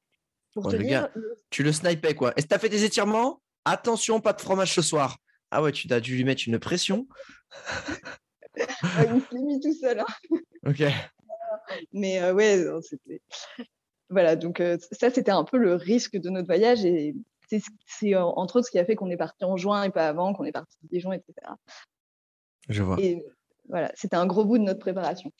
Pour 0.52 0.70
te 0.70 0.76
dire, 0.76 1.08
tu 1.50 1.62
le 1.62 1.72
snipais, 1.72 2.14
quoi. 2.14 2.32
Est-ce 2.36 2.46
que 2.46 2.50
tu 2.50 2.54
as 2.54 2.58
fait 2.58 2.68
des 2.68 2.84
étirements? 2.84 3.40
Attention, 3.64 4.20
pas 4.20 4.32
de 4.32 4.40
fromage 4.40 4.72
ce 4.72 4.82
soir. 4.82 5.18
Ah 5.50 5.62
ouais, 5.62 5.72
tu 5.72 5.92
as 5.92 6.00
dû 6.00 6.16
lui 6.16 6.24
mettre 6.24 6.42
une 6.46 6.58
pression. 6.58 7.08
il 8.56 9.22
s'est 9.30 9.38
mis 9.38 9.60
tout 9.60 9.74
seul. 9.74 10.00
Hein. 10.00 10.06
Ok. 10.66 10.82
Mais 11.92 12.22
euh, 12.22 12.32
ouais, 12.32 12.64
c'était. 12.82 13.20
Voilà, 14.10 14.36
donc 14.36 14.60
euh, 14.60 14.76
ça, 14.92 15.10
c'était 15.10 15.30
un 15.30 15.44
peu 15.44 15.56
le 15.56 15.74
risque 15.74 16.16
de 16.16 16.28
notre 16.28 16.46
voyage 16.46 16.84
et 16.84 17.14
c'est 17.48 18.14
entre 18.14 18.56
autres 18.56 18.66
ce 18.66 18.70
qui 18.70 18.78
a 18.78 18.84
fait 18.84 18.96
qu'on 18.96 19.10
est 19.10 19.16
parti 19.16 19.44
en 19.44 19.56
juin 19.56 19.82
et 19.82 19.90
pas 19.90 20.08
avant, 20.08 20.34
qu'on 20.34 20.44
est 20.44 20.52
parti 20.52 20.76
de 20.82 20.88
Dijon, 20.88 21.12
etc. 21.12 21.34
Je 22.68 22.82
vois. 22.82 22.96
Et 23.00 23.24
voilà, 23.68 23.90
c'était 23.94 24.16
un 24.16 24.26
gros 24.26 24.44
bout 24.44 24.58
de 24.58 24.62
notre 24.62 24.80
préparation. 24.80 25.32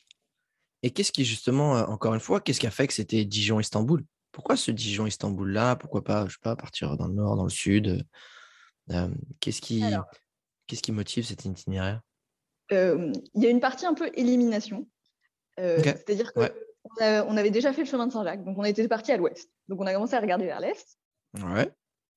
Et 0.83 0.91
qu'est-ce 0.91 1.11
qui, 1.11 1.25
justement, 1.25 1.77
euh, 1.77 1.85
encore 1.85 2.13
une 2.13 2.19
fois, 2.19 2.39
qu'est-ce 2.39 2.59
qui 2.59 2.67
a 2.67 2.71
fait 2.71 2.87
que 2.87 2.93
c'était 2.93 3.25
Dijon-Istanbul? 3.25 4.03
Pourquoi 4.31 4.55
ce 4.55 4.71
Dijon-Istanbul-là? 4.71 5.77
Pourquoi 5.77 6.03
pas, 6.03 6.27
je 6.27 6.33
sais 6.33 6.39
pas, 6.41 6.55
partir 6.55 6.97
dans 6.97 7.07
le 7.07 7.13
nord, 7.13 7.37
dans 7.37 7.45
le 7.45 7.49
sud? 7.49 8.05
Qu'est-ce 9.39 9.61
qui, 9.61 9.83
qu'est-ce 10.67 10.83
qui 10.83 10.91
motive 10.91 11.25
cet 11.25 11.45
itinéraire? 11.45 12.01
Il 12.69 13.13
y 13.35 13.45
a 13.45 13.49
une 13.49 13.61
partie 13.61 13.85
un 13.85 13.93
peu 13.93 14.11
élimination. 14.13 14.87
C'est-à-dire 15.57 16.33
qu'on 16.33 16.49
on 17.01 17.37
avait 17.37 17.49
déjà 17.49 17.71
fait 17.73 17.81
le 17.81 17.87
chemin 17.87 18.07
de 18.07 18.11
Saint-Jacques, 18.11 18.43
donc 18.43 18.57
on 18.57 18.63
était 18.63 18.87
parti 18.87 19.11
à 19.11 19.17
l'ouest. 19.17 19.49
Donc 19.69 19.79
on 19.81 19.87
a 19.87 19.93
commencé 19.93 20.15
à 20.15 20.19
regarder 20.19 20.45
vers 20.45 20.59
l'est. 20.59 20.99
Ouais. 21.41 21.71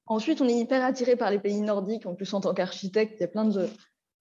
Ensuite, 0.06 0.40
on 0.40 0.48
est 0.48 0.58
hyper 0.58 0.84
attiré 0.84 1.16
par 1.16 1.30
les 1.30 1.38
pays 1.38 1.60
nordiques. 1.60 2.06
En 2.06 2.14
plus, 2.14 2.32
en 2.34 2.40
tant 2.40 2.52
qu'architecte, 2.52 3.14
il 3.18 3.20
y 3.20 3.24
a 3.24 3.28
plein 3.28 3.44
de, 3.44 3.60
euh, 3.60 3.68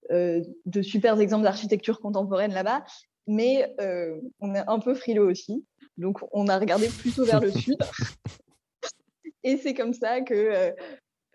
de 0.10 0.82
super 0.82 1.20
exemples 1.20 1.44
d'architecture 1.44 2.00
contemporaine 2.00 2.54
là-bas. 2.54 2.84
Mais 3.28 3.74
euh, 3.82 4.20
on 4.40 4.56
est 4.56 4.64
un 4.68 4.80
peu 4.80 4.96
frileux 4.96 5.26
aussi. 5.26 5.66
Donc, 5.98 6.20
on 6.32 6.48
a 6.48 6.58
regardé 6.58 6.88
plutôt 6.88 7.26
vers 7.26 7.42
le 7.42 7.52
sud. 7.52 7.78
Et 9.44 9.58
c'est 9.58 9.74
comme 9.74 9.94
ça 9.94 10.22
que 10.22 10.74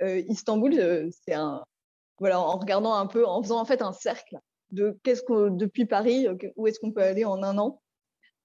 euh, 0.02 0.22
Istanbul, 0.28 1.10
c'est 1.24 1.34
un. 1.34 1.62
Voilà, 2.18 2.40
en 2.40 2.56
regardant 2.56 2.94
un 2.94 3.06
peu, 3.06 3.26
en 3.26 3.42
faisant 3.42 3.60
en 3.60 3.64
fait 3.64 3.82
un 3.82 3.92
cercle 3.92 4.38
de 4.70 4.96
qu'est-ce 5.02 5.22
que 5.22 5.50
depuis 5.50 5.86
Paris, 5.86 6.28
où 6.56 6.66
est-ce 6.66 6.78
qu'on 6.78 6.92
peut 6.92 7.02
aller 7.02 7.24
en 7.24 7.42
un 7.42 7.58
an. 7.58 7.80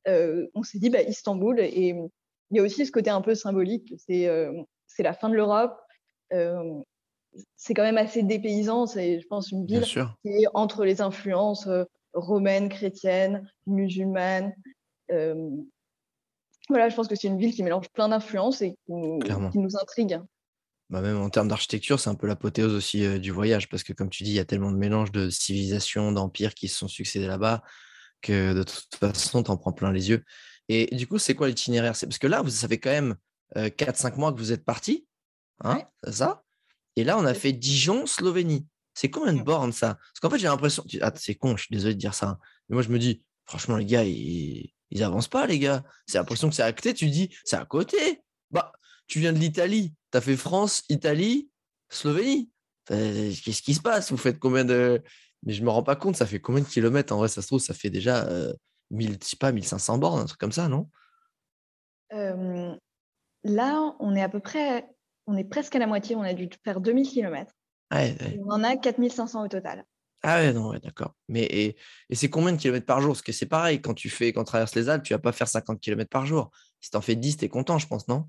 on 0.05 0.63
s'est 0.63 0.79
dit 0.79 0.89
bah, 0.89 1.01
Istanbul 1.01 1.59
et 1.59 1.95
il 2.49 2.57
y 2.57 2.59
a 2.59 2.63
aussi 2.63 2.85
ce 2.85 2.91
côté 2.91 3.09
un 3.09 3.21
peu 3.21 3.35
symbolique. 3.35 3.93
C'est 3.97 4.27
c'est 4.87 5.03
la 5.03 5.13
fin 5.13 5.29
de 5.29 5.35
l'Europe. 5.35 5.79
Euh, 6.33 6.81
c'est 7.56 7.73
quand 7.73 7.84
même 7.84 7.97
assez 7.97 8.23
dépaysant. 8.23 8.86
C'est, 8.86 9.19
je 9.19 9.28
pense, 9.28 9.52
une 9.52 9.65
ville 9.65 9.84
qui 9.84 10.00
est 10.30 10.47
entre 10.54 10.86
les 10.86 11.02
influences 11.02 11.67
euh, 11.67 11.84
romaines, 12.13 12.69
chrétiennes, 12.69 13.50
musulmanes. 13.65 14.54
Euh, 15.12 15.50
voilà, 16.69 16.89
je 16.89 16.95
pense 16.95 17.08
que 17.08 17.15
c'est 17.15 17.28
une 17.28 17.38
ville 17.38 17.54
qui 17.54 17.63
mélange 17.63 17.89
plein 17.89 18.10
d'influences 18.10 18.62
et 18.62 18.78
qui, 18.86 18.91
nous 18.93 19.78
intrigue. 19.82 20.19
Bah 20.89 21.02
même 21.02 21.17
en 21.17 21.30
termes 21.30 21.50
d'architecture, 21.50 22.00
c'est 22.00 22.10
un 22.10 22.15
peu 22.15 22.28
l'apothéose 22.28 22.73
aussi 22.73 23.19
du 23.19 23.32
voyage, 23.32 23.67
parce 23.67 23.84
que 23.84 23.91
comme 23.91 24.10
tu 24.10 24.23
dis, 24.23 24.32
il 24.32 24.36
y 24.36 24.39
a 24.39 24.45
tellement 24.45 24.71
de 24.71 24.78
mélanges 24.78 25.12
de 25.12 25.30
civilisations, 25.30 26.13
d'empires 26.13 26.54
qui 26.54 26.69
se 26.69 26.78
sont 26.78 26.88
succédés 26.88 27.28
là-bas, 27.28 27.62
que 28.21 28.54
de 28.54 28.63
toute 28.63 28.95
façon, 28.95 29.43
tu 29.43 29.52
en 29.52 29.58
prends 29.58 29.73
plein 29.73 29.91
les 29.91 30.10
yeux. 30.10 30.23
Et 30.69 30.93
du 30.95 31.08
coup, 31.08 31.17
c'est 31.17 31.36
quoi 31.36 31.47
l'itinéraire? 31.47 31.95
C'est 31.95 32.08
parce 32.08 32.19
que 32.19 32.28
là, 32.28 32.41
vous 32.41 32.50
savez 32.50 32.80
quand 32.80 32.89
même 32.89 33.15
4-5 33.56 34.17
mois 34.17 34.32
que 34.34 34.38
vous 34.38 34.52
êtes 34.52 34.65
parti, 34.65 35.06
hein, 35.63 35.82
c'est 36.04 36.13
ça? 36.13 36.43
Et 36.97 37.03
là, 37.03 37.17
on 37.17 37.25
a 37.25 37.33
fait 37.36 37.53
Dijon, 37.53 38.07
Slovénie. 38.07 38.65
C'est 38.95 39.12
combien 39.12 39.31
de 39.31 39.43
bornes 39.43 39.71
ça? 39.71 39.93
Parce 39.93 40.19
qu'en 40.19 40.29
fait, 40.31 40.39
j'ai 40.39 40.47
l'impression. 40.47 40.83
Ah, 41.01 41.13
c'est 41.15 41.36
con, 41.36 41.55
je 41.55 41.65
suis 41.65 41.73
désolé 41.73 41.93
de 41.93 41.99
dire 41.99 42.15
ça. 42.15 42.29
Hein, 42.29 42.39
mais 42.67 42.73
moi, 42.73 42.81
je 42.81 42.89
me 42.89 42.97
dis, 42.97 43.23
franchement, 43.45 43.77
les 43.77 43.86
gars, 43.86 44.03
ils, 44.03 44.73
ils 44.89 45.03
avancent 45.03 45.27
pas, 45.27 45.45
les 45.45 45.60
gars. 45.60 45.83
C'est 46.07 46.17
l'impression 46.17 46.49
que 46.49 46.55
c'est 46.55 46.63
à 46.63 46.73
côté. 46.73 46.95
Tu 46.95 47.05
dis, 47.05 47.29
c'est 47.45 47.55
à 47.55 47.65
côté. 47.65 48.23
Bah, 48.49 48.73
tu 49.05 49.19
viens 49.19 49.31
de 49.31 49.38
l'Italie. 49.38 49.93
Tu 50.12 50.17
as 50.17 50.21
fait 50.21 50.36
France, 50.36 50.83
Italie, 50.89 51.51
Slovénie. 51.89 52.49
Qu'est-ce 52.88 53.62
qui 53.62 53.75
se 53.75 53.81
passe? 53.81 54.12
Vous 54.12 54.17
faites 54.17 54.39
combien 54.39 54.65
de. 54.65 55.03
Mais 55.43 55.53
je 55.53 55.63
me 55.63 55.69
rends 55.69 55.83
pas 55.83 55.95
compte, 55.95 56.15
ça 56.15 56.25
fait 56.25 56.39
combien 56.39 56.63
de 56.63 56.67
kilomètres? 56.67 57.13
En 57.13 57.17
vrai, 57.17 57.27
ça 57.27 57.43
se 57.43 57.47
trouve, 57.47 57.60
ça 57.60 57.75
fait 57.75 57.91
déjà 57.91 58.25
euh, 58.25 58.51
1000, 58.89 59.19
je 59.21 59.27
sais 59.27 59.38
pas, 59.38 59.51
1500 59.51 59.99
bornes, 59.99 60.21
un 60.21 60.25
truc 60.25 60.39
comme 60.39 60.51
ça, 60.51 60.67
non? 60.67 60.89
Là, 63.43 63.95
on 63.99 64.15
est 64.15 64.23
à 64.23 64.29
peu 64.29 64.39
près, 64.39 64.89
on 65.27 65.37
est 65.37 65.43
presque 65.43 65.75
à 65.75 65.79
la 65.79 65.87
moitié, 65.87 66.15
on 66.15 66.21
a 66.21 66.33
dû 66.33 66.49
faire 66.63 66.81
2000 66.81 67.07
km. 67.07 67.53
On 67.91 68.49
en 68.49 68.63
a 68.63 68.75
4500 68.75 69.45
au 69.45 69.47
total. 69.47 69.85
Ah 70.23 70.39
ouais, 70.39 70.51
non, 70.51 70.73
d'accord. 70.73 71.13
Mais 71.27 71.43
et, 71.43 71.77
c'est 72.11 72.29
combien 72.29 72.51
de 72.51 72.57
kilomètres 72.57 72.85
par 72.85 73.01
jour? 73.01 73.11
Parce 73.11 73.21
que 73.21 73.31
c'est 73.31 73.45
pareil, 73.45 73.81
quand 73.81 73.93
tu 73.93 74.09
fais, 74.09 74.33
quand 74.33 74.43
tu 74.43 74.47
traverses 74.47 74.75
les 74.75 74.89
Alpes, 74.89 75.03
tu 75.03 75.13
vas 75.13 75.19
pas 75.19 75.31
faire 75.31 75.47
50 75.47 75.79
km 75.79 76.09
par 76.09 76.25
jour. 76.25 76.49
Si 76.81 76.89
tu 76.89 76.97
en 76.97 77.01
fais 77.01 77.15
10, 77.15 77.37
tu 77.37 77.45
es 77.45 77.49
content, 77.49 77.77
je 77.77 77.87
pense, 77.87 78.07
non? 78.07 78.25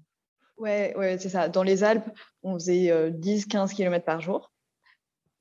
Ouais, 0.59 0.95
ouais, 0.97 1.19
c'est 1.19 1.31
ça. 1.31 1.49
Dans 1.49 1.63
les 1.63 1.85
Alpes, 1.85 2.11
on 2.43 2.55
faisait 2.55 3.11
10-15 3.11 3.75
km 3.75 4.05
par 4.05 4.21
jour. 4.21 4.53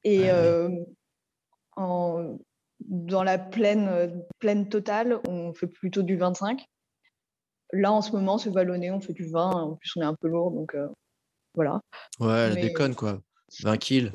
Et 0.04 0.30
ah 0.30 0.70
dans 2.82 3.24
la 3.24 3.38
plaine, 3.38 4.24
plaine 4.40 4.70
totale, 4.70 5.20
on 5.28 5.54
fait 5.54 5.68
plutôt 5.68 6.04
du 6.04 6.16
25. 6.16 6.64
Là, 7.74 7.92
en 7.92 8.02
ce 8.02 8.12
moment, 8.12 8.38
c'est 8.38 8.50
vallonné, 8.50 8.92
on 8.92 9.02
fait 9.02 9.14
du 9.14 9.26
vin. 9.26 9.50
En 9.50 9.76
plus, 9.76 9.92
on 9.98 10.02
est 10.02 10.06
un 10.06 10.16
peu 10.16 10.28
lourd, 10.28 10.52
donc 10.52 10.76
euh, 10.76 10.88
voilà. 11.58 11.82
Ouais, 12.20 12.54
mais... 12.54 12.62
déconne, 12.62 12.96
quoi. 12.96 13.20
20 13.64 13.78
kills. 13.78 14.12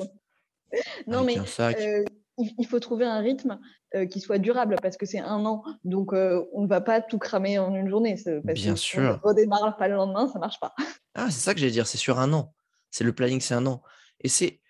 non, 1.07 1.25
mais 1.25 1.37
euh, 1.39 2.05
il, 2.39 2.67
faut 2.67 2.81
trouver 2.81 3.05
un 3.05 3.19
rythme 3.19 3.61
euh, 3.95 4.07
qui 4.07 4.21
soit 4.21 4.39
durable 4.39 4.77
parce 4.81 4.97
que 4.97 5.05
c'est 5.05 5.19
un 5.19 5.45
an. 5.45 5.63
Donc, 5.85 6.13
on 6.13 6.63
ne 6.63 6.67
va 6.67 6.81
pas 6.81 7.03
tout 7.03 7.19
cramer 7.19 7.59
en 7.59 7.75
une 7.75 7.89
journée. 7.89 8.17
Bien 8.45 8.77
sûr. 8.77 9.21
on 9.23 9.29
redémarre 9.29 9.77
pas 9.77 9.89
le 9.89 9.95
lendemain, 9.95 10.29
ça 10.29 10.35
ne 10.35 10.41
marche 10.41 10.61
pas. 10.61 10.75
Ah, 11.15 11.31
c'est 11.31 11.41
ça 11.41 11.53
que 11.53 11.61
j'allais 11.61 11.73
dire. 11.73 11.87
C'est 11.87 11.99
sur 11.99 12.19
un 12.19 12.33
an. 12.33 12.55
C'est 12.91 13.05
le 13.05 13.13
planning, 13.13 13.39
c'est 13.39 13.53
un 13.53 13.67
an. 13.67 13.83
Et 14.21 14.31
c'est. 14.31 14.63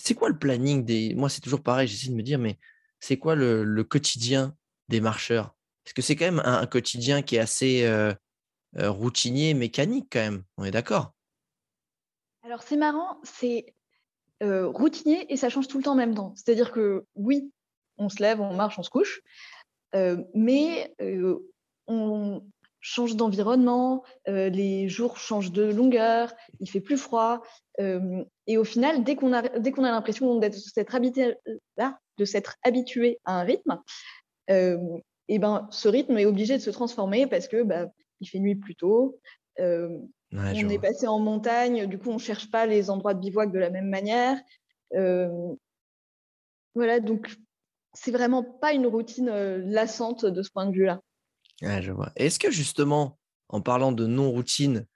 c'est 0.00 0.14
quoi 0.14 0.28
le 0.28 0.38
planning 0.38 0.84
des. 0.84 1.12
Moi, 1.16 1.28
c'est 1.28 1.40
toujours 1.40 1.64
pareil. 1.64 1.88
J'essaie 1.88 2.08
de 2.08 2.14
me 2.14 2.22
dire, 2.22 2.38
mais 2.38 2.56
c'est 3.00 3.16
quoi 3.16 3.34
le 3.34 3.82
quotidien 3.82 4.54
des 4.88 5.00
marcheurs? 5.00 5.56
Parce 5.86 5.92
que 5.94 6.02
c'est 6.02 6.16
quand 6.16 6.24
même 6.24 6.42
un, 6.44 6.66
quotidien 6.66 7.22
qui 7.22 7.36
est 7.36 7.38
assez 7.38 7.84
euh, 8.76 8.84
euh, 8.84 8.90
routinier, 8.90 9.54
mécanique 9.54 10.08
quand 10.10 10.20
même. 10.20 10.42
On 10.56 10.64
est 10.64 10.70
d'accord? 10.70 11.12
Alors 12.42 12.62
c'est 12.62 12.76
marrant, 12.76 13.18
c'est 13.24 13.74
euh, 14.42 14.68
routinier 14.68 15.32
et 15.32 15.36
ça 15.36 15.48
change 15.48 15.68
tout 15.68 15.78
le 15.78 15.84
temps 15.84 15.92
en 15.92 15.96
même 15.96 16.14
temps. 16.14 16.32
C'est-à-dire 16.36 16.72
que 16.72 17.04
oui, 17.14 17.50
on 17.98 18.08
se 18.08 18.22
lève, 18.22 18.40
on 18.40 18.54
marche, 18.54 18.78
on 18.78 18.82
se 18.82 18.90
couche, 18.90 19.22
mais 20.34 20.94
on 21.86 22.42
change 22.80 23.16
d'environnement, 23.16 24.04
les 24.26 24.88
jours 24.88 25.16
changent 25.16 25.50
de 25.50 25.64
longueur, 25.64 26.34
il 26.60 26.70
fait 26.70 26.82
plus 26.82 26.98
froid. 26.98 27.42
et 27.78 28.58
au 28.58 28.64
final, 28.64 29.02
dès 29.02 29.16
qu'on 29.16 29.32
a, 29.32 29.38
a 29.38 29.90
l'impression 29.90 30.38
d'être 30.38 30.94
habitué, 30.94 31.34
de 32.18 32.24
s'être 32.26 32.56
habitué 32.62 33.18
à 33.24 33.40
un 33.40 33.44
rythme, 33.44 33.80
et 35.28 35.38
ben, 35.38 35.66
ce 35.70 35.88
rythme 35.88 36.18
est 36.18 36.26
obligé 36.26 36.56
de 36.56 36.62
se 36.62 36.70
transformer 36.70 37.26
parce 37.26 37.48
que 37.48 37.62
bah, 37.62 37.86
il 38.20 38.28
fait 38.28 38.38
nuit 38.38 38.56
plus 38.56 38.74
tôt. 38.74 39.18
Euh, 39.60 39.88
on 40.32 40.68
est 40.68 40.78
passé 40.78 41.06
en 41.06 41.18
montagne, 41.18 41.86
du 41.86 41.98
coup, 41.98 42.10
on 42.10 42.18
cherche 42.18 42.50
pas 42.50 42.66
les 42.66 42.90
endroits 42.90 43.14
de 43.14 43.20
bivouac 43.20 43.52
de 43.52 43.58
la 43.58 43.70
même 43.70 43.88
manière. 43.88 44.38
Euh, 44.94 45.54
voilà, 46.74 47.00
donc 47.00 47.36
c'est 47.94 48.10
vraiment 48.10 48.42
pas 48.42 48.72
une 48.72 48.86
routine 48.86 49.28
euh, 49.28 49.62
lassante 49.64 50.26
de 50.26 50.42
ce 50.42 50.50
point 50.50 50.66
de 50.66 50.72
vue-là. 50.72 51.00
je 51.62 51.92
vois. 51.92 52.12
Est-ce 52.16 52.38
que 52.38 52.50
justement, 52.50 53.18
en 53.48 53.60
parlant 53.60 53.92
de 53.92 54.06
non-routine, 54.06 54.86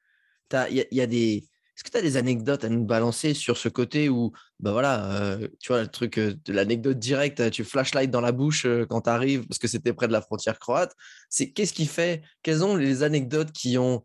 il 0.53 0.87
y, 0.91 1.01
a 1.01 1.07
des, 1.07 1.45
est-ce 1.81 1.91
que 1.91 1.93
tu 1.93 1.97
as 1.97 2.03
des 2.03 2.19
anecdotes 2.19 2.63
à 2.63 2.69
nous 2.69 2.85
balancer 2.85 3.33
sur 3.33 3.57
ce 3.57 3.71
côté 3.71 4.11
où, 4.11 4.33
bah 4.59 4.73
voilà, 4.73 5.19
euh, 5.23 5.49
tu 5.61 5.69
vois, 5.73 5.81
le 5.81 5.89
truc 5.89 6.19
euh, 6.19 6.35
de 6.45 6.53
l'anecdote 6.53 6.99
directe, 6.99 7.51
tu 7.51 7.65
flashlight 7.65 8.11
dans 8.11 8.21
la 8.21 8.33
bouche 8.33 8.67
euh, 8.67 8.85
quand 8.85 9.01
tu 9.01 9.09
arrives 9.09 9.47
parce 9.47 9.59
que 9.59 9.67
c'était 9.67 9.95
près 9.95 10.07
de 10.07 10.13
la 10.13 10.21
frontière 10.21 10.59
croate. 10.59 10.95
C'est 11.31 11.53
qu'est-ce 11.53 11.73
qui 11.73 11.87
fait, 11.87 12.23
quelles 12.43 12.59
sont 12.59 12.77
les 12.77 13.03
anecdotes 13.03 13.53
qui 13.53 13.79
ont 13.79 14.05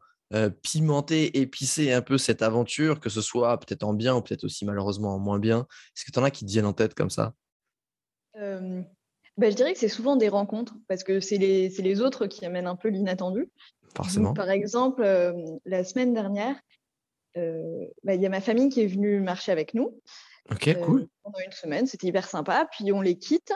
pimenté, 0.64 1.38
épicé 1.40 1.92
un 1.94 2.02
peu 2.02 2.18
cette 2.18 2.42
aventure, 2.42 3.00
que 3.02 3.10
ce 3.10 3.22
soit 3.22 3.58
peut-être 3.60 3.84
en 3.84 3.94
bien 3.94 4.16
ou 4.16 4.22
peut-être 4.22 4.46
aussi 4.46 4.66
malheureusement 4.66 5.16
en 5.16 5.20
moins 5.20 5.40
bien? 5.40 5.68
Est-ce 5.96 6.06
que 6.06 6.12
tu 6.12 6.20
en 6.20 6.24
as 6.24 6.32
qui 6.32 6.46
te 6.46 6.52
viennent 6.52 6.66
en 6.66 6.74
tête 6.74 6.94
comme 6.94 7.10
ça? 7.10 7.34
Bah, 8.36 9.50
Je 9.50 9.56
dirais 9.56 9.74
que 9.74 9.80
c'est 9.80 9.90
souvent 9.90 10.16
des 10.16 10.30
rencontres 10.30 10.76
parce 10.88 11.04
que 11.04 11.20
c'est 11.20 11.38
les, 11.38 11.70
les, 11.70 12.02
autres 12.02 12.28
qui 12.28 12.46
amènent 12.46 12.68
un 12.68 12.76
peu 12.78 12.88
l'inattendu. 12.88 13.50
Forcément. 13.96 14.34
par 14.34 14.50
exemple, 14.50 15.04
la 15.66 15.84
semaine 15.84 16.14
dernière, 16.14 16.56
euh, 17.38 17.86
bah, 18.04 18.16
il 18.16 18.22
y 18.22 18.26
a 18.26 18.30
ma 18.30 18.42
famille 18.42 18.70
qui 18.70 18.82
est 18.82 18.88
venue 18.88 19.20
marcher 19.20 19.52
avec 19.52 19.74
nous. 19.74 20.00
Ok, 20.52 20.68
euh, 20.68 20.74
cool. 20.76 21.08
Pendant 21.24 21.40
une 21.40 21.52
semaine, 21.52 21.88
c'était 21.88 22.08
hyper 22.08 22.28
sympa. 22.28 22.68
Puis 22.72 22.92
on 22.92 23.02
les 23.02 23.18
quitte 23.18 23.54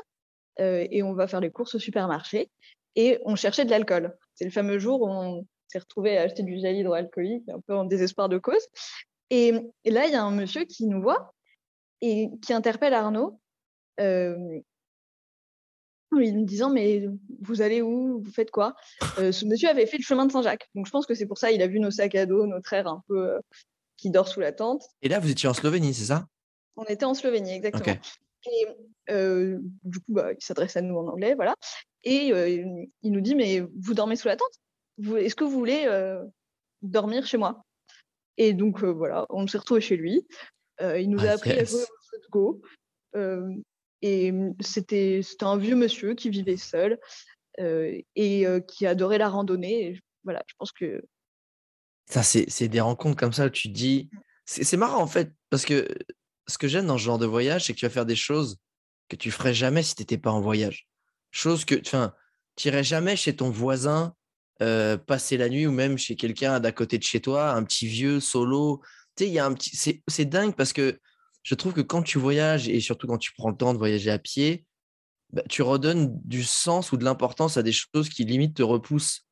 euh, 0.60 0.88
et 0.90 1.04
on 1.04 1.14
va 1.14 1.28
faire 1.28 1.40
les 1.40 1.52
courses 1.52 1.76
au 1.76 1.80
supermarché. 1.80 2.50
Et 2.96 3.20
on 3.26 3.36
cherchait 3.36 3.66
de 3.66 3.70
l'alcool. 3.70 4.16
C'est 4.36 4.46
le 4.46 4.52
fameux 4.52 4.80
jour 4.80 5.02
où 5.02 5.10
on 5.10 5.46
s'est 5.68 5.80
retrouvé 5.80 6.18
à 6.18 6.24
acheter 6.24 6.44
du 6.44 6.60
gel 6.60 6.76
hydroalcoolique, 6.76 7.48
un 7.50 7.60
peu 7.60 7.76
en 7.76 7.86
désespoir 7.86 8.30
de 8.30 8.38
cause. 8.38 8.66
Et, 9.30 9.52
là, 9.86 10.08
il 10.08 10.12
y 10.12 10.16
a 10.16 10.24
un 10.24 10.32
monsieur 10.32 10.66
qui 10.66 10.88
nous 10.88 11.02
voit 11.02 11.36
et 12.02 12.30
qui 12.42 12.54
interpelle 12.54 12.94
Arnaud 12.94 13.40
en 16.12 16.18
lui 16.18 16.32
disant 16.46 16.70
Mais 16.70 17.06
vous 17.42 17.62
allez 17.62 17.82
où? 17.82 18.22
Vous 18.24 18.32
faites 18.32 18.52
quoi? 18.52 18.76
Ce 19.18 19.46
monsieur 19.46 19.70
avait 19.70 19.86
fait 19.86 19.98
le 19.98 20.04
chemin 20.04 20.26
de 20.26 20.32
Saint-Jacques. 20.32 20.70
Donc 20.76 20.86
je 20.86 20.92
pense 20.92 21.06
que 21.06 21.14
c'est 21.14 21.26
pour 21.26 21.38
ça 21.38 21.52
il 21.52 21.62
a 21.62 21.68
vu 21.68 21.80
nos 21.80 21.92
sacs 21.92 22.16
à 22.16 22.26
dos, 22.26 22.46
notre 22.46 22.72
air 22.74 22.88
un 22.88 23.04
peu 23.08 23.40
qui 24.00 24.10
dort 24.10 24.28
sous 24.28 24.40
la 24.40 24.52
tente. 24.52 24.84
Et 25.02 25.10
là, 25.10 25.20
vous 25.20 25.30
étiez 25.30 25.50
en 25.50 25.54
Slovénie, 25.54 25.94
c'est 25.94 26.06
ça? 26.06 26.28
On 26.78 26.86
était 26.86 27.06
en 27.06 27.14
Slovénie, 27.14 27.52
exactement. 27.52 27.98
Et 28.48 28.66
du 29.84 30.00
coup, 30.00 30.14
bah, 30.14 30.32
il 30.32 30.44
s'adresse 30.44 30.78
à 30.78 30.82
nous 30.82 30.98
en 30.98 31.08
anglais, 31.08 31.36
voilà. 31.36 31.56
Et 32.04 32.28
il 33.02 33.12
nous 33.12 33.22
dit, 33.22 33.36
mais 33.36 33.60
vous 33.60 33.94
dormez 33.94 34.16
sous 34.16 34.28
la 34.28 34.38
tente? 34.38 34.54
Est-ce 35.18 35.36
que 35.36 35.44
vous 35.44 35.52
voulez 35.52 35.88
dormir 36.82 37.26
chez 37.26 37.38
moi? 37.38 37.64
Et 38.38 38.54
donc, 38.54 38.84
voilà, 38.84 39.26
on 39.30 39.48
s'est 39.48 39.58
retrouvés 39.58 39.82
chez 39.82 39.98
lui. 39.98 40.26
il 40.82 41.10
nous 41.10 41.26
a 41.26 41.32
ah, 41.32 41.34
appris 41.34 41.52
à 41.52 41.66
jouer 41.66 41.84
au 41.84 42.30
go. 42.32 42.62
Et 44.02 44.34
c'était 44.60 45.22
un 45.42 45.58
vieux 45.58 45.76
monsieur 45.76 46.14
qui 46.14 46.30
vivait 46.30 46.58
seul 46.58 47.00
et 48.16 48.46
qui 48.68 48.86
adorait 48.86 49.18
la 49.18 49.30
randonnée. 49.30 50.00
voilà, 50.24 50.42
je 50.48 50.54
pense 50.58 50.72
que 50.72 51.04
ça, 52.10 52.24
c'est 52.24 52.68
des 52.68 52.82
rencontres 52.82 53.18
comme 53.18 53.34
ça 53.34 53.46
où 53.46 53.50
tu 53.50 53.70
te 53.70 53.74
dis. 53.74 54.10
Mmh. 54.12 54.20
C'est 54.46 54.78
marrant 54.78 55.02
en 55.02 55.08
fait, 55.08 55.32
parce 55.52 55.64
que 55.64 55.88
ce 56.48 56.58
que 56.58 56.68
j'aime 56.68 56.88
dans 56.88 56.98
ce 56.98 57.04
genre 57.04 57.20
de 57.20 57.28
voyage, 57.28 57.66
c'est 57.66 57.74
que 57.74 57.80
tu 57.80 57.86
vas 57.86 57.92
faire 57.92 58.08
des 58.08 58.16
choses 58.16 58.58
que 59.10 59.16
tu 59.16 59.30
ferais 59.30 59.54
jamais 59.54 59.84
si 59.84 59.94
tu 59.94 60.02
n'étais 60.02 60.18
pas 60.18 60.32
en 60.32 60.42
voyage. 60.42 60.88
Chose 61.32 61.66
que, 61.66 61.80
enfin, 61.86 62.14
tu 62.56 62.68
n'irais 62.68 62.84
jamais 62.84 63.16
chez 63.16 63.36
ton 63.36 63.52
voisin 63.52 64.16
euh, 64.64 64.98
passer 64.98 65.38
la 65.38 65.50
nuit 65.50 65.68
ou 65.68 65.72
même 65.72 66.00
chez 66.00 66.16
quelqu'un 66.16 66.60
d'à 66.60 66.72
côté 66.72 66.98
de 66.98 67.04
chez 67.04 67.22
toi, 67.22 67.52
un 67.52 67.64
petit 67.64 67.86
vieux 67.86 68.20
solo. 68.20 68.82
Tu 69.16 69.26
sais, 69.26 69.30
il 69.30 69.34
y 69.34 69.40
a 69.40 69.46
un 69.46 69.54
petit. 69.54 70.02
C'est 70.08 70.26
dingue 70.26 70.56
parce 70.56 70.74
que 70.74 71.00
je 71.44 71.56
trouve 71.56 71.74
que 71.74 71.82
quand 71.82 72.04
tu 72.04 72.20
voyages 72.20 72.68
et 72.70 72.80
surtout 72.80 73.08
quand 73.08 73.18
tu 73.18 73.32
prends 73.34 73.50
le 73.50 73.58
temps 73.58 73.74
de 73.74 73.80
voyager 73.80 74.12
à 74.12 74.20
pied, 74.20 74.66
bah, 75.32 75.44
tu 75.50 75.62
redonnes 75.62 76.20
du 76.26 76.44
sens 76.44 76.92
ou 76.92 76.98
de 76.98 77.04
l'importance 77.04 77.58
à 77.58 77.64
des 77.64 77.72
choses 77.72 78.10
qui 78.10 78.26
limite 78.26 78.56
te 78.56 78.64
repoussent 78.64 79.30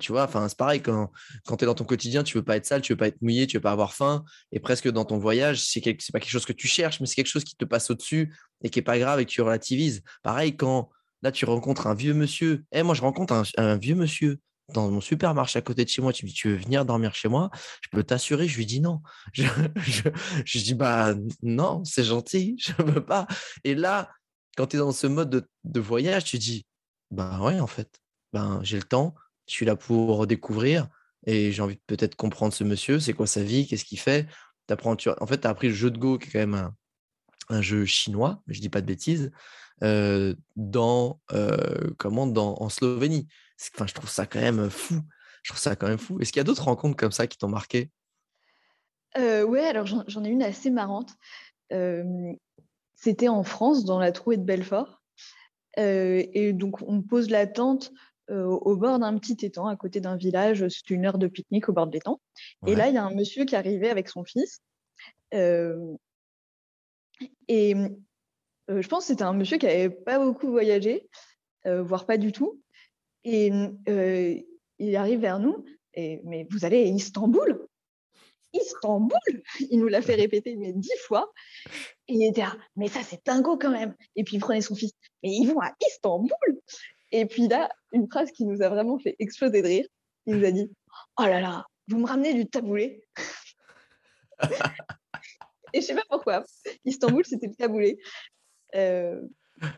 tu 0.00 0.12
vois, 0.12 0.24
enfin, 0.24 0.48
c'est 0.48 0.58
pareil 0.58 0.82
quand, 0.82 1.10
quand 1.46 1.56
tu 1.56 1.64
es 1.64 1.66
dans 1.66 1.74
ton 1.74 1.84
quotidien, 1.84 2.22
tu 2.22 2.36
veux 2.36 2.44
pas 2.44 2.56
être 2.56 2.66
sale, 2.66 2.82
tu 2.82 2.92
veux 2.92 2.96
pas 2.96 3.08
être 3.08 3.22
mouillé, 3.22 3.46
tu 3.46 3.56
veux 3.56 3.60
pas 3.60 3.72
avoir 3.72 3.94
faim. 3.94 4.24
Et 4.50 4.60
presque 4.60 4.88
dans 4.90 5.04
ton 5.04 5.18
voyage, 5.18 5.62
c'est 5.64 5.84
n'est 5.84 5.94
pas 6.12 6.20
quelque 6.20 6.30
chose 6.30 6.46
que 6.46 6.52
tu 6.52 6.66
cherches, 6.66 7.00
mais 7.00 7.06
c'est 7.06 7.14
quelque 7.14 7.26
chose 7.26 7.44
qui 7.44 7.56
te 7.56 7.64
passe 7.64 7.90
au-dessus 7.90 8.34
et 8.62 8.70
qui 8.70 8.80
est 8.80 8.82
pas 8.82 8.98
grave 8.98 9.20
et 9.20 9.24
que 9.24 9.30
tu 9.30 9.40
relativises. 9.40 10.02
Pareil 10.22 10.56
quand 10.56 10.90
là, 11.22 11.30
tu 11.30 11.44
rencontres 11.44 11.86
un 11.86 11.94
vieux 11.94 12.14
monsieur. 12.14 12.64
Eh, 12.72 12.82
moi, 12.82 12.94
je 12.94 13.02
rencontre 13.02 13.44
un, 13.56 13.76
vieux 13.76 13.94
monsieur 13.94 14.40
dans 14.68 14.90
mon 14.90 15.00
supermarché 15.00 15.58
à 15.58 15.62
côté 15.62 15.84
de 15.84 15.90
chez 15.90 16.02
moi. 16.02 16.12
Tu 16.12 16.24
me 16.24 16.30
dis, 16.30 16.34
tu 16.34 16.48
veux 16.48 16.56
venir 16.56 16.84
dormir 16.84 17.14
chez 17.14 17.28
moi? 17.28 17.50
Je 17.82 17.88
peux 17.90 18.02
t'assurer. 18.02 18.48
Je 18.48 18.56
lui 18.56 18.66
dis 18.66 18.80
non. 18.80 19.00
Je, 19.34 19.44
je, 20.44 20.58
dis, 20.58 20.74
bah 20.74 21.14
non, 21.42 21.84
c'est 21.84 22.04
gentil, 22.04 22.56
je 22.60 22.72
veux 22.82 23.04
pas. 23.04 23.26
Et 23.64 23.74
là, 23.74 24.10
quand 24.56 24.68
tu 24.68 24.76
es 24.76 24.78
dans 24.78 24.92
ce 24.92 25.06
mode 25.06 25.46
de, 25.64 25.80
voyage, 25.80 26.24
tu 26.24 26.38
dis, 26.38 26.66
bah 27.10 27.40
ouais, 27.40 27.60
en 27.60 27.66
fait, 27.66 28.00
ben, 28.32 28.60
j'ai 28.62 28.76
le 28.76 28.84
temps 28.84 29.14
je 29.46 29.54
suis 29.54 29.66
là 29.66 29.76
pour 29.76 30.26
découvrir 30.26 30.88
et 31.26 31.52
j'ai 31.52 31.62
envie 31.62 31.76
de 31.76 31.82
peut-être 31.86 32.16
comprendre 32.16 32.52
ce 32.52 32.64
monsieur, 32.64 32.98
c'est 33.00 33.12
quoi 33.12 33.26
sa 33.26 33.42
vie, 33.42 33.66
qu'est-ce 33.66 33.84
qu'il 33.84 33.98
fait. 33.98 34.26
Apprends, 34.68 34.96
tu... 34.96 35.10
En 35.20 35.26
fait, 35.26 35.38
tu 35.38 35.46
as 35.46 35.50
appris 35.50 35.68
le 35.68 35.74
jeu 35.74 35.90
de 35.90 35.98
Go, 35.98 36.16
qui 36.16 36.28
est 36.28 36.32
quand 36.32 36.38
même 36.38 36.72
un, 37.50 37.60
jeu 37.60 37.84
chinois, 37.84 38.42
je 38.46 38.60
dis 38.60 38.70
pas 38.70 38.80
de 38.80 38.86
bêtises, 38.86 39.30
euh, 39.82 40.34
dans, 40.56 41.20
euh, 41.32 41.90
comment, 41.98 42.26
dans, 42.26 42.54
en 42.54 42.70
Slovénie. 42.70 43.28
Enfin, 43.74 43.86
je 43.86 43.94
trouve 43.94 44.10
ça 44.10 44.26
quand 44.26 44.40
même 44.40 44.70
fou. 44.70 45.00
Je 45.42 45.50
trouve 45.50 45.60
ça 45.60 45.76
quand 45.76 45.88
même 45.88 45.98
fou. 45.98 46.20
Est-ce 46.20 46.32
qu'il 46.32 46.40
y 46.40 46.42
a 46.42 46.44
d'autres 46.44 46.64
rencontres 46.64 46.96
comme 46.96 47.12
ça 47.12 47.26
qui 47.26 47.38
t'ont 47.38 47.48
marqué? 47.48 47.90
Euh, 49.16 49.44
Ouais, 49.44 49.64
alors 49.64 49.86
j'en 49.86 50.24
ai 50.24 50.28
une 50.28 50.42
assez 50.42 50.70
marrante. 50.70 51.14
C'était 52.94 53.28
en 53.28 53.42
France, 53.42 53.84
dans 53.84 53.98
la 53.98 54.12
trouée 54.12 54.36
de 54.36 54.44
Belfort. 54.44 55.02
et 55.76 56.52
donc, 56.52 56.82
on 56.82 57.02
pose 57.02 57.30
la 57.30 57.46
tente 57.46 57.92
euh, 58.30 58.44
au 58.44 58.76
bord 58.76 58.98
d'un 58.98 59.18
petit 59.18 59.44
étang, 59.44 59.66
à 59.66 59.76
côté 59.76 60.00
d'un 60.00 60.16
village. 60.16 60.66
C'est 60.68 60.90
une 60.90 61.04
heure 61.04 61.18
de 61.18 61.26
pique-nique 61.26 61.68
au 61.68 61.72
bord 61.72 61.86
de 61.86 61.92
l'étang. 61.92 62.20
Et 62.66 62.74
là, 62.74 62.88
il 62.88 62.94
y 62.94 62.98
a 62.98 63.04
un 63.04 63.14
monsieur 63.14 63.44
qui 63.44 63.56
arrivait 63.56 63.90
avec 63.90 64.08
son 64.08 64.24
fils. 64.24 64.60
Euh, 65.34 65.94
et 67.48 67.74
euh, 68.70 68.80
je 68.80 68.88
pense 68.88 69.04
que 69.04 69.06
c'était 69.08 69.24
un 69.24 69.34
monsieur 69.34 69.58
qui 69.58 69.66
n'avait 69.66 69.90
pas 69.90 70.18
beaucoup 70.18 70.50
voyagé, 70.50 71.08
voire 71.64 72.06
pas 72.06 72.16
du 72.16 72.32
tout. 72.32 72.61
Et 73.24 73.52
il 74.78 74.96
arrive 74.96 75.20
vers 75.20 75.38
nous. 75.38 75.64
Et, 75.94 76.20
mais 76.24 76.46
vous 76.50 76.64
allez 76.64 76.84
à 76.84 76.86
Istanbul 76.86 77.66
Istanbul 78.54 79.42
Il 79.70 79.78
nous 79.78 79.88
l'a 79.88 80.02
fait 80.02 80.14
répéter 80.14 80.56
mais 80.56 80.72
dix 80.72 80.96
fois. 81.06 81.30
Et 82.08 82.14
il 82.14 82.28
était 82.28 82.42
là, 82.42 82.56
mais 82.76 82.88
ça 82.88 83.02
c'est 83.02 83.24
dingo 83.24 83.56
quand 83.56 83.70
même. 83.70 83.94
Et 84.16 84.24
puis 84.24 84.36
il 84.36 84.40
prenait 84.40 84.60
son 84.60 84.74
fils, 84.74 84.92
mais 85.22 85.30
ils 85.30 85.46
vont 85.46 85.60
à 85.60 85.72
Istanbul 85.86 86.60
et 87.12 87.26
puis 87.26 87.46
là, 87.46 87.70
une 87.92 88.08
phrase 88.10 88.32
qui 88.32 88.44
nous 88.46 88.62
a 88.62 88.70
vraiment 88.70 88.98
fait 88.98 89.14
exploser 89.18 89.62
de 89.62 89.66
rire. 89.66 89.86
Il 90.26 90.36
nous 90.36 90.44
a 90.46 90.50
dit 90.50 90.70
Oh 91.18 91.24
là 91.24 91.40
là, 91.40 91.66
vous 91.88 91.98
me 91.98 92.06
ramenez 92.06 92.34
du 92.34 92.48
taboulé. 92.48 93.04
et 95.72 95.80
je 95.80 95.86
sais 95.86 95.94
pas 95.94 96.04
pourquoi. 96.08 96.42
Istanbul, 96.84 97.24
c'était 97.24 97.48
le 97.48 97.54
taboulé. 97.54 97.98
Euh, 98.74 99.20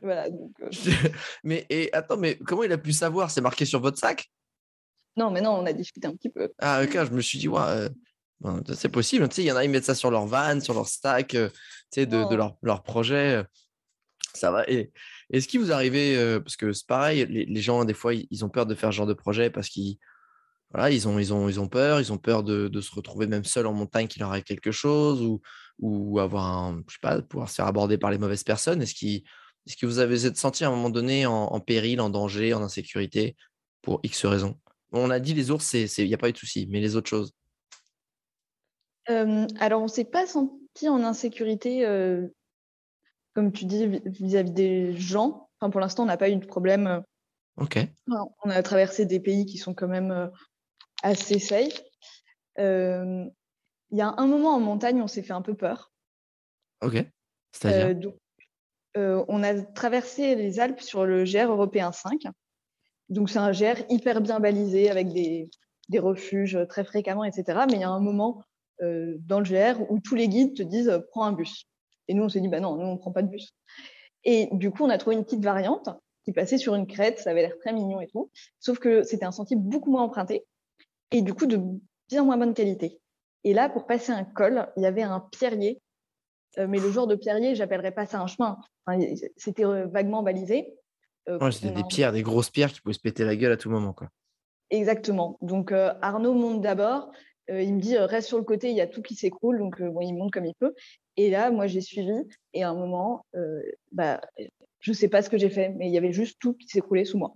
voilà. 0.03 0.27
Euh. 0.27 1.09
mais 1.45 1.67
et 1.71 1.93
attends, 1.93 2.17
mais 2.17 2.37
comment 2.39 2.63
il 2.63 2.73
a 2.73 2.79
pu 2.79 2.93
savoir? 2.93 3.31
C'est 3.31 3.41
marqué 3.41 3.65
sur 3.65 3.81
votre 3.81 3.99
sac? 3.99 4.31
Non, 5.17 5.31
mais 5.31 5.41
non, 5.41 5.53
on 5.53 5.67
a 5.67 5.73
discuté 5.73 6.09
un 6.09 6.15
petit 6.15 6.31
peu. 6.31 6.53
Ah 6.59 6.83
ok, 6.83 6.93
je 6.93 7.11
me 7.11 7.21
suis 7.21 7.39
dit 7.39 7.49
ouais, 7.49 7.61
euh, 7.61 8.61
c'est 8.75 8.89
possible. 8.89 9.29
Tu 9.29 9.37
sais, 9.37 9.43
il 9.43 9.47
y 9.47 9.53
en 9.53 9.57
a 9.57 9.65
ils 9.65 9.71
mettent 9.71 9.85
ça 9.85 9.95
sur 9.95 10.11
leur 10.11 10.27
van, 10.27 10.61
sur 10.61 10.75
leur 10.75 10.89
sac, 10.89 11.29
tu 11.29 11.39
sais, 11.91 12.07
de, 12.07 12.29
de, 12.29 12.35
leur, 12.35 12.57
leur 12.63 12.83
projet. 12.83 13.45
Ça 14.35 14.51
va. 14.51 14.69
Et, 14.69 14.93
est-ce 15.31 15.49
qu'il 15.49 15.61
vous 15.61 15.73
arrivait, 15.73 16.17
euh, 16.17 16.41
parce 16.41 16.57
que 16.57 16.73
c'est 16.73 16.87
pareil, 16.87 17.27
les, 17.27 17.61
gens, 17.61 17.85
des 17.85 17.95
fois, 17.95 18.13
ils 18.15 18.45
ont 18.45 18.49
peur 18.49 18.67
de 18.67 18.75
faire 18.75 18.93
ce 18.93 18.97
genre 18.97 19.07
de 19.07 19.15
projet 19.15 19.51
parce 19.51 19.69
qu'ils 19.69 19.99
voilà, 20.71 20.91
ils 20.91 21.07
ont, 21.07 21.19
ils 21.21 21.33
ont, 21.33 21.49
ils 21.49 21.61
ont 21.61 21.69
peur, 21.69 22.01
ils 22.01 22.13
ont 22.13 22.19
peur 22.19 22.43
de, 22.43 22.67
de, 22.67 22.81
se 22.81 22.93
retrouver 22.93 23.29
même 23.29 23.45
seuls 23.45 23.67
en 23.67 23.73
montagne, 23.73 24.09
qu'il 24.09 24.21
leur 24.21 24.31
arrive 24.31 24.43
quelque 24.43 24.73
chose, 24.73 25.23
ou, 25.23 25.41
ou 25.79 26.19
avoir, 26.19 26.47
un, 26.47 26.83
je 26.89 26.95
sais 26.95 27.01
pas, 27.01 27.23
pouvoir 27.23 27.49
se 27.49 27.55
faire 27.55 27.67
aborder 27.67 27.97
par 27.97 28.11
les 28.11 28.19
mauvaises 28.19 28.43
personnes. 28.43 28.83
Est-ce 28.83 28.95
qu'il 28.95 29.23
est 29.67 29.81
que 29.81 29.87
vous 29.87 29.99
avez 29.99 30.19
senti 30.35 30.65
à 30.65 30.69
un 30.69 30.71
moment 30.71 30.91
donné 30.91 31.27
en, 31.27 31.61
péril, 31.61 32.01
en 32.01 32.11
danger, 32.11 32.55
en 32.55 32.63
insécurité, 32.63 33.37
pour 33.83 34.01
X 34.03 34.25
raisons? 34.27 34.59
On 34.93 35.11
a 35.11 35.19
dit 35.19 35.35
les 35.35 35.51
ours, 35.51 35.73
il 35.75 36.07
n'y 36.07 36.15
a 36.15 36.19
pas 36.19 36.29
eu 36.29 36.33
de 36.33 36.39
souci, 36.39 36.67
mais 36.71 36.81
les 36.81 36.97
autres 36.97 37.09
choses 37.09 37.33
euh, 39.11 39.47
Alors, 39.59 39.81
on 39.81 39.85
ne 39.85 39.91
s'est 39.91 40.05
pas 40.05 40.27
senti 40.27 40.89
en 40.89 41.03
insécurité 41.03 41.87
euh, 41.87 42.29
comme 43.35 43.53
tu 43.53 43.65
dis, 43.65 43.87
vis-à-vis 44.05 44.53
des 44.53 44.97
gens. 44.97 45.49
Enfin, 45.59 45.71
pour 45.71 45.81
l'instant, 45.81 46.05
on 46.05 46.07
n'a 46.07 46.17
pas 46.17 46.31
eu 46.31 46.37
de 46.37 46.47
problème. 46.47 47.03
Ok. 47.57 47.79
On 48.09 48.51
a 48.51 48.63
traversé 48.63 49.07
des 49.07 49.21
pays 49.21 49.47
qui 49.47 49.59
sont 49.59 49.75
quand 49.75 49.89
même 49.89 50.11
euh, 50.11 50.29
assez 51.03 51.39
safe. 51.39 51.83
Il 52.59 53.99
y 53.99 54.03
a 54.03 54.15
un 54.17 54.27
moment 54.27 54.55
en 54.55 54.61
montagne, 54.61 55.01
on 55.01 55.09
s'est 55.09 55.23
fait 55.23 55.33
un 55.33 55.43
peu 55.43 55.55
peur. 55.55 55.93
Ok. 56.83 57.05
C'est-à-dire? 57.53 58.13
On 58.97 59.43
a 59.43 59.61
traversé 59.61 60.35
les 60.35 60.61
Alpes 60.61 60.81
sur 60.81 61.05
le 61.05 61.25
GR 61.25 61.51
européen 61.51 61.93
5. 61.93 62.23
Donc, 63.09 63.29
c'est 63.29 63.39
un 63.39 63.51
GR 63.51 63.83
hyper 63.89 64.21
bien 64.21 64.41
balisé 64.41 64.91
avec 64.91 65.09
des, 65.09 65.51
refuges 65.99 66.59
très 66.69 66.85
fréquemment, 66.85 67.25
etc. 67.25 67.65
Mais 67.69 67.75
il 67.75 67.81
y 67.81 67.85
a 67.85 67.91
un 67.91 68.01
moment 68.01 68.43
dans 68.81 69.41
le 69.41 69.45
GR 69.45 69.81
où 69.91 70.01
tous 70.01 70.15
les 70.15 70.29
guides 70.29 70.55
te 70.55 70.63
disent 70.63 71.03
prends 71.11 71.25
un 71.25 71.33
bus. 71.33 71.67
Et 72.09 72.15
nous, 72.15 72.25
on 72.25 72.29
s'est 72.29 72.41
dit, 72.41 72.49
bah 72.49 72.61
non, 72.61 72.77
nous, 72.77 72.87
on 72.87 72.97
prend 72.97 73.13
pas 73.13 73.23
de 73.23 73.29
bus. 73.29 73.55
Et 74.25 74.49
du 74.53 74.71
coup, 74.71 74.85
on 74.85 74.91
a 74.91 74.99
trouvé 74.99 75.17
une 75.17 75.25
petite 75.25 75.43
variante 75.45 75.89
qui 76.25 76.33
passait 76.33 76.59
sur 76.59 76.75
une 76.75 76.87
crête, 76.87 77.19
ça 77.19 77.31
avait 77.31 77.43
l'air 77.43 77.59
très 77.59 77.73
mignon 77.73 78.01
et 78.01 78.07
tout. 78.07 78.31
Sauf 78.59 78.79
que 78.79 79.03
c'était 79.03 79.27
un 79.27 79.33
sentier 79.33 79.57
beaucoup 79.57 79.91
moins 79.91 80.03
emprunté 80.03 80.47
et 81.11 81.23
du 81.23 81.35
coup 81.35 81.47
de 81.47 81.61
bien 82.09 82.25
moins 82.25 82.37
bonne 82.37 82.55
qualité. 82.55 83.01
Et 83.45 83.53
là, 83.53 83.69
pour 83.69 83.87
passer 83.87 84.13
un 84.13 84.25
col, 84.25 84.67
il 84.77 84.83
y 84.83 84.87
avait 84.87 85.03
un 85.03 85.21
pierrier. 85.21 85.83
Euh, 86.59 86.67
mais 86.69 86.79
le 86.79 86.91
genre 86.91 87.07
de 87.07 87.15
pierrier, 87.15 87.55
j'appellerais 87.55 87.93
pas 87.93 88.07
ça 88.07 88.21
un 88.21 88.27
chemin. 88.27 88.59
c'était 89.37 89.65
euh, 89.65 89.87
vaguement 89.87 90.23
balisé. 90.23 90.75
Euh, 91.29 91.51
c'était 91.51 91.73
des 91.73 91.85
pierres, 91.85 92.13
des 92.13 92.23
grosses 92.23 92.51
pierres 92.51 92.73
qui 92.73 92.81
pouvaient 92.81 92.95
se 92.95 93.01
péter 93.01 93.25
la 93.25 93.37
gueule 93.37 93.53
à 93.53 93.57
tout 93.57 93.71
moment. 93.71 93.93
Quoi. 93.93 94.09
Exactement. 94.71 95.39
Donc 95.41 95.73
Arnaud 95.73 96.35
monte 96.35 96.61
d'abord. 96.61 97.11
il 97.49 97.75
me 97.75 97.81
dit 97.81 97.97
reste 97.97 98.29
sur 98.29 98.39
le 98.39 98.45
côté, 98.45 98.71
il 98.71 98.77
y 98.77 98.83
a 98.83 98.87
tout 98.87 99.01
qui 99.01 99.15
s'écroule. 99.15 99.59
Donc 99.59 99.81
bon, 99.83 100.01
il 100.03 100.13
monte 100.13 100.33
comme 100.33 100.45
il 100.45 100.55
peut. 100.55 100.75
Et 101.17 101.31
là, 101.31 101.51
moi, 101.51 101.67
j'ai 101.67 101.81
suivi. 101.81 102.13
Et 102.53 102.63
à 102.63 102.71
un 102.71 102.75
moment, 102.75 103.25
bah, 103.93 104.21
je 104.81 104.91
ne 104.91 104.95
sais 104.95 105.09
pas 105.09 105.23
ce 105.23 105.31
que 105.31 105.39
j'ai 105.39 105.49
fait, 105.49 105.71
mais 105.71 105.89
il 105.89 105.95
y 105.95 105.99
avait 105.99 106.13
juste 106.13 106.39
tout 106.41 106.55
qui 106.55 106.69
s'écroulait 106.69 107.07
sous 107.07 107.19
moi. 107.19 107.35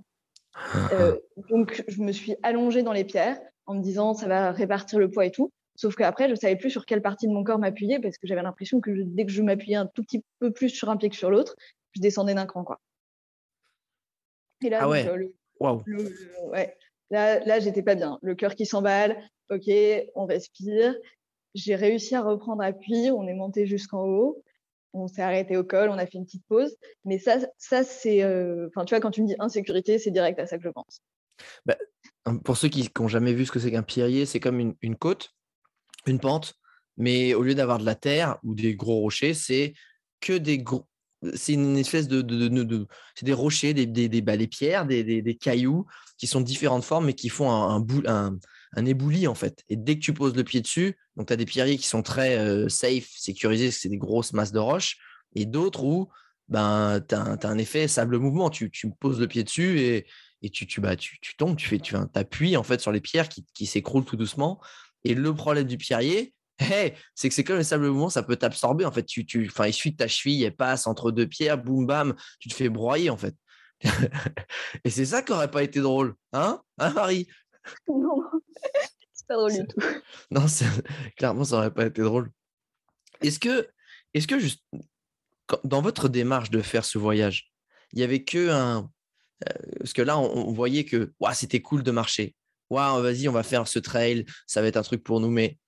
Donc, 1.50 1.82
je 1.88 2.02
me 2.02 2.12
suis 2.12 2.34
allongée 2.42 2.82
dans 2.82 2.92
les 2.92 3.04
pierres 3.04 3.38
en 3.64 3.74
me 3.74 3.82
disant, 3.82 4.12
ça 4.12 4.28
va 4.28 4.52
répartir 4.52 4.98
le 4.98 5.10
poids 5.10 5.24
et 5.24 5.30
tout. 5.30 5.50
Sauf 5.78 5.94
qu'après, 5.94 6.24
je 6.24 6.32
ne 6.32 6.36
savais 6.36 6.56
plus 6.56 6.70
sur 6.70 6.84
quelle 6.84 7.02
partie 7.02 7.28
de 7.28 7.32
mon 7.32 7.44
corps 7.44 7.60
m'appuyer 7.60 8.00
parce 8.00 8.18
que 8.18 8.26
j'avais 8.26 8.42
l'impression 8.42 8.80
que 8.80 8.90
dès 8.90 9.24
que 9.24 9.30
je 9.30 9.42
m'appuyais 9.42 9.76
un 9.76 9.86
tout 9.86 10.02
petit 10.02 10.24
peu 10.40 10.52
plus 10.52 10.70
sur 10.70 10.90
un 10.90 10.96
pied 10.96 11.08
que 11.08 11.14
sur 11.14 11.30
l'autre, 11.30 11.54
je 11.92 12.00
descendais 12.00 12.34
d'un 12.34 12.46
cran. 12.46 12.64
Quoi. 12.64 12.80
Et 14.64 14.70
là, 14.70 14.80
ah 14.82 14.88
ouais. 14.88 15.08
ouais. 15.60 16.76
là, 17.10 17.38
là 17.38 17.60
j'étais 17.60 17.84
pas 17.84 17.94
bien. 17.94 18.18
Le 18.22 18.34
cœur 18.34 18.56
qui 18.56 18.66
s'emballe. 18.66 19.22
Ok, 19.50 19.70
on 20.16 20.26
respire. 20.26 20.96
J'ai 21.54 21.76
réussi 21.76 22.16
à 22.16 22.22
reprendre 22.22 22.62
appui, 22.64 23.12
on 23.12 23.28
est 23.28 23.34
monté 23.34 23.64
jusqu'en 23.64 24.04
haut. 24.04 24.42
on 24.94 25.06
s'est 25.06 25.22
arrêté 25.22 25.56
au 25.56 25.62
col, 25.62 25.90
on 25.90 25.98
a 25.98 26.06
fait 26.06 26.18
une 26.18 26.24
petite 26.24 26.44
pause. 26.48 26.76
Mais 27.04 27.20
ça, 27.20 27.38
ça 27.56 27.84
c'est. 27.84 28.24
Enfin, 28.66 28.84
tu 28.84 28.96
vois, 28.96 29.00
quand 29.00 29.12
tu 29.12 29.22
me 29.22 29.28
dis 29.28 29.36
insécurité, 29.38 30.00
c'est 30.00 30.10
direct 30.10 30.40
à 30.40 30.46
ça 30.46 30.58
que 30.58 30.64
je 30.64 30.70
pense. 30.70 31.02
Bah, 31.66 31.76
pour 32.44 32.56
ceux 32.56 32.68
qui 32.68 32.90
n'ont 32.98 33.06
jamais 33.06 33.32
vu 33.32 33.46
ce 33.46 33.52
que 33.52 33.60
c'est 33.60 33.70
qu'un 33.70 33.84
pierrier, 33.84 34.26
c'est 34.26 34.40
comme 34.40 34.74
une, 34.80 34.96
côte, 34.96 35.36
une 36.06 36.20
pente, 36.20 36.54
mais 36.96 37.34
au 37.34 37.42
lieu 37.42 37.54
d'avoir 37.54 37.78
de 37.78 37.84
la 37.84 37.94
terre 37.94 38.38
ou 38.42 38.54
des 38.54 38.74
gros 38.74 39.00
rochers, 39.00 39.34
c'est 39.34 39.74
que 40.20 40.32
des 40.32 40.58
gros. 40.58 40.86
C'est 41.34 41.54
une 41.54 41.76
espèce 41.76 42.06
de. 42.06 42.22
de, 42.22 42.86
c'est 43.14 43.26
des 43.26 43.32
rochers, 43.32 43.74
des, 43.74 43.86
des, 43.86 44.20
bah, 44.20 44.36
pierres, 44.46 44.86
des, 44.86 45.38
cailloux 45.40 45.86
qui 46.16 46.26
sont 46.26 46.40
de 46.40 46.46
différentes 46.46 46.84
formes 46.84 47.06
mais 47.06 47.14
qui 47.14 47.28
font 47.28 47.50
un, 47.50 47.84
un, 48.06 48.38
un, 48.76 48.86
ébouli 48.86 49.26
en 49.26 49.34
fait. 49.34 49.64
Et 49.68 49.76
dès 49.76 49.96
que 49.96 50.00
tu 50.00 50.12
poses 50.12 50.36
le 50.36 50.44
pied 50.44 50.60
dessus, 50.60 50.96
donc 51.16 51.26
tu 51.26 51.32
as 51.32 51.36
des 51.36 51.44
pierriers 51.44 51.76
qui 51.76 51.88
sont 51.88 52.02
très 52.02 52.38
euh, 52.38 52.68
safe, 52.68 53.08
sécurisés, 53.16 53.72
c'est 53.72 53.88
des 53.88 53.98
grosses 53.98 54.32
masses 54.32 54.52
de 54.52 54.60
roches, 54.60 54.98
et 55.34 55.44
d'autres 55.44 55.82
où 55.82 56.08
ben, 56.48 57.00
tu 57.06 57.14
as, 57.14 57.38
un 57.42 57.58
effet 57.58 57.88
sable-mouvement. 57.88 58.50
Tu, 58.50 58.70
tu 58.70 58.90
poses 58.90 59.20
le 59.20 59.26
pied 59.26 59.44
dessus 59.44 59.80
et, 59.80 60.06
et 60.42 60.50
tu, 60.50 60.66
tu, 60.66 60.80
bah, 60.80 60.96
tu, 60.96 61.18
tu 61.20 61.36
tombes, 61.36 61.56
tu 61.56 61.68
fais, 61.68 61.78
tu 61.78 61.96
appuies 62.14 62.56
en 62.56 62.62
fait 62.62 62.80
sur 62.80 62.92
les 62.92 63.00
pierres 63.00 63.28
qui, 63.28 63.44
qui 63.54 63.66
s'écroulent 63.66 64.04
tout 64.04 64.16
doucement. 64.16 64.60
Et 65.04 65.14
le 65.14 65.34
problème 65.34 65.66
du 65.66 65.78
pierrier, 65.78 66.34
c'est 66.58 67.28
que 67.28 67.34
c'est 67.34 67.44
comme 67.44 67.56
le 67.56 67.62
sable 67.62 67.88
mouvement, 67.88 68.10
ça 68.10 68.22
peut 68.22 68.36
t'absorber. 68.36 68.84
En 68.84 68.92
fait, 68.92 69.04
tu, 69.04 69.24
tu, 69.24 69.44
il 69.44 69.50
que 69.52 69.88
ta 69.96 70.08
cheville 70.08 70.42
elle 70.44 70.56
passe 70.56 70.86
entre 70.86 71.10
deux 71.10 71.26
pierres, 71.26 71.58
boum 71.58 71.86
bam, 71.86 72.14
tu 72.40 72.48
te 72.48 72.54
fais 72.54 72.68
broyer 72.68 73.10
en 73.10 73.16
fait. 73.16 73.34
et 74.84 74.90
c'est 74.90 75.06
ça 75.06 75.22
qui 75.22 75.32
n'aurait 75.32 75.50
pas 75.50 75.62
été 75.62 75.80
drôle, 75.80 76.14
hein, 76.32 76.60
hein 76.78 76.90
Marie? 76.90 77.28
Non, 77.86 78.22
c'est 79.12 79.26
pas 79.26 79.36
drôle 79.36 79.52
du 79.52 79.66
tout. 79.66 79.80
Non, 80.30 80.46
clairement, 81.16 81.44
ça 81.44 81.56
n'aurait 81.56 81.74
pas 81.74 81.86
été 81.86 82.02
drôle. 82.02 82.30
Est-ce 83.20 83.38
que, 83.38 83.68
est-ce 84.14 84.26
que 84.26 84.38
juste 84.38 84.64
dans 85.64 85.82
votre 85.82 86.08
démarche 86.08 86.50
de 86.50 86.62
faire 86.62 86.84
ce 86.84 86.98
voyage, 86.98 87.52
il 87.92 88.00
y 88.00 88.02
avait 88.02 88.24
que 88.24 88.50
un, 88.50 88.90
parce 89.78 89.92
que 89.92 90.02
là, 90.02 90.18
on, 90.18 90.52
voyait 90.52 90.84
que 90.84 91.12
c'était 91.32 91.62
cool 91.62 91.82
de 91.82 91.90
marcher. 91.90 92.34
Vas-y, 92.70 93.28
on 93.28 93.32
va 93.32 93.42
faire 93.42 93.66
ce 93.68 93.78
trail, 93.78 94.24
ça 94.46 94.60
va 94.60 94.68
être 94.68 94.76
un 94.76 94.82
truc 94.82 95.02
pour 95.02 95.20
nous. 95.20 95.30
Mais 95.30 95.58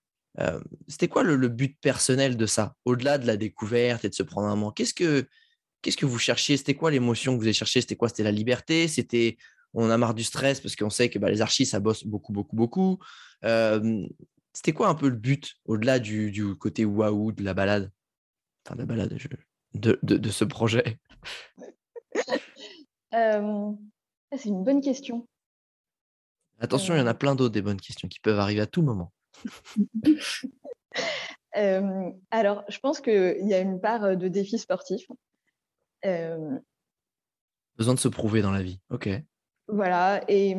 c'était 0.88 1.08
quoi 1.08 1.22
le, 1.22 1.48
but 1.48 1.76
personnel 1.80 2.36
de 2.36 2.46
ça 2.46 2.74
Au-delà 2.84 3.18
de 3.18 3.26
la 3.26 3.36
découverte 3.36 4.04
et 4.04 4.08
de 4.08 4.14
se 4.14 4.22
prendre 4.22 4.48
un 4.48 4.56
moment, 4.56 4.70
qu'est-ce 4.70 4.94
que, 4.94 5.26
qu'est-ce 5.82 5.96
que 5.96 6.06
vous 6.06 6.18
cherchiez? 6.18 6.56
C'était 6.56 6.74
quoi 6.74 6.90
l'émotion 6.90 7.34
que 7.34 7.38
vous 7.38 7.44
avez 7.44 7.52
cherché 7.52 7.80
C'était 7.80 7.96
quoi? 7.96 8.08
C'était 8.08 8.22
la 8.22 8.32
liberté? 8.32 8.88
C'était 8.88 9.36
on 9.72 9.88
a 9.88 9.96
marre 9.96 10.14
du 10.14 10.24
stress 10.24 10.60
parce 10.60 10.74
qu'on 10.74 10.90
sait 10.90 11.10
que 11.10 11.18
bah, 11.18 11.30
les 11.30 11.42
archis, 11.42 11.66
ça 11.66 11.80
bosse 11.80 12.04
beaucoup, 12.04 12.32
beaucoup, 12.32 12.56
beaucoup. 12.56 12.98
c'était 14.52 14.72
quoi 14.72 14.88
un 14.88 14.94
peu 14.94 15.08
le 15.08 15.16
but 15.16 15.54
au-delà 15.64 15.98
du, 15.98 16.54
côté 16.56 16.84
waouh 16.84 17.32
de 17.32 17.44
la 17.44 17.54
balade? 17.54 17.90
Enfin, 18.66 18.74
de 18.74 18.80
la 18.80 18.86
balade, 18.86 19.16
de, 19.74 19.98
de, 20.02 20.16
de 20.16 20.30
ce 20.30 20.44
projet. 20.44 20.98
C'est 23.12 24.48
une 24.48 24.62
bonne 24.62 24.80
question. 24.80 25.26
Attention, 26.60 26.94
il 26.94 26.98
y 26.98 27.02
en 27.02 27.06
a 27.06 27.14
plein 27.14 27.34
d'autres 27.34 27.54
des 27.54 27.62
bonnes 27.62 27.80
questions 27.80 28.06
qui 28.06 28.20
peuvent 28.20 28.38
arriver 28.38 28.60
à 28.60 28.66
tout 28.66 28.82
moment. 28.82 29.12
alors, 32.30 32.64
je 32.68 32.78
pense 32.78 33.00
qu'il 33.00 33.48
y 33.48 33.54
a 33.54 33.60
une 33.60 33.80
part 33.80 34.16
de 34.16 34.28
défi 34.28 34.58
sportif. 34.58 35.06
Besoin 36.02 37.94
de 37.94 37.98
se 37.98 38.08
prouver 38.08 38.42
dans 38.42 38.52
la 38.52 38.62
vie. 38.62 38.78
Ok. 38.90 39.08
Voilà. 39.68 40.22
Et, 40.28 40.54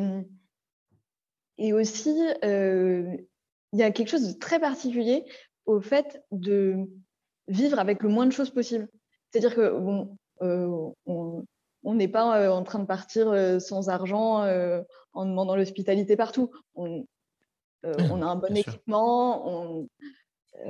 et 1.58 1.72
aussi, 1.72 2.14
il 2.42 3.78
y 3.78 3.82
a 3.82 3.90
quelque 3.90 4.08
chose 4.08 4.34
de 4.34 4.38
très 4.38 4.58
particulier 4.60 5.24
au 5.66 5.80
fait 5.80 6.20
de 6.32 6.88
vivre 7.48 7.78
avec 7.78 8.02
le 8.02 8.08
moins 8.08 8.26
de 8.26 8.32
choses 8.32 8.50
possible. 8.50 8.88
C'est-à-dire 9.30 9.54
que 9.54 9.78
bon, 9.78 10.16
on, 10.40 11.44
on 11.84 11.94
n'est 11.94 12.08
pas 12.08 12.40
euh, 12.40 12.50
en 12.50 12.62
train 12.62 12.78
de 12.78 12.86
partir 12.86 13.28
euh, 13.28 13.58
sans 13.58 13.88
argent 13.88 14.42
euh, 14.42 14.82
en 15.12 15.26
demandant 15.26 15.56
l'hospitalité 15.56 16.16
partout. 16.16 16.50
On, 16.74 17.04
a 17.84 18.26
un 18.26 18.36
bon 18.36 18.56
équipement, 18.56 19.48
on, 19.48 19.88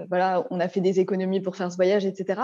voilà, 0.09 0.47
on 0.51 0.61
a 0.61 0.69
fait 0.69 0.81
des 0.81 1.01
économies 1.01 1.41
pour 1.41 1.57
faire 1.57 1.71
ce 1.71 1.77
voyage, 1.77 2.07
etc. 2.07 2.41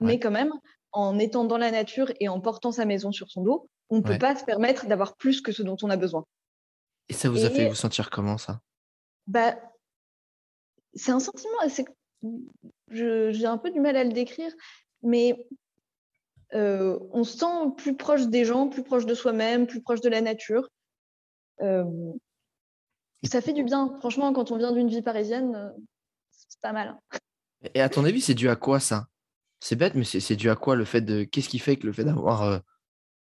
Mais 0.00 0.18
quand 0.18 0.30
même, 0.30 0.52
en 0.92 1.18
étant 1.18 1.44
dans 1.44 1.58
la 1.58 1.70
nature 1.70 2.12
et 2.20 2.28
en 2.28 2.40
portant 2.40 2.72
sa 2.72 2.84
maison 2.84 3.12
sur 3.12 3.30
son 3.30 3.42
dos, 3.42 3.68
on 3.90 3.98
ne 3.98 4.02
peut 4.02 4.18
pas 4.18 4.36
se 4.36 4.44
permettre 4.44 4.86
d'avoir 4.86 5.16
plus 5.16 5.40
que 5.40 5.52
ce 5.52 5.62
dont 5.62 5.76
on 5.82 5.90
a 5.90 5.96
besoin. 5.96 6.24
Et 7.08 7.12
ça 7.12 7.28
vous 7.28 7.44
a 7.44 7.50
fait 7.50 7.68
vous 7.68 7.74
sentir 7.74 8.10
comment 8.10 8.38
ça? 8.38 8.60
Bah, 9.26 9.56
C'est 10.94 11.12
un 11.12 11.20
sentiment, 11.20 11.58
j'ai 12.90 13.46
un 13.46 13.58
peu 13.58 13.70
du 13.70 13.80
mal 13.80 13.96
à 13.96 14.04
le 14.04 14.12
décrire, 14.12 14.52
mais 15.02 15.46
euh, 16.54 16.98
on 17.12 17.24
se 17.24 17.38
sent 17.38 17.72
plus 17.76 17.96
proche 17.96 18.26
des 18.26 18.44
gens, 18.44 18.68
plus 18.68 18.82
proche 18.82 19.06
de 19.06 19.14
soi-même, 19.14 19.66
plus 19.66 19.82
proche 19.82 20.00
de 20.00 20.08
la 20.08 20.20
nature. 20.20 20.68
Euh, 21.60 22.12
ça 23.24 23.40
fait 23.40 23.52
du 23.52 23.64
bien. 23.64 23.96
Franchement, 24.00 24.32
quand 24.32 24.50
on 24.50 24.58
vient 24.58 24.72
d'une 24.72 24.88
vie 24.88 25.02
parisienne, 25.02 25.54
euh, 25.54 25.70
c'est 26.30 26.60
pas 26.60 26.72
mal. 26.72 26.98
Et 27.74 27.80
à 27.80 27.88
ton 27.88 28.04
avis, 28.04 28.20
c'est 28.20 28.34
dû 28.34 28.48
à 28.48 28.56
quoi 28.56 28.80
ça? 28.80 29.06
C'est 29.60 29.76
bête, 29.76 29.94
mais 29.94 30.04
c'est 30.04 30.36
dû 30.36 30.50
à 30.50 30.56
quoi 30.56 30.74
le 30.74 30.84
fait 30.84 31.00
de. 31.00 31.22
Qu'est-ce 31.22 31.48
qui 31.48 31.60
fait 31.60 31.76
que 31.76 31.86
le 31.86 31.92
fait 31.92 32.04
d'avoir 32.04 32.60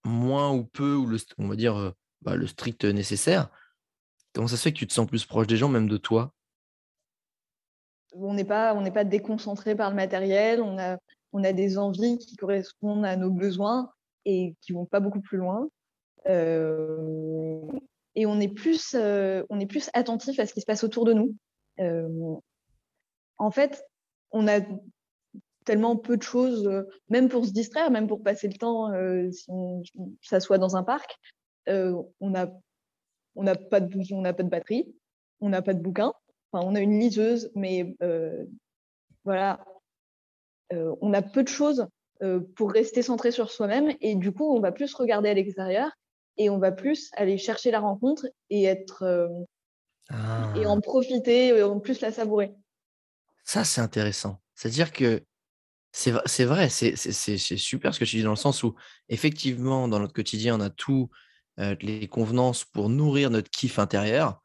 moins 0.05 0.53
ou 0.53 0.65
peu, 0.65 0.97
ou 0.97 1.07
le, 1.07 1.17
on 1.39 1.47
va 1.47 1.55
dire 1.55 1.95
bah, 2.23 2.35
le 2.35 2.47
strict 2.49 2.85
nécessaire, 2.85 3.51
comment 4.33 4.49
ça 4.49 4.57
se 4.57 4.63
fait 4.63 4.73
que 4.73 4.79
tu 4.79 4.87
te 4.89 4.93
sens 4.93 5.07
plus 5.07 5.25
proche 5.25 5.47
des 5.47 5.57
gens, 5.57 5.69
même 5.69 5.89
de 5.89 5.97
toi? 5.97 6.35
On 8.17 8.35
n'est 8.35 8.45
pas, 8.45 8.75
on 8.75 8.91
pas 8.91 9.05
déconcentré 9.05 9.77
par 9.77 9.91
le 9.91 9.97
matériel, 9.97 10.61
on 10.61 10.77
a, 10.79 10.99
on 11.35 11.43
a 11.43 11.53
des 11.53 11.77
envies 11.79 12.17
qui 12.19 12.37
correspondent 12.37 13.05
à 13.05 13.17
nos 13.17 13.31
besoins 13.31 13.91
et 14.25 14.55
qui 14.61 14.73
vont 14.73 14.87
pas 14.87 15.01
beaucoup 15.01 15.21
plus 15.21 15.37
loin. 15.37 15.69
Euh, 16.27 17.61
et 18.15 18.25
on 18.25 18.41
est 18.41 18.49
plus, 18.49 18.95
euh, 18.95 19.45
on 19.51 19.59
est 19.59 19.67
plus 19.67 19.91
attentif 19.95 20.39
à 20.39 20.47
ce 20.47 20.55
qui 20.55 20.61
se 20.61 20.67
passe 20.67 20.85
autour 20.85 21.05
de 21.05 21.13
nous. 21.13 21.35
Euh, 21.81 22.37
en 23.37 23.51
fait, 23.51 23.85
on 24.31 24.47
a 24.47 24.61
tellement 25.65 25.97
peu 25.97 26.17
de 26.17 26.23
choses, 26.23 26.71
même 27.09 27.29
pour 27.29 27.45
se 27.45 27.51
distraire, 27.51 27.91
même 27.91 28.07
pour 28.07 28.23
passer 28.23 28.47
le 28.47 28.55
temps, 28.55 28.91
si 29.33 29.47
on 29.49 29.83
s'assoit 30.23 30.59
dans 30.59 30.77
un 30.77 30.85
parc, 30.85 31.17
on 31.67 32.31
n'a 32.31 32.53
on 33.35 33.43
n'a 33.43 33.57
pas 33.57 33.81
de 33.81 34.13
on 34.13 34.21
n'a 34.21 34.35
pas 34.35 34.43
de 34.43 34.51
batterie, 34.51 34.95
on 35.41 35.49
n'a 35.49 35.63
pas 35.63 35.75
de 35.75 35.81
bouquin. 35.81 36.13
Enfin, 36.53 36.65
on 36.69 36.75
a 36.75 36.81
une 36.81 37.01
liseuse, 37.01 37.51
mais 37.55 37.97
voilà, 39.25 39.65
on 40.71 41.13
a 41.13 41.23
peu 41.23 41.43
de 41.43 41.49
choses 41.49 41.87
euh, 42.23 42.41
pour 42.55 42.71
rester 42.71 43.03
centré 43.03 43.33
sur 43.33 43.51
soi-même 43.51 43.93
et 44.01 44.15
du 44.15 44.31
coup, 44.31 44.55
on 44.55 44.61
va 44.61 44.71
plus 44.71 44.95
regarder 44.95 45.29
à 45.29 45.35
l'extérieur 45.35 45.91
et 46.37 46.49
on 46.49 46.59
va 46.59 46.71
plus 46.71 47.11
aller 47.17 47.39
chercher 47.39 47.73
la 47.73 47.81
rencontre 47.81 48.27
et 48.51 48.65
être 48.65 49.03
euh, 49.03 49.29
et 50.55 50.65
en 50.65 50.79
ah. 50.79 50.81
profiter 50.81 51.49
et 51.49 51.63
en 51.65 51.81
plus 51.81 52.01
la 52.01 52.13
savourer. 52.13 52.53
Ça, 53.45 53.65
c'est 53.65 53.81
intéressant. 53.81 54.41
C'est-à-dire 54.55 54.93
que 54.93 55.25
c'est 55.91 56.45
vrai, 56.45 56.69
c'est 56.69 56.97
super 56.97 57.93
ce 57.95 58.01
que 58.01 58.05
tu 58.05 58.17
dis 58.17 58.23
dans 58.23 58.31
le 58.31 58.37
sens 58.37 58.63
où 58.63 58.75
effectivement, 59.09 59.89
dans 59.89 59.99
notre 59.99 60.13
quotidien, 60.13 60.57
on 60.57 60.61
a 60.61 60.71
tous 60.71 61.11
les 61.59 62.09
convenances 62.09 62.65
pour 62.65 62.89
nourrir 62.89 63.31
notre 63.31 63.51
kiff 63.51 63.79
intérieur 63.79 64.43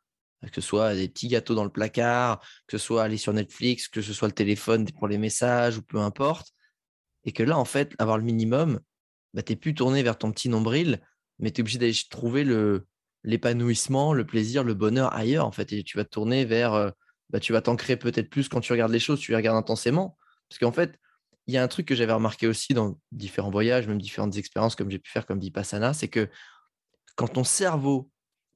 que 0.48 0.62
ce 0.62 0.62
soit 0.62 0.96
des 0.96 1.10
petits 1.10 1.28
gâteaux 1.28 1.56
dans 1.56 1.64
le 1.64 1.70
placard, 1.70 2.40
que 2.68 2.78
ce 2.78 2.86
soit 2.86 3.04
aller 3.04 3.18
sur 3.18 3.34
Netflix, 3.34 3.88
que 3.88 4.02
ce 4.02 4.14
soit 4.14 4.28
le 4.28 4.34
téléphone 4.34 4.90
pour 4.92 5.08
les 5.08 5.18
messages 5.18 5.78
ou 5.78 5.82
peu 5.82 5.98
importe. 5.98 6.54
Et 7.26 7.32
que 7.32 7.44
là, 7.44 7.58
en 7.58 7.66
fait, 7.66 7.94
avoir 8.00 8.18
le 8.18 8.24
minimum, 8.24 8.80
bah, 9.34 9.42
tu 9.42 9.52
n'es 9.52 9.56
plus 9.58 9.76
tourné 9.76 10.02
vers 10.02 10.18
ton 10.18 10.32
petit 10.32 10.50
nombril, 10.50 11.02
mais 11.40 11.52
tu 11.52 11.60
es 11.60 11.64
obligé 11.64 11.78
d'aller 11.78 11.94
trouver 12.10 12.44
le, 12.44 12.88
l'épanouissement, 13.24 14.14
le 14.14 14.26
plaisir, 14.26 14.64
le 14.64 14.74
bonheur 14.74 15.14
ailleurs, 15.14 15.46
en 15.46 15.52
fait. 15.52 15.74
Et 15.74 15.84
tu 15.84 15.98
vas 15.98 16.06
tourner 16.06 16.46
vers, 16.46 16.74
euh, 16.74 16.90
bah, 17.30 17.40
tu 17.40 17.52
vas 17.52 17.62
t'ancrer 17.62 17.98
peut-être 17.98 18.30
plus 18.30 18.48
quand 18.48 18.62
tu 18.62 18.72
regardes 18.72 18.92
les 18.92 19.00
choses, 19.00 19.20
tu 19.20 19.32
les 19.32 19.38
regardes 19.38 19.58
intensément. 19.58 20.18
Parce 20.48 20.60
qu'en 20.60 20.72
fait, 20.72 20.98
il 21.48 21.54
y 21.54 21.58
a 21.58 21.64
un 21.64 21.68
truc 21.68 21.88
que 21.88 21.96
j'avais 21.96 22.14
remarqué 22.14 22.48
aussi 22.48 22.74
dans 22.74 23.00
différents 23.12 23.50
voyages, 23.50 23.88
même 23.88 24.00
différentes 24.00 24.38
expériences 24.38 24.76
comme 24.76 24.90
j'ai 24.90 25.00
pu 25.00 25.10
faire 25.10 25.26
comme 25.26 25.40
Vipassana, 25.40 25.94
c'est 25.94 26.08
que 26.08 26.30
quand 27.16 27.28
ton 27.28 27.44
cerveau 27.44 28.10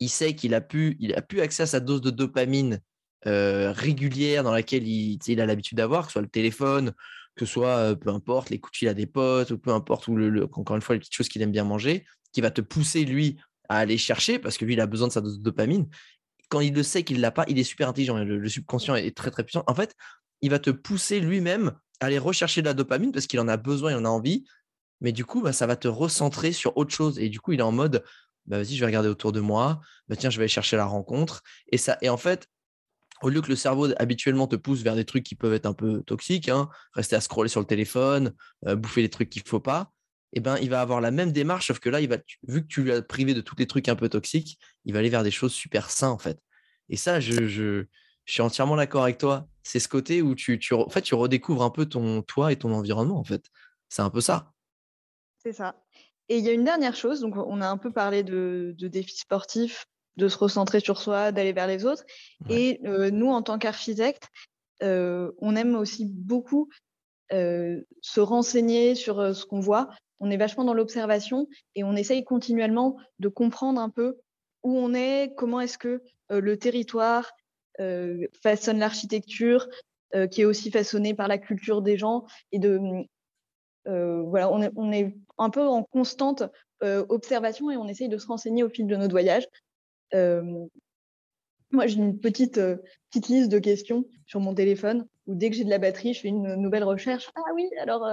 il 0.03 0.09
sait 0.09 0.35
qu'il 0.35 0.53
a 0.53 0.61
pu, 0.61 0.97
il 0.99 1.15
accès 1.41 1.63
à 1.63 1.67
sa 1.67 1.79
dose 1.79 2.01
de 2.01 2.09
dopamine 2.09 2.79
euh, 3.25 3.71
régulière 3.71 4.43
dans 4.43 4.51
laquelle 4.51 4.85
il, 4.85 5.41
a 5.41 5.45
l'habitude 5.45 5.77
d'avoir, 5.77 6.01
que 6.01 6.07
ce 6.09 6.13
soit 6.13 6.21
le 6.21 6.27
téléphone, 6.27 6.91
que 7.35 7.45
ce 7.45 7.53
soit 7.53 7.77
euh, 7.77 7.95
peu 7.95 8.09
importe 8.09 8.49
les 8.49 8.59
coups 8.59 8.81
de 8.81 8.89
à 8.89 8.93
des 8.93 9.05
potes, 9.05 9.51
ou 9.51 9.57
peu 9.57 9.71
importe, 9.71 10.09
ou 10.09 10.17
encore 10.53 10.75
une 10.75 10.81
fois 10.81 10.95
les 10.95 10.99
petites 10.99 11.15
choses 11.15 11.29
qu'il 11.29 11.41
aime 11.41 11.51
bien 11.51 11.63
manger, 11.63 12.05
qui 12.33 12.41
va 12.41 12.51
te 12.51 12.59
pousser 12.59 13.05
lui 13.05 13.39
à 13.69 13.77
aller 13.77 13.97
chercher 13.97 14.39
parce 14.39 14.57
que 14.57 14.65
lui 14.65 14.73
il 14.73 14.81
a 14.81 14.87
besoin 14.87 15.07
de 15.07 15.13
sa 15.13 15.21
dose 15.21 15.37
de 15.37 15.43
dopamine. 15.43 15.87
Quand 16.49 16.59
il 16.59 16.73
le 16.73 16.83
sait 16.83 17.03
qu'il 17.03 17.21
l'a 17.21 17.31
pas, 17.31 17.45
il 17.47 17.57
est 17.57 17.63
super 17.63 17.87
intelligent. 17.87 18.17
Le, 18.17 18.49
subconscient 18.49 18.95
est 18.95 19.15
très 19.15 19.31
très 19.31 19.43
puissant. 19.43 19.63
En 19.67 19.73
fait, 19.73 19.95
il 20.41 20.49
va 20.49 20.59
te 20.59 20.69
pousser 20.69 21.21
lui-même 21.21 21.71
à 22.01 22.07
aller 22.07 22.19
rechercher 22.19 22.61
de 22.61 22.67
la 22.67 22.73
dopamine 22.73 23.13
parce 23.13 23.27
qu'il 23.27 23.39
en 23.39 23.47
a 23.47 23.55
besoin, 23.55 23.91
il 23.91 23.95
en 23.95 24.05
a 24.05 24.09
envie. 24.09 24.43
Mais 24.99 25.13
du 25.13 25.23
coup, 25.23 25.41
bah, 25.41 25.53
ça 25.53 25.65
va 25.65 25.77
te 25.77 25.87
recentrer 25.87 26.51
sur 26.51 26.75
autre 26.77 26.93
chose. 26.93 27.17
Et 27.19 27.29
du 27.29 27.39
coup, 27.39 27.53
il 27.53 27.59
est 27.59 27.63
en 27.63 27.71
mode 27.71 28.03
bah, 28.45 28.57
vas-y, 28.57 28.75
je 28.75 28.79
vais 28.79 28.85
regarder 28.85 29.09
autour 29.09 29.31
de 29.31 29.39
moi, 29.39 29.81
bah, 30.07 30.15
tiens, 30.15 30.29
je 30.29 30.37
vais 30.37 30.43
aller 30.43 30.49
chercher 30.49 30.77
la 30.77 30.85
rencontre. 30.85 31.41
Et, 31.71 31.77
ça, 31.77 31.97
et 32.01 32.09
en 32.09 32.17
fait, 32.17 32.47
au 33.21 33.29
lieu 33.29 33.41
que 33.41 33.49
le 33.49 33.55
cerveau 33.55 33.87
habituellement 33.97 34.47
te 34.47 34.55
pousse 34.55 34.81
vers 34.81 34.95
des 34.95 35.05
trucs 35.05 35.23
qui 35.23 35.35
peuvent 35.35 35.53
être 35.53 35.65
un 35.65 35.73
peu 35.73 36.03
toxiques, 36.03 36.49
hein, 36.49 36.69
rester 36.93 37.15
à 37.15 37.21
scroller 37.21 37.49
sur 37.49 37.61
le 37.61 37.65
téléphone, 37.65 38.33
euh, 38.67 38.75
bouffer 38.75 39.01
des 39.01 39.09
trucs 39.09 39.29
qu'il 39.29 39.43
ne 39.43 39.47
faut 39.47 39.61
pas, 39.61 39.91
eh 40.33 40.39
ben, 40.39 40.57
il 40.61 40.69
va 40.69 40.81
avoir 40.81 40.99
la 40.99 41.11
même 41.11 41.31
démarche, 41.31 41.67
sauf 41.67 41.79
que 41.79 41.89
là, 41.89 42.01
il 42.01 42.09
va, 42.09 42.17
vu 42.47 42.63
que 42.63 42.67
tu 42.67 42.83
lui 42.83 42.91
as 42.91 43.01
privé 43.01 43.33
de 43.33 43.41
tous 43.41 43.55
les 43.57 43.67
trucs 43.67 43.87
un 43.87 43.95
peu 43.95 44.09
toxiques, 44.09 44.59
il 44.83 44.93
va 44.93 44.99
aller 44.99 45.09
vers 45.09 45.23
des 45.23 45.31
choses 45.31 45.53
super 45.53 45.89
sains, 45.91 46.09
en 46.09 46.17
fait. 46.17 46.39
Et 46.89 46.97
ça, 46.97 47.19
je, 47.19 47.85
suis 48.25 48.41
entièrement 48.41 48.75
d'accord 48.75 49.03
avec 49.03 49.17
toi. 49.17 49.47
C'est 49.63 49.79
ce 49.79 49.87
côté 49.87 50.21
où 50.21 50.33
tu, 50.33 50.57
tu, 50.57 50.73
en 50.73 50.89
fait, 50.89 51.01
tu 51.01 51.13
redécouvres 51.13 51.63
un 51.63 51.69
peu 51.69 51.85
ton 51.85 52.21
toi 52.23 52.51
et 52.51 52.55
ton 52.55 52.73
environnement, 52.73 53.19
en 53.19 53.23
fait. 53.23 53.45
C'est 53.89 54.01
un 54.01 54.09
peu 54.09 54.21
ça. 54.21 54.51
C'est 55.37 55.53
ça. 55.53 55.82
Et 56.29 56.37
il 56.37 56.45
y 56.45 56.49
a 56.49 56.53
une 56.53 56.63
dernière 56.63 56.95
chose, 56.95 57.19
donc 57.19 57.35
on 57.35 57.61
a 57.61 57.67
un 57.67 57.77
peu 57.77 57.91
parlé 57.91 58.23
de, 58.23 58.75
défis 58.79 59.17
sportifs, 59.17 59.85
de 60.17 60.27
se 60.27 60.37
recentrer 60.37 60.79
sur 60.79 60.99
soi, 60.99 61.31
d'aller 61.31 61.53
vers 61.53 61.67
les 61.67 61.85
autres. 61.85 62.03
Et 62.49 62.79
euh, 62.85 63.09
nous, 63.09 63.29
en 63.29 63.41
tant 63.41 63.57
qu'architectes, 63.57 64.29
euh, 64.81 65.31
on 65.39 65.55
aime 65.55 65.75
aussi 65.75 66.05
beaucoup 66.05 66.69
euh, 67.31 67.81
se 68.01 68.19
renseigner 68.19 68.95
sur 68.95 69.35
ce 69.35 69.45
qu'on 69.45 69.59
voit. 69.59 69.89
On 70.19 70.29
est 70.29 70.37
vachement 70.37 70.63
dans 70.63 70.73
l'observation 70.73 71.47
et 71.75 71.83
on 71.83 71.95
essaye 71.95 72.23
continuellement 72.23 72.97
de 73.19 73.27
comprendre 73.27 73.81
un 73.81 73.89
peu 73.89 74.17
où 74.63 74.77
on 74.77 74.93
est, 74.93 75.33
comment 75.35 75.59
est-ce 75.59 75.77
que 75.77 76.01
le 76.29 76.57
territoire 76.57 77.31
façonne 78.41 78.79
l'architecture, 78.79 79.67
qui 80.31 80.41
est 80.41 80.45
aussi 80.45 80.71
façonnée 80.71 81.13
par 81.13 81.27
la 81.27 81.37
culture 81.37 81.81
des 81.81 81.97
gens, 81.97 82.25
et 82.53 82.59
de 82.59 82.79
voilà, 83.85 84.51
on 84.51 84.91
est, 84.91 85.15
un 85.37 85.49
peu 85.49 85.61
en 85.61 85.83
constante 85.83 86.43
observation 86.81 87.71
et 87.71 87.77
on 87.77 87.87
essaye 87.87 88.09
de 88.09 88.17
se 88.17 88.27
renseigner 88.27 88.63
au 88.63 88.69
fil 88.69 88.87
de 88.87 88.95
notre 88.95 89.11
voyage. 89.11 89.47
moi, 90.13 91.87
j'ai 91.87 91.97
une 91.97 92.19
petite, 92.19 92.59
petite 93.09 93.27
liste 93.29 93.51
de 93.51 93.59
questions 93.59 94.05
sur 94.25 94.39
mon 94.39 94.53
téléphone 94.53 95.07
où 95.27 95.35
dès 95.35 95.49
que 95.49 95.55
j'ai 95.55 95.63
de 95.63 95.69
la 95.69 95.79
batterie, 95.79 96.13
je 96.13 96.21
fais 96.21 96.27
une 96.27 96.55
nouvelle 96.55 96.83
recherche. 96.83 97.31
Ah 97.35 97.53
oui, 97.55 97.69
alors 97.79 98.05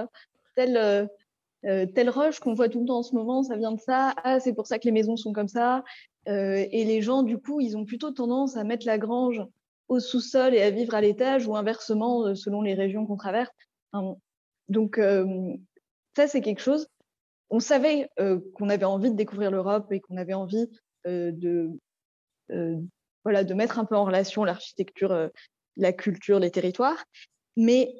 telle 0.55 2.09
roche 2.09 2.39
qu'on 2.39 2.53
voit 2.53 2.69
tout 2.69 2.81
le 2.81 2.85
temps 2.85 2.99
en 2.99 3.03
ce 3.03 3.15
moment, 3.15 3.43
ça 3.43 3.55
vient 3.55 3.71
de 3.71 3.79
ça. 3.79 4.13
Ah, 4.23 4.39
c'est 4.39 4.53
pour 4.53 4.67
ça 4.67 4.79
que 4.79 4.85
les 4.85 4.91
maisons 4.91 5.17
sont 5.17 5.33
comme 5.33 5.47
ça. 5.47 5.83
et 6.25 6.85
les 6.85 7.01
gens, 7.01 7.23
du 7.23 7.37
coup, 7.37 7.59
ils 7.61 7.77
ont 7.77 7.85
plutôt 7.85 8.11
tendance 8.11 8.57
à 8.57 8.63
mettre 8.63 8.85
la 8.85 8.97
grange 8.97 9.41
au 9.87 9.99
sous-sol 9.99 10.53
et 10.53 10.61
à 10.61 10.69
vivre 10.69 10.95
à 10.95 11.01
l'étage 11.01 11.47
ou 11.47 11.55
inversement 11.55 12.33
selon 12.35 12.61
les 12.61 12.73
régions 12.73 13.05
qu'on 13.05 13.17
traverse. 13.17 13.51
Donc, 14.71 14.99
ça, 16.15 16.27
c'est 16.27 16.41
quelque 16.41 16.61
chose 16.61 16.87
on 17.51 17.59
savait 17.59 18.09
euh, 18.19 18.39
qu'on 18.55 18.69
avait 18.69 18.85
envie 18.85 19.11
de 19.11 19.15
découvrir 19.15 19.51
l'Europe 19.51 19.91
et 19.91 19.99
qu'on 19.99 20.17
avait 20.17 20.33
envie 20.33 20.69
euh, 21.05 21.31
de, 21.33 21.69
euh, 22.51 22.77
voilà, 23.23 23.43
de 23.43 23.53
mettre 23.53 23.77
un 23.77 23.85
peu 23.85 23.95
en 23.95 24.05
relation 24.05 24.43
l'architecture, 24.45 25.29
la 25.75 25.93
culture, 25.93 26.39
les 26.39 26.49
territoires. 26.49 27.03
Mais 27.57 27.93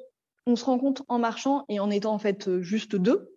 on 0.46 0.56
se 0.56 0.64
rend 0.64 0.78
compte 0.78 1.02
en 1.08 1.18
marchant 1.18 1.64
et 1.68 1.78
en 1.78 1.90
étant 1.90 2.14
en 2.14 2.18
fait 2.18 2.60
juste 2.60 2.96
deux 2.96 3.36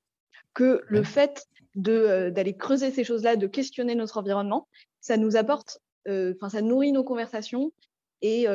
que 0.53 0.81
le 0.87 1.03
fait 1.03 1.45
d'aller 1.75 2.55
creuser 2.55 2.89
ces 2.91 3.03
choses-là, 3.03 3.35
de 3.35 3.47
questionner 3.47 3.93
notre 3.95 4.17
environnement, 4.17 4.69
ça 5.01 5.17
nous 5.17 5.35
apporte, 5.35 5.79
enfin 6.07 6.49
ça 6.49 6.61
nourrit 6.61 6.93
nos 6.93 7.03
conversations 7.03 7.73
et 8.21 8.47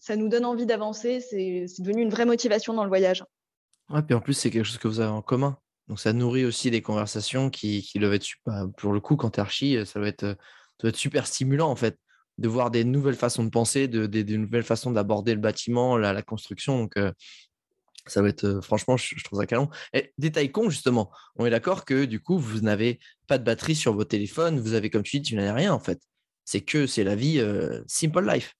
ça 0.00 0.16
nous 0.16 0.28
donne 0.28 0.46
envie 0.46 0.64
d'avancer. 0.64 1.20
C'est 1.20 1.66
devenu 1.80 2.00
une 2.00 2.10
vraie 2.10 2.24
motivation 2.24 2.72
dans 2.72 2.84
le 2.84 2.88
voyage. 2.88 3.22
Ouais, 3.92 4.02
puis 4.02 4.14
en 4.14 4.20
plus, 4.20 4.32
c'est 4.32 4.50
quelque 4.50 4.64
chose 4.64 4.78
que 4.78 4.88
vous 4.88 5.00
avez 5.00 5.10
en 5.10 5.20
commun. 5.20 5.58
Donc 5.88 6.00
ça 6.00 6.14
nourrit 6.14 6.46
aussi 6.46 6.70
des 6.70 6.80
conversations 6.80 7.50
qui, 7.50 7.82
qui 7.82 7.98
doivent 7.98 8.14
être, 8.14 8.26
bah, 8.46 8.66
pour 8.78 8.92
le 8.92 9.00
coup, 9.00 9.16
quand 9.16 9.32
tu 9.32 9.40
archi, 9.40 9.84
ça 9.84 9.98
doit, 9.98 10.08
être, 10.08 10.36
doit 10.80 10.88
être 10.88 10.96
super 10.96 11.26
stimulant 11.26 11.68
en 11.70 11.76
fait, 11.76 11.98
de 12.38 12.48
voir 12.48 12.70
des 12.70 12.84
nouvelles 12.84 13.16
façons 13.16 13.44
de 13.44 13.50
penser, 13.50 13.88
de, 13.88 14.06
des, 14.06 14.24
nouvelles 14.38 14.62
façons 14.62 14.92
d'aborder 14.92 15.34
le 15.34 15.40
bâtiment, 15.40 15.98
la, 15.98 16.22
construction. 16.22 16.78
Donc 16.78 16.94
ça 18.06 18.22
va 18.22 18.28
être, 18.28 18.60
franchement, 18.62 18.96
je, 18.96 19.22
trouve 19.24 19.40
ça 19.40 19.46
canon. 19.46 19.68
Et 19.92 20.14
détail 20.16 20.50
con, 20.50 20.70
justement, 20.70 21.10
on 21.36 21.44
est 21.44 21.50
d'accord 21.50 21.84
que 21.84 22.06
du 22.06 22.20
coup, 22.20 22.38
vous 22.38 22.60
n'avez 22.60 22.98
pas 23.26 23.36
de 23.36 23.44
batterie 23.44 23.76
sur 23.76 23.92
vos 23.92 24.04
téléphones, 24.04 24.58
vous 24.58 24.72
avez, 24.72 24.88
comme 24.88 25.02
tu 25.02 25.18
dis, 25.18 25.30
tu 25.30 25.36
n'avez 25.36 25.50
rien 25.50 25.74
en 25.74 25.80
fait. 25.80 26.00
C'est 26.46 26.62
que 26.62 26.86
c'est 26.86 27.04
la 27.04 27.16
vie 27.16 27.44
simple 27.86 28.26
life. 28.26 28.54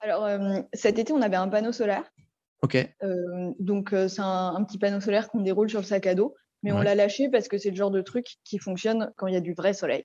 Alors, 0.00 0.26
cet 0.72 0.98
été, 0.98 1.12
on 1.12 1.20
avait 1.20 1.36
un 1.36 1.48
panneau 1.48 1.72
solaire 1.72 2.04
Donc, 3.58 3.90
c'est 3.90 4.20
un, 4.20 4.64
petit 4.64 4.78
panneau 4.78 5.00
solaire 5.00 5.28
qu'on 5.28 5.40
déroule 5.40 5.68
sur 5.68 5.80
le 5.80 5.86
sac 5.86 6.06
à 6.06 6.14
dos, 6.14 6.34
mais 6.62 6.72
on 6.72 6.80
l'a 6.80 6.94
lâché 6.94 7.28
parce 7.28 7.48
que 7.48 7.58
c'est 7.58 7.70
le 7.70 7.76
genre 7.76 7.90
de 7.90 8.02
truc 8.02 8.36
qui 8.44 8.58
fonctionne 8.58 9.12
quand 9.16 9.26
il 9.26 9.34
y 9.34 9.36
a 9.36 9.40
du 9.40 9.54
vrai 9.54 9.74
soleil. 9.74 10.04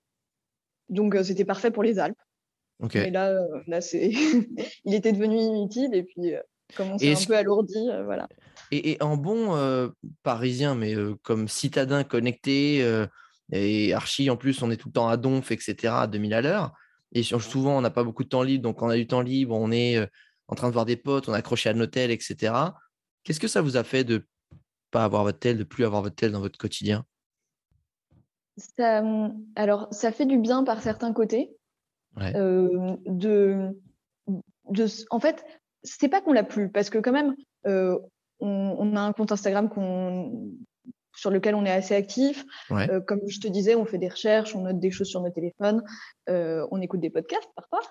Donc, 0.89 1.15
c'était 1.23 1.45
parfait 1.45 1.71
pour 1.71 1.83
les 1.83 1.99
Alpes. 1.99 2.17
Ok. 2.79 2.95
Et 2.95 3.09
là, 3.09 3.33
là 3.65 3.81
c'est 3.81 4.11
il 4.85 4.93
était 4.93 5.11
devenu 5.11 5.37
inutile 5.37 5.93
et 5.93 6.03
puis, 6.03 6.33
comme 6.75 6.91
on 6.91 6.97
s'est 6.97 7.11
un 7.11 7.25
peu 7.25 7.35
alourdi, 7.35 7.89
voilà. 8.05 8.27
Et, 8.71 8.97
en 9.01 9.17
bon 9.17 9.91
parisien, 10.23 10.75
mais 10.75 10.95
comme 11.23 11.47
citadin 11.47 12.03
connecté 12.03 12.85
et 13.51 13.93
archi, 13.93 14.29
en 14.29 14.37
plus, 14.37 14.61
on 14.61 14.71
est 14.71 14.77
tout 14.77 14.89
le 14.89 14.93
temps 14.93 15.07
à 15.07 15.17
donf, 15.17 15.51
etc., 15.51 15.93
à 15.95 16.07
2000 16.07 16.33
à 16.33 16.41
l'heure. 16.41 16.73
Et 17.13 17.23
souvent, 17.23 17.77
on 17.77 17.81
n'a 17.81 17.89
pas 17.89 18.03
beaucoup 18.03 18.23
de 18.23 18.29
temps 18.29 18.43
libre. 18.43 18.63
Donc, 18.63 18.79
quand 18.79 18.87
on 18.87 18.89
a 18.89 18.97
du 18.97 19.07
temps 19.07 19.21
libre, 19.21 19.55
on 19.55 19.71
est 19.71 19.97
en 20.47 20.55
train 20.55 20.67
de 20.67 20.73
voir 20.73 20.85
des 20.85 20.97
potes, 20.97 21.27
on 21.29 21.33
est 21.33 21.37
accroché 21.37 21.69
à 21.69 21.73
un 21.73 21.79
hôtel, 21.79 22.11
etc. 22.11 22.53
Qu'est-ce 23.23 23.39
que 23.39 23.47
ça 23.47 23.61
vous 23.61 23.77
a 23.77 23.83
fait 23.83 24.03
de 24.03 24.25
pas 24.91 25.03
avoir 25.03 25.23
votre 25.23 25.39
tel, 25.39 25.57
de 25.57 25.63
plus 25.63 25.85
avoir 25.85 26.01
votre 26.01 26.15
tel 26.15 26.31
dans 26.31 26.39
votre 26.39 26.57
quotidien? 26.57 27.05
Ça, 28.57 29.03
Alors, 29.55 29.87
ça 29.91 30.11
fait 30.11 30.25
du 30.25 30.37
bien 30.37 30.63
par 30.63 30.81
certains 30.81 31.13
côtés. 31.13 31.51
Euh, 32.19 32.95
de, 33.05 33.77
de, 34.69 34.85
en 35.11 35.19
fait, 35.19 35.45
c'est 35.83 36.09
pas 36.09 36.21
qu'on 36.21 36.33
l'a 36.33 36.43
plus, 36.43 36.71
parce 36.71 36.89
que 36.89 36.97
quand 36.97 37.11
même, 37.11 37.35
euh, 37.67 37.99
on, 38.39 38.95
a 38.95 39.01
un 39.01 39.13
compte 39.13 39.31
Instagram 39.31 39.69
sur 41.17 41.31
lequel 41.31 41.55
on 41.55 41.65
est 41.65 41.71
assez 41.71 41.95
actif. 41.95 42.45
Euh, 42.71 43.01
comme 43.01 43.21
je 43.27 43.39
te 43.39 43.47
disais, 43.47 43.75
on 43.75 43.85
fait 43.85 43.97
des 43.97 44.07
recherches, 44.07 44.55
on 44.55 44.61
note 44.61 44.79
des 44.79 44.91
choses 44.91 45.07
sur 45.07 45.21
nos 45.21 45.31
téléphones, 45.31 45.83
on 46.27 46.81
écoute 46.81 46.99
des 46.99 47.09
podcasts 47.09 47.49
parfois. 47.55 47.81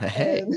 Ouais. 0.00 0.44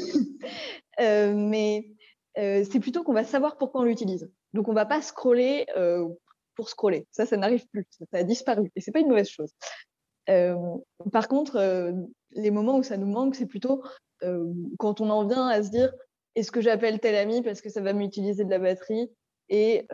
Euh, 0.99 1.36
mais 1.36 1.91
euh, 2.39 2.64
c'est 2.72 2.80
plutôt 2.80 3.03
qu'on 3.03 3.14
va 3.14 3.24
savoir 3.24 3.58
pourquoi 3.58 3.82
on 3.82 3.84
l'utilise. 3.84 4.32
Donc, 4.53 4.68
on 4.68 4.74
va 4.74 4.88
pas 4.88 5.03
scroller 5.03 5.68
euh, 5.78 6.08
pour 6.55 6.70
scroller. 6.70 7.05
Ça, 7.12 7.28
ça 7.28 7.38
n'arrive 7.38 7.68
plus. 7.68 7.86
Ça, 7.91 8.18
a 8.18 8.24
disparu. 8.24 8.72
Et 8.76 8.82
c'est 8.82 8.91
pas 8.91 8.99
une 8.99 9.08
mauvaise 9.08 9.30
chose. 9.30 9.51
par 11.12 11.28
contre, 11.28 11.93
les 12.32 12.49
moments 12.49 12.78
où 12.78 12.84
ça 12.84 12.97
nous 12.97 13.05
manque, 13.05 13.36
c'est 13.36 13.45
plutôt 13.45 13.84
quand 14.80 15.01
on 15.01 15.12
en 15.12 15.28
vient 15.28 15.47
à 15.47 15.62
se 15.62 15.70
dire 15.70 15.93
est-ce 16.34 16.51
que 16.51 16.62
j'appelle 16.62 16.99
tel 16.99 17.14
ami 17.14 17.43
parce 17.43 17.62
que 17.62 17.70
ça 17.70 17.82
va 17.82 17.93
m'utiliser 17.93 18.43
de 18.43 18.49
la 18.49 18.58
batterie? 18.58 19.12
Et 19.49 19.88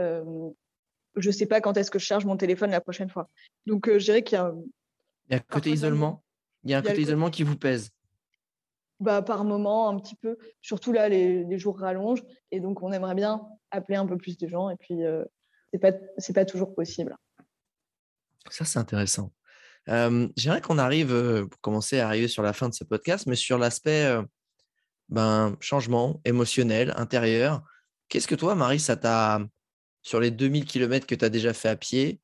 je 1.16 1.32
sais 1.32 1.46
pas 1.46 1.62
quand 1.62 1.78
est-ce 1.78 1.92
que 1.92 2.00
je 2.00 2.06
charge 2.06 2.26
mon 2.26 2.38
téléphone 2.38 2.72
la 2.72 2.82
prochaine 2.82 3.10
fois. 3.10 3.30
Donc, 3.66 3.90
je 3.90 4.04
dirais 4.04 4.24
qu'il 4.24 4.38
y 4.38 4.42
a. 4.42 4.54
Il 5.30 5.34
y 5.34 5.36
a 5.36 5.38
un 5.38 5.42
côté 5.42 5.72
isolement. 5.72 6.24
Il 6.64 6.72
y 6.72 6.74
a 6.74 6.78
un 6.78 6.82
côté 6.82 7.02
isolement 7.02 7.30
qui 7.30 7.44
vous 7.44 7.58
pèse 7.58 7.90
bah, 9.00 9.22
par 9.22 9.44
moment 9.44 9.90
un 9.90 10.00
petit 10.00 10.16
peu. 10.16 10.38
Surtout 10.62 10.94
là, 10.94 11.10
les, 11.10 11.58
jours 11.58 11.78
rallongent 11.78 12.24
et 12.52 12.60
donc 12.60 12.82
on 12.82 12.92
aimerait 12.92 13.16
bien 13.16 13.42
appeler 13.72 13.98
un 13.98 14.06
peu 14.06 14.18
plus 14.18 14.38
de 14.38 14.48
gens 14.48 14.70
et 14.70 14.78
puis 14.78 15.04
euh, 15.04 15.26
c'est 15.72 15.80
pas 15.80 15.92
c'est 16.18 16.34
pas 16.34 16.46
toujours 16.46 16.74
possible. 16.74 17.18
Ça 18.50 18.66
c'est 18.66 18.80
intéressant. 18.80 19.32
Euh, 19.90 20.28
J'aimerais 20.38 20.62
qu'on 20.62 20.78
arrive 20.78 21.12
euh, 21.12 21.46
pour 21.46 21.60
commencer 21.60 22.00
à 22.00 22.08
arriver 22.08 22.28
sur 22.28 22.44
la 22.44 22.54
fin 22.54 22.70
de 22.70 22.74
ce 22.74 22.84
podcast, 22.84 23.26
mais 23.28 23.36
sur 23.36 23.58
l'aspect 23.58 24.06
euh, 24.06 24.22
ben, 25.10 25.58
changement 25.60 26.22
émotionnel 26.24 26.94
intérieur. 26.96 27.64
Qu'est-ce 28.08 28.28
que 28.28 28.36
toi, 28.36 28.56
Marie, 28.56 28.80
ça 28.80 28.96
t'a 28.96 29.42
sur 30.04 30.20
les 30.20 30.30
2000 30.30 30.66
km 30.66 31.08
que 31.08 31.16
tu 31.16 31.26
as 31.26 31.30
déjà 31.30 31.54
fait 31.54 31.70
à 31.70 31.76
pied, 31.76 32.22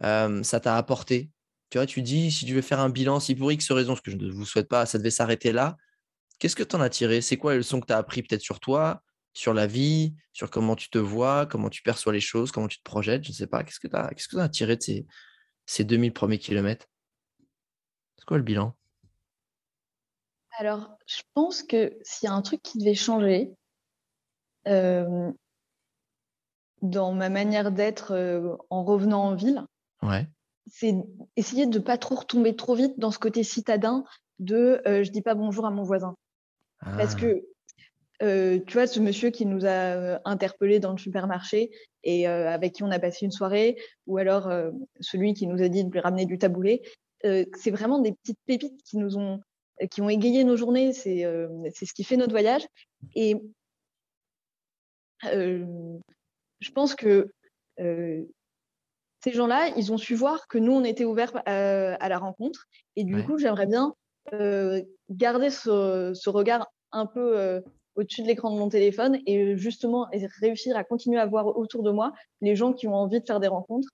ça 0.00 0.60
t'a 0.60 0.76
apporté. 0.76 1.30
Tu 1.70 1.78
vois, 1.78 1.86
tu 1.86 2.02
dis, 2.02 2.30
si 2.30 2.44
tu 2.44 2.54
veux 2.54 2.60
faire 2.60 2.80
un 2.80 2.90
bilan, 2.90 3.18
si 3.18 3.34
pour 3.34 3.50
X 3.50 3.72
raison, 3.72 3.96
ce 3.96 4.02
que 4.02 4.10
je 4.10 4.16
ne 4.16 4.30
vous 4.30 4.44
souhaite 4.44 4.68
pas, 4.68 4.84
ça 4.84 4.98
devait 4.98 5.10
s'arrêter 5.10 5.52
là, 5.52 5.78
Qu'est-ce 6.42 6.56
que 6.56 6.64
tu 6.64 6.74
en 6.74 6.80
as 6.80 6.90
tiré? 6.90 7.20
C'est 7.20 7.36
quoi 7.36 7.52
les 7.52 7.58
leçons 7.58 7.78
que 7.78 7.86
tu 7.86 7.92
as 7.92 7.98
appris 7.98 8.20
peut-être 8.20 8.40
sur 8.40 8.58
toi, 8.58 9.00
sur 9.32 9.54
la 9.54 9.68
vie, 9.68 10.12
sur 10.32 10.50
comment 10.50 10.74
tu 10.74 10.90
te 10.90 10.98
vois, 10.98 11.46
comment 11.46 11.70
tu 11.70 11.82
perçois 11.82 12.12
les 12.12 12.18
choses, 12.18 12.50
comment 12.50 12.66
tu 12.66 12.78
te 12.78 12.82
projettes? 12.82 13.22
Je 13.22 13.28
ne 13.28 13.34
sais 13.34 13.46
pas. 13.46 13.62
Qu'est-ce 13.62 13.78
que 13.78 13.86
tu 13.86 13.94
as, 13.94 14.08
qu'est-ce 14.08 14.26
que 14.26 14.36
as 14.38 14.48
tiré 14.48 14.74
de 14.74 14.82
ces, 14.82 15.06
ces 15.66 15.84
2000 15.84 16.12
premiers 16.12 16.40
kilomètres? 16.40 16.86
C'est 18.18 18.24
quoi 18.24 18.38
le 18.38 18.42
bilan? 18.42 18.76
Alors, 20.58 20.98
je 21.06 21.22
pense 21.32 21.62
que 21.62 21.96
s'il 22.02 22.26
y 22.26 22.28
a 22.28 22.34
un 22.34 22.42
truc 22.42 22.60
qui 22.60 22.78
devait 22.78 22.96
changer 22.96 23.52
euh, 24.66 25.30
dans 26.82 27.12
ma 27.12 27.28
manière 27.28 27.72
d'être 27.72 28.12
euh, 28.12 28.56
en 28.70 28.84
revenant 28.84 29.24
en 29.24 29.34
ville, 29.34 29.64
c'est 30.66 30.94
essayer 31.36 31.66
de 31.66 31.78
ne 31.78 31.82
pas 31.82 31.98
trop 31.98 32.16
retomber 32.16 32.54
trop 32.54 32.74
vite 32.74 32.98
dans 32.98 33.10
ce 33.10 33.18
côté 33.18 33.42
citadin 33.42 34.04
de 34.38 34.82
euh, 34.86 35.04
je 35.04 35.10
dis 35.10 35.22
pas 35.22 35.34
bonjour 35.34 35.66
à 35.66 35.70
mon 35.70 35.82
voisin. 35.82 36.16
Parce 36.80 37.14
ah. 37.14 37.20
que, 37.20 37.44
euh, 38.22 38.58
tu 38.66 38.72
vois, 38.72 38.86
ce 38.86 38.98
monsieur 38.98 39.30
qui 39.30 39.46
nous 39.46 39.64
a 39.64 39.68
euh, 39.68 40.18
interpellés 40.24 40.80
dans 40.80 40.90
le 40.90 40.98
supermarché 40.98 41.70
et 42.04 42.26
avec 42.26 42.72
qui 42.72 42.82
on 42.82 42.90
a 42.90 42.98
passé 42.98 43.24
une 43.24 43.30
soirée, 43.30 43.76
ou 44.08 44.18
alors 44.18 44.50
celui 44.98 45.34
qui 45.34 45.46
nous 45.46 45.62
a 45.62 45.68
dit 45.68 45.84
de 45.84 45.90
lui 45.92 46.00
ramener 46.00 46.26
du 46.26 46.36
taboulet, 46.36 46.82
c'est 47.22 47.70
vraiment 47.70 48.00
des 48.00 48.10
petites 48.10 48.40
pépites 48.44 48.82
qui 48.82 48.96
nous 48.96 49.16
ont 49.16 49.38
qui 49.88 50.02
ont 50.02 50.08
égayé 50.08 50.42
nos 50.42 50.56
journées. 50.56 50.92
C'est 50.92 51.22
ce 51.22 51.92
qui 51.94 52.02
fait 52.02 52.16
notre 52.16 52.32
voyage. 52.32 52.66
Et 53.14 53.36
je 56.62 56.72
pense 56.72 56.94
que 56.94 57.32
ces 57.78 59.32
gens-là, 59.32 59.68
ils 59.76 59.92
ont 59.92 59.98
su 59.98 60.14
voir 60.14 60.46
que 60.48 60.58
nous, 60.58 60.72
on 60.72 60.84
était 60.84 61.04
ouverts 61.04 61.42
à 61.46 62.08
la 62.08 62.18
rencontre. 62.18 62.66
Et 62.96 63.04
du 63.04 63.22
coup, 63.24 63.38
j'aimerais 63.38 63.66
bien 63.66 63.94
garder 65.10 65.50
ce, 65.50 66.28
regard 66.28 66.70
un 66.92 67.06
peu 67.06 67.62
au-dessus 67.94 68.22
de 68.22 68.26
l'écran 68.26 68.50
de 68.50 68.58
mon 68.58 68.68
téléphone 68.68 69.18
et 69.26 69.56
justement 69.56 70.08
réussir 70.40 70.76
à 70.76 70.84
continuer 70.84 71.18
à 71.18 71.26
voir 71.26 71.56
autour 71.56 71.82
de 71.82 71.90
moi 71.90 72.12
les 72.40 72.56
gens 72.56 72.72
qui 72.72 72.86
ont 72.86 72.94
envie 72.94 73.20
de 73.20 73.26
faire 73.26 73.40
des 73.40 73.48
rencontres 73.48 73.88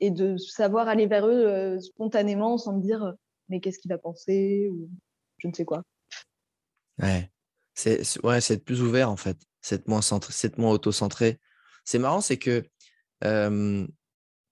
et 0.00 0.10
de 0.10 0.36
savoir 0.36 0.88
aller 0.88 1.06
vers 1.06 1.26
eux 1.26 1.78
spontanément 1.80 2.58
sans 2.58 2.76
me 2.76 2.82
dire 2.82 3.14
mais 3.48 3.60
qu'est-ce 3.60 3.78
qu'il 3.78 3.90
va 3.90 3.98
penser? 3.98 4.68
ou 4.70 4.88
je 5.38 5.48
ne 5.48 5.52
sais 5.52 5.64
quoi. 5.64 5.82
Ouais, 7.00 7.30
c'est 7.74 8.00
ouais, 8.24 8.38
être 8.38 8.64
plus 8.64 8.82
ouvert 8.82 9.10
en 9.10 9.16
fait, 9.16 9.36
c'est 9.60 9.86
moins 9.88 10.02
centré, 10.02 10.32
moins 10.56 10.72
auto-centré. 10.72 11.38
C'est 11.84 11.98
marrant, 11.98 12.20
c'est 12.20 12.38
que 12.38 12.64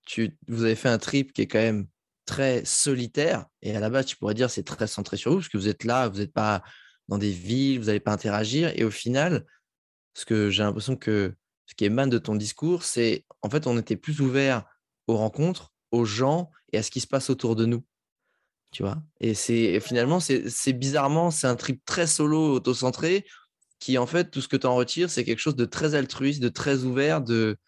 tu, 0.06 0.38
vous 0.48 0.64
avez 0.64 0.74
fait 0.74 0.88
un 0.88 0.98
trip 0.98 1.32
qui 1.32 1.42
est 1.42 1.46
quand 1.46 1.58
même 1.58 1.86
très 2.24 2.64
solitaire 2.64 3.46
et 3.62 3.76
à 3.76 3.80
la 3.80 3.90
base 3.90 4.06
tu 4.06 4.16
pourrais 4.16 4.34
dire 4.34 4.48
c'est 4.48 4.62
très 4.62 4.86
centré 4.86 5.16
sur 5.16 5.32
vous 5.32 5.38
parce 5.38 5.48
que 5.48 5.58
vous 5.58 5.68
êtes 5.68 5.84
là, 5.84 6.08
vous 6.08 6.18
n'êtes 6.18 6.32
pas 6.32 6.62
dans 7.08 7.18
des 7.18 7.30
villes, 7.30 7.80
vous 7.80 7.86
n'allez 7.86 8.00
pas 8.00 8.12
interagir 8.12 8.72
et 8.74 8.84
au 8.84 8.90
final, 8.90 9.44
ce 10.14 10.24
que 10.24 10.50
j'ai 10.50 10.62
l'impression 10.62 10.96
que 10.96 11.34
ce 11.66 11.74
qui 11.74 11.84
émane 11.84 12.10
de 12.10 12.18
ton 12.18 12.34
discours, 12.34 12.84
c'est 12.84 13.24
en 13.42 13.50
fait 13.50 13.66
on 13.66 13.78
était 13.78 13.96
plus 13.96 14.20
ouvert 14.20 14.64
aux 15.06 15.16
rencontres, 15.16 15.72
aux 15.90 16.04
gens 16.04 16.50
et 16.72 16.78
à 16.78 16.82
ce 16.82 16.90
qui 16.90 17.00
se 17.00 17.06
passe 17.06 17.28
autour 17.30 17.56
de 17.56 17.66
nous 17.66 17.84
tu 18.72 18.82
vois? 18.82 18.96
Et 19.20 19.34
c'est 19.34 19.78
finalement, 19.80 20.18
c'est 20.18 20.72
bizarrement, 20.72 21.30
c'est 21.30 21.46
un 21.46 21.56
trip 21.56 21.84
très 21.84 22.06
solo, 22.06 22.54
auto-centré, 22.54 23.26
qui 23.82 23.98
en 23.98 24.06
fait, 24.06 24.30
tout 24.30 24.40
ce 24.40 24.46
que 24.46 24.56
tu 24.56 24.66
en 24.68 24.76
retires, 24.76 25.10
c'est 25.10 25.24
quelque 25.24 25.40
chose 25.40 25.56
de 25.56 25.64
très 25.64 25.96
altruiste, 25.96 26.40
de 26.40 26.48
très 26.48 26.84
ouvert, 26.84 27.20
de, 27.20 27.58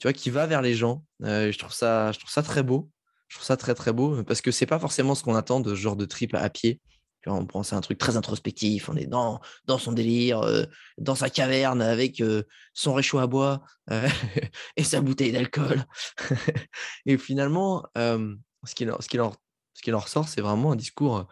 tu 0.00 0.08
vois, 0.08 0.12
qui 0.12 0.28
va 0.28 0.44
vers 0.46 0.60
les 0.60 0.74
gens. 0.74 1.04
Euh, 1.22 1.52
je, 1.52 1.58
trouve 1.58 1.72
ça, 1.72 2.10
je 2.10 2.18
trouve 2.18 2.32
ça 2.32 2.42
très 2.42 2.64
beau. 2.64 2.90
Je 3.28 3.36
trouve 3.36 3.46
ça 3.46 3.56
très, 3.56 3.76
très 3.76 3.92
beau, 3.92 4.24
parce 4.24 4.40
que 4.40 4.50
c'est 4.50 4.66
pas 4.66 4.80
forcément 4.80 5.14
ce 5.14 5.22
qu'on 5.22 5.36
attend 5.36 5.60
de 5.60 5.70
ce 5.70 5.80
genre 5.80 5.94
de 5.94 6.04
trip 6.04 6.34
à 6.34 6.50
pied. 6.50 6.80
On 7.26 7.46
pense 7.46 7.72
à 7.72 7.76
un 7.76 7.80
truc 7.80 7.98
très 7.98 8.16
introspectif, 8.16 8.88
on 8.88 8.96
est 8.96 9.06
dans, 9.06 9.40
dans 9.66 9.78
son 9.78 9.92
délire, 9.92 10.40
euh, 10.42 10.64
dans 10.98 11.14
sa 11.14 11.30
caverne 11.30 11.80
avec 11.80 12.20
euh, 12.20 12.42
son 12.72 12.94
réchaud 12.94 13.18
à 13.18 13.28
bois 13.28 13.62
et 14.76 14.82
sa 14.82 15.00
bouteille 15.00 15.32
d'alcool. 15.32 15.84
et 17.06 17.18
finalement, 17.18 17.84
ce 17.94 18.74
qu'il 18.74 18.92
ce 19.00 19.08
qui 19.08 19.16
leur 19.16 19.36
ce 19.74 19.82
qui 19.82 19.92
en 19.92 19.98
ressort, 19.98 20.28
c'est 20.28 20.40
vraiment 20.40 20.72
un 20.72 20.76
discours 20.76 21.28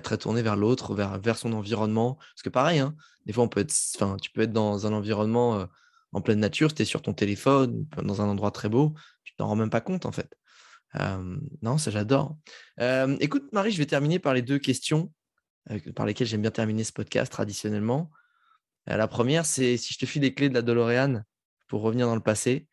très 0.00 0.18
tourné 0.18 0.42
vers 0.42 0.56
l'autre, 0.56 0.94
vers, 0.94 1.38
son 1.38 1.52
environnement. 1.52 2.14
Parce 2.14 2.42
que 2.42 2.48
pareil, 2.48 2.78
hein, 2.78 2.94
des 3.26 3.32
fois, 3.32 3.44
on 3.44 3.48
peut 3.48 3.60
être, 3.60 3.74
tu 4.20 4.30
peux 4.30 4.42
être 4.42 4.52
dans 4.52 4.86
un 4.86 4.92
environnement 4.92 5.66
en 6.12 6.20
pleine 6.20 6.40
nature, 6.40 6.72
tu 6.72 6.82
es 6.82 6.84
sur 6.84 7.02
ton 7.02 7.12
téléphone, 7.12 7.86
dans 8.02 8.22
un 8.22 8.28
endroit 8.28 8.50
très 8.50 8.68
beau, 8.68 8.94
tu 9.24 9.34
t'en 9.36 9.46
rends 9.46 9.56
même 9.56 9.70
pas 9.70 9.80
compte 9.80 10.06
en 10.06 10.12
fait. 10.12 10.34
non, 11.62 11.78
ça 11.78 11.90
j'adore. 11.90 12.36
écoute, 13.20 13.52
Marie, 13.52 13.72
je 13.72 13.78
vais 13.78 13.86
terminer 13.86 14.18
par 14.18 14.34
les 14.34 14.42
deux 14.42 14.58
questions 14.58 15.12
par 15.94 16.06
lesquelles 16.06 16.26
j'aime 16.26 16.42
bien 16.42 16.50
terminer 16.50 16.84
ce 16.84 16.92
podcast 16.92 17.30
traditionnellement. 17.30 18.10
la 18.86 19.08
première, 19.08 19.44
c'est 19.44 19.76
si 19.76 19.94
je 19.94 19.98
te 19.98 20.06
file 20.06 20.22
les 20.22 20.34
clés 20.34 20.48
de 20.48 20.54
la 20.54 20.62
DeLorean 20.62 21.22
pour 21.68 21.82
revenir 21.82 22.06
dans 22.06 22.14
le 22.14 22.22
passé, 22.22 22.68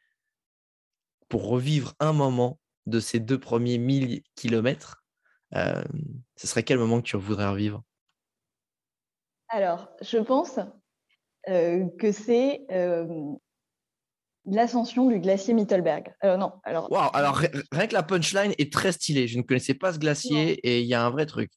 pour 1.27 1.47
revivre 1.47 1.93
un 1.99 2.13
moment 2.13 2.59
de 2.85 2.99
ces 2.99 3.19
deux 3.19 3.39
premiers 3.39 3.77
1000 3.77 4.21
kilomètres, 4.35 5.04
ce 6.35 6.47
serait 6.47 6.63
quel 6.63 6.77
moment 6.77 7.01
que 7.01 7.07
tu 7.07 7.17
voudrais 7.17 7.47
revivre? 7.47 7.83
Alors, 9.49 9.89
je 10.01 10.17
pense 10.17 10.59
que 11.45 12.11
c'est 12.11 12.65
l'ascension 14.45 15.07
du 15.07 15.19
glacier 15.19 15.53
Mittelberg. 15.53 16.13
non, 16.23 16.53
alors. 16.63 17.15
alors 17.15 17.41
rien 17.71 17.87
que 17.87 17.93
la 17.93 18.03
punchline 18.03 18.53
est 18.57 18.71
très 18.71 18.91
stylée. 18.91 19.27
Je 19.27 19.37
ne 19.37 19.43
connaissais 19.43 19.73
pas 19.73 19.93
ce 19.93 19.99
glacier 19.99 20.53
et 20.63 20.81
il 20.81 20.87
y 20.87 20.93
a 20.93 21.05
un 21.05 21.09
vrai 21.09 21.25
truc. 21.25 21.51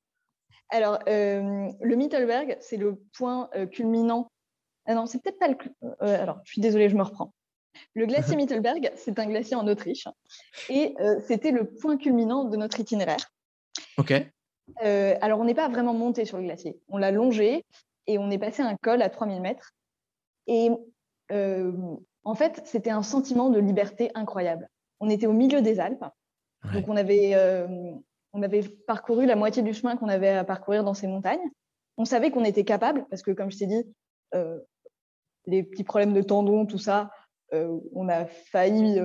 Alors, 0.71 0.99
le 1.07 1.95
Mittelberg, 1.95 2.57
c'est 2.61 2.77
le 2.77 3.01
point 3.17 3.49
culminant. 3.73 4.31
Ah 4.87 4.95
non, 4.95 5.07
c'est 5.07 5.23
peut-être 5.23 5.39
pas 5.39 5.49
le. 5.49 5.57
alors, 6.01 6.41
je 6.45 6.53
suis 6.53 6.61
désolée, 6.61 6.89
je 6.89 6.97
me 6.97 7.03
reprends. 7.03 7.35
Le 7.95 8.07
glacier 8.07 8.37
Mittelberg, 8.37 8.93
c'est 8.97 9.19
un 9.19 9.27
glacier 9.27 9.57
en 9.57 9.67
Autriche 9.67 10.09
et 10.69 10.95
c'était 11.27 11.51
le 11.51 11.71
point 11.71 11.97
culminant 11.97 12.45
de 12.45 12.57
notre 12.57 12.81
itinéraire. 12.81 13.31
Ok. 13.99 14.15
Euh, 14.85 15.17
alors, 15.21 15.41
on 15.41 15.45
n'est 15.45 15.55
pas 15.55 15.69
vraiment 15.69 15.93
monté 15.93 16.25
sur 16.25 16.39
le 16.39 16.45
glacier. 16.45 16.79
On 16.89 16.99
l'a 16.99 17.11
longé 17.11 17.65
et 18.07 18.17
on 18.19 18.31
est 18.31 18.39
passé 18.39 18.63
un 18.63 18.77
col 18.77 19.03
à 19.03 19.11
3000 19.11 19.41
mètres. 19.41 19.73
Et 20.47 20.71
euh, 21.33 21.73
en 22.25 22.35
fait, 22.35 22.63
c'était 22.65 22.91
un 22.91 23.03
sentiment 23.03 23.51
de 23.51 23.59
liberté 23.59 24.11
incroyable. 24.15 24.69
On 25.01 25.11
était 25.11 25.27
au 25.27 25.33
milieu 25.33 25.63
des 25.63 25.81
Alpes. 25.81 26.05
Donc, 26.73 26.89
on 26.89 26.97
avait, 26.97 27.35
euh, 27.35 27.67
on 28.33 28.43
avait 28.43 28.63
parcouru 28.87 29.27
la 29.27 29.37
moitié 29.37 29.63
du 29.63 29.75
chemin 29.75 29.97
qu'on 29.97 30.09
avait 30.09 30.31
à 30.31 30.45
parcourir 30.45 30.85
dans 30.85 30.95
ces 30.95 31.07
montagnes. 31.09 31.51
On 31.97 32.05
savait 32.05 32.31
qu'on 32.31 32.45
était 32.45 32.65
capable, 32.65 33.05
parce 33.11 33.23
que, 33.23 33.33
comme 33.33 33.51
je 33.51 33.59
t'ai 33.59 33.67
dit, 33.67 33.85
les 35.47 35.63
petits 35.65 35.85
problèmes 35.85 36.13
de 36.13 36.23
tendons, 36.23 36.67
tout 36.67 36.79
ça, 36.79 37.11
on 37.53 38.09
a 38.09 38.27
failli 38.27 39.01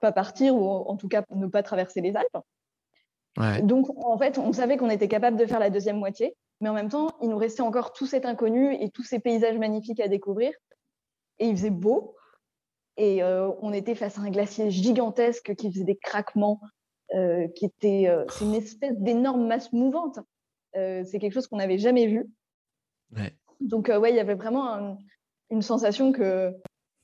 pas 0.00 0.12
partir 0.12 0.56
ou 0.56 0.66
en 0.66 0.96
tout 0.96 1.08
cas 1.08 1.22
ne 1.30 1.46
pas 1.46 1.62
traverser 1.62 2.00
les 2.00 2.16
Alpes. 2.16 2.38
Donc, 3.36 3.86
en 3.96 4.18
fait, 4.18 4.38
on 4.38 4.52
savait 4.52 4.76
qu'on 4.76 4.90
était 4.90 5.08
capable 5.08 5.36
de 5.36 5.46
faire 5.46 5.58
la 5.58 5.70
deuxième 5.70 5.98
moitié, 5.98 6.36
mais 6.60 6.68
en 6.68 6.74
même 6.74 6.90
temps, 6.90 7.08
il 7.22 7.28
nous 7.28 7.38
restait 7.38 7.62
encore 7.62 7.92
tout 7.92 8.06
cet 8.06 8.26
inconnu 8.26 8.74
et 8.74 8.90
tous 8.90 9.02
ces 9.02 9.18
paysages 9.18 9.58
magnifiques 9.58 10.00
à 10.00 10.08
découvrir. 10.08 10.52
Et 11.38 11.46
il 11.46 11.56
faisait 11.56 11.70
beau. 11.70 12.14
Et 12.96 13.22
euh, 13.22 13.50
on 13.62 13.72
était 13.72 13.94
face 13.94 14.18
à 14.18 14.22
un 14.22 14.30
glacier 14.30 14.70
gigantesque 14.70 15.54
qui 15.54 15.72
faisait 15.72 15.84
des 15.84 15.96
craquements, 15.96 16.60
euh, 17.14 17.48
qui 17.56 17.64
était. 17.64 18.06
Euh, 18.08 18.26
une 18.42 18.54
espèce 18.54 18.98
d'énorme 18.98 19.46
masse 19.46 19.72
mouvante. 19.72 20.18
c'est 20.74 21.18
quelque 21.18 21.32
chose 21.32 21.46
qu'on 21.46 21.56
n'avait 21.56 21.78
jamais 21.78 22.06
vu. 22.06 22.30
Donc, 23.60 23.88
ouais, 23.88 24.10
il 24.10 24.16
y 24.16 24.20
avait 24.20 24.34
vraiment 24.34 24.98
une 25.50 25.62
sensation 25.62 26.12
que 26.12 26.54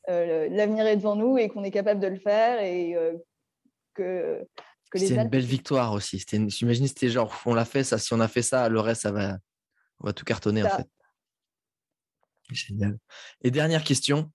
l'avenir 0.06 0.86
est 0.86 0.96
devant 0.96 1.16
nous 1.16 1.36
et 1.38 1.48
qu'on 1.48 1.64
est 1.64 1.70
capable 1.70 2.00
de 2.00 2.06
le 2.06 2.18
faire 2.18 2.62
et 2.62 2.96
que 3.94 4.46
c'est 4.94 5.14
une 5.14 5.28
belle 5.28 5.44
victoire 5.44 5.92
aussi. 5.92 6.24
J'imagine 6.30 6.86
c'était 6.86 7.08
genre, 7.08 7.34
on 7.46 7.54
l'a 7.54 7.64
fait, 7.64 7.84
ça, 7.84 7.98
si 7.98 8.12
on 8.14 8.20
a 8.20 8.28
fait 8.28 8.42
ça, 8.42 8.68
le 8.68 8.80
reste, 8.80 9.02
ça 9.02 9.12
va, 9.12 9.38
on 10.00 10.06
va 10.06 10.12
tout 10.12 10.24
cartonner 10.24 10.62
en 10.62 10.70
fait. 10.70 10.88
Génial. 12.50 12.98
Et 13.42 13.50
dernière 13.50 13.84
question, 13.84 14.32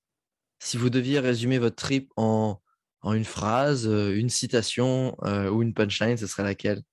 si 0.59 0.77
vous 0.77 0.89
deviez 0.89 1.19
résumer 1.19 1.57
votre 1.57 1.75
trip 1.75 2.11
en, 2.15 2.61
en 3.01 3.13
une 3.13 3.25
phrase, 3.25 3.87
euh, 3.87 4.15
une 4.15 4.29
citation 4.29 5.17
euh, 5.23 5.49
ou 5.49 5.63
une 5.63 5.73
punchline, 5.73 6.17
ce 6.17 6.27
serait 6.27 6.43
laquelle? 6.43 6.83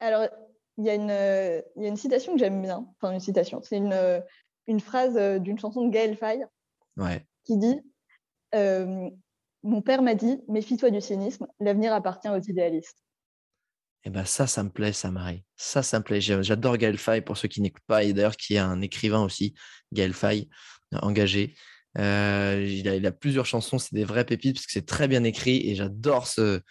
Alors, 0.00 0.28
il 0.76 0.84
y, 0.84 0.90
a 0.90 0.94
une, 0.94 1.82
y 1.82 1.86
a 1.86 1.88
une 1.88 1.96
citation 1.96 2.34
que 2.34 2.38
j'aime 2.38 2.60
bien, 2.60 2.86
enfin 2.96 3.12
une 3.12 3.20
citation, 3.20 3.62
c'est 3.62 3.76
une, 3.76 4.22
une 4.66 4.80
phrase 4.80 5.16
euh, 5.16 5.38
d'une 5.38 5.58
chanson 5.58 5.86
de 5.86 5.90
Gaël 5.90 6.16
Faye 6.16 6.44
ouais. 6.96 7.26
qui 7.44 7.56
dit 7.56 7.80
mon 9.62 9.82
père 9.82 10.02
m'a 10.02 10.14
dit 10.14 10.38
méfie-toi 10.48 10.90
du 10.90 11.00
cynisme, 11.00 11.46
l'avenir 11.60 11.92
appartient 11.92 12.28
aux 12.28 12.40
idéalistes. 12.40 12.98
Eh 14.04 14.10
ben 14.10 14.24
ça, 14.24 14.46
ça 14.48 14.64
me 14.64 14.70
plaît, 14.70 14.92
ça, 14.92 15.10
Marie. 15.12 15.44
Ça, 15.56 15.82
ça 15.82 16.00
me 16.00 16.04
plaît. 16.04 16.20
J'adore 16.20 16.76
Gaël 16.76 16.98
Faye, 16.98 17.20
pour 17.20 17.36
ceux 17.36 17.46
qui 17.46 17.60
n'écoutent 17.60 17.84
pas, 17.86 18.02
et 18.02 18.12
d'ailleurs 18.12 18.36
qui 18.36 18.54
est 18.54 18.58
un 18.58 18.80
écrivain 18.80 19.22
aussi, 19.22 19.54
Gaël 19.92 20.12
Faye, 20.12 20.48
engagé. 21.00 21.54
Euh, 21.98 22.66
il, 22.66 23.06
a, 23.06 23.12
plusieurs 23.12 23.46
chansons, 23.46 23.78
c'est 23.78 23.94
des 23.94 24.04
vrais 24.04 24.24
pépites 24.24 24.56
parce 24.56 24.66
que 24.66 24.72
c'est 24.72 24.86
très 24.86 25.08
bien 25.08 25.24
écrit 25.24 25.68
et 25.68 25.74
j'adore 25.74 26.26
ce, 26.26 26.62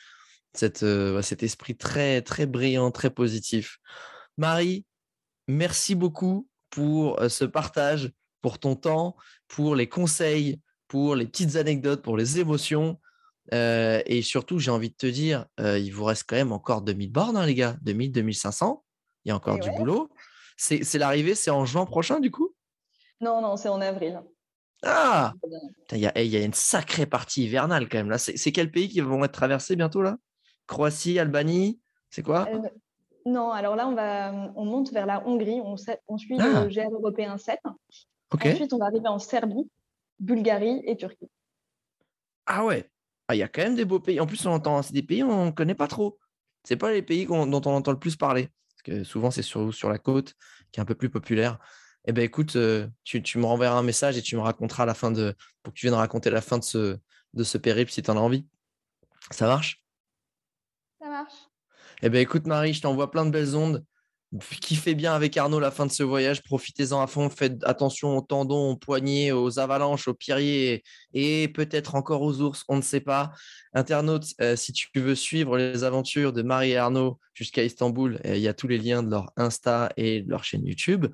euh, 0.84 1.22
cet 1.22 1.44
esprit 1.44 1.78
très, 1.78 2.22
très 2.22 2.46
brillant, 2.46 2.92
très 2.92 3.12
positif. 3.12 3.78
Marie, 4.38 4.86
merci 5.48 5.96
beaucoup 5.96 6.50
pour 6.70 7.22
euh, 7.22 7.30
ce 7.30 7.46
partage, 7.46 8.12
pour 8.42 8.60
ton 8.60 8.76
temps, 8.76 9.16
pour 9.48 9.76
les 9.76 9.88
conseils, 9.88 10.60
pour 10.92 11.16
les 11.16 11.26
petites 11.26 11.56
anecdotes, 11.56 12.02
pour 12.02 12.18
les 12.18 12.42
émotions. 12.42 13.00
Euh, 13.54 14.02
et 14.08 14.22
surtout, 14.22 14.60
j'ai 14.60 14.72
envie 14.72 14.90
de 14.90 14.96
te 14.96 15.08
dire, 15.08 15.46
euh, 15.62 15.80
il 15.80 15.90
vous 15.94 16.04
reste 16.04 16.26
quand 16.28 16.36
même 16.36 16.52
encore 16.52 16.82
2000 16.82 17.10
bornes, 17.10 17.38
hein, 17.38 17.46
les 17.46 17.56
gars. 17.56 17.78
2000, 17.84 18.12
2500. 18.12 18.84
Il 19.24 19.30
y 19.30 19.32
a 19.32 19.36
encore 19.38 19.58
du 19.58 19.72
boulot. 19.72 20.10
C'est 20.58 20.98
l'arrivée, 20.98 21.34
c'est 21.34 21.50
en 21.50 21.64
juin 21.64 21.86
prochain, 21.86 22.20
du 22.20 22.30
coup? 22.30 22.54
Non, 23.22 23.42
non, 23.42 23.56
c'est 23.56 23.70
en 23.70 23.80
avril. 23.80 24.22
Ah 24.84 25.34
Il 25.94 26.00
y, 26.00 26.08
a, 26.08 26.22
y 26.22 26.36
a 26.36 26.44
une 26.44 26.54
sacrée 26.54 27.06
partie 27.06 27.46
hivernale 27.46 27.88
quand 27.88 28.00
même. 28.00 28.10
là. 28.10 28.18
C'est 28.18 28.52
quels 28.52 28.70
pays 28.70 28.90
qui 28.90 29.00
vont 29.00 29.24
être 29.24 29.32
traversés 29.32 29.78
bientôt 29.78 30.02
là? 30.02 30.18
Croatie, 30.68 31.20
Albanie 31.20 31.80
C'est 32.10 32.22
quoi? 32.22 32.50
Euh, 32.54 32.60
Non, 33.26 33.52
alors 33.52 33.78
là, 33.78 33.88
on, 33.88 33.96
va, 33.96 34.34
on 34.58 34.66
monte 34.66 34.92
vers 34.92 35.06
la 35.06 35.26
Hongrie. 35.26 35.62
On, 35.64 35.76
on 36.10 36.18
suit 36.18 36.36
ah. 36.38 36.66
le 36.66 36.68
GR 36.68 36.92
européen 36.92 37.38
7. 37.38 37.60
Ensuite, 38.34 38.74
on 38.74 38.78
va 38.78 38.88
arriver 38.88 39.08
en 39.08 39.20
Serbie. 39.20 39.70
Bulgarie 40.22 40.82
et 40.86 40.96
Turquie. 40.96 41.30
Ah 42.46 42.64
ouais, 42.64 42.90
ah, 43.28 43.36
il 43.36 43.40
y 43.40 43.44
a 43.44 43.48
quand 43.48 43.62
même 43.62 43.76
des 43.76 43.86
beaux 43.86 44.00
pays. 44.00 44.20
En 44.20 44.26
plus, 44.26 44.46
on 44.46 44.52
entend, 44.52 44.82
c'est 44.82 44.94
des 44.94 45.04
pays 45.04 45.24
on 45.24 45.48
ne 45.48 45.52
connaît 45.52 45.76
pas 45.76 45.88
trop. 45.88 46.20
C'est 46.64 46.78
pas 46.78 46.92
les 46.92 47.02
pays 47.02 47.26
dont 47.26 47.62
on 47.66 47.76
entend 47.76 47.92
le 47.92 48.00
plus 48.00 48.16
parler. 48.16 48.50
parce 48.70 48.84
que 48.84 49.04
souvent 49.04 49.32
c'est 49.32 49.42
sur, 49.42 49.74
sur 49.74 49.90
la 49.90 49.98
côte 49.98 50.36
qui 50.72 50.80
est 50.80 50.84
un 50.84 50.86
peu 50.86 50.96
plus 50.96 51.10
populaire. 51.10 51.58
Eh 52.06 52.14
ben 52.14 52.24
écoute, 52.24 52.56
euh, 52.56 52.88
tu, 53.04 53.22
tu, 53.24 53.38
me 53.38 53.46
renverras 53.46 53.78
un 53.78 53.84
message 53.84 54.18
et 54.18 54.22
tu 54.22 54.36
me 54.36 54.42
raconteras 54.42 54.86
la 54.86 54.94
fin 54.94 55.12
de, 55.12 55.36
pour 55.64 55.74
que 55.74 55.80
tu 55.80 55.86
viennes 55.86 55.96
raconter 55.96 56.30
la 56.30 56.42
fin 56.42 56.58
de 56.58 56.64
ce, 56.64 56.98
de 57.34 57.44
ce 57.44 57.58
périple 57.58 57.92
si 57.92 58.02
tu 58.02 58.12
en 58.12 58.18
as 58.18 58.20
envie. 58.20 58.48
Ça 59.32 59.48
marche? 59.48 59.84
Ça 61.00 61.08
marche. 61.08 61.48
Eh 62.02 62.10
ben 62.10 62.20
écoute 62.20 62.48
Marie, 62.48 62.74
je 62.74 62.82
t'envoie 62.82 63.12
plein 63.12 63.26
de 63.26 63.32
belles 63.32 63.56
ondes 63.56 63.86
kiffez 64.40 64.96
bien 64.96 65.14
avec 65.14 65.36
Arnaud 65.36 65.60
la 65.60 65.72
fin 65.72 65.86
de 65.86 65.92
ce 65.92 66.04
voyage, 66.04 66.42
profitez-en 66.44 67.02
à 67.02 67.08
fond, 67.08 67.30
faites 67.30 67.64
attention 67.64 68.18
aux 68.18 68.22
tendons, 68.22 68.72
aux 68.72 68.76
poignets, 68.78 69.32
aux 69.32 69.60
avalanches, 69.60 70.08
aux 70.08 70.14
pierriers 70.14 70.84
et 71.14 71.50
peut-être 71.50 71.96
encore 71.96 72.22
aux 72.22 72.42
ours, 72.42 72.64
on 72.70 72.78
ne 72.78 72.82
sait 72.82 73.02
pas. 73.02 73.32
Internaute, 73.74 74.26
euh, 74.40 74.56
si 74.56 74.72
tu 74.72 74.88
veux 74.96 75.16
suivre 75.16 75.58
les 75.58 75.84
aventures 75.84 76.34
de 76.34 76.42
Marie 76.42 76.72
et 76.72 76.78
Arnaud 76.78 77.20
jusqu'à 77.34 77.64
Istanbul, 77.64 78.20
euh, 78.26 78.36
il 78.36 78.42
y 78.42 78.48
a 78.48 78.54
tous 78.54 78.68
les 78.68 78.78
liens 78.78 79.04
de 79.04 79.10
leur 79.10 79.32
Insta 79.36 79.92
et 79.98 80.22
de 80.22 80.30
leur 80.30 80.44
chaîne 80.44 80.66
YouTube. 80.66 81.08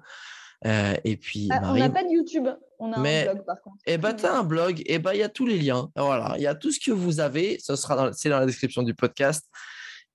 Euh, 0.65 0.95
et 1.03 1.18
puis, 1.18 1.49
ah, 1.51 1.61
on 1.65 1.76
n'a 1.76 1.89
pas 1.89 2.03
de 2.03 2.09
YouTube, 2.09 2.47
on 2.80 2.91
a 2.91 2.97
un 2.97 3.24
blog 3.24 3.45
par 3.45 3.61
contre. 3.61 3.78
Eh 3.86 3.97
bien, 3.97 4.13
tu 4.13 4.26
as 4.26 4.36
un 4.36 4.43
blog, 4.43 4.80
et 4.82 4.95
eh 4.95 4.99
ben, 4.99 5.13
il 5.13 5.20
y 5.20 5.24
a 5.24 5.30
tous 5.30 5.45
les 5.45 5.59
liens. 5.59 5.91
Voilà, 5.95 6.34
il 6.38 6.41
y 6.41 6.47
a 6.47 6.55
tout 6.55 6.72
ce 6.72 6.80
que 6.80 6.91
vous 6.91 7.20
avez, 7.20 7.59
ce 7.59 7.76
sera 7.76 8.11
c'est 8.13 8.30
dans 8.30 8.39
la 8.39 8.45
description 8.45 8.82
du 8.82 8.95
podcast. 8.95 9.47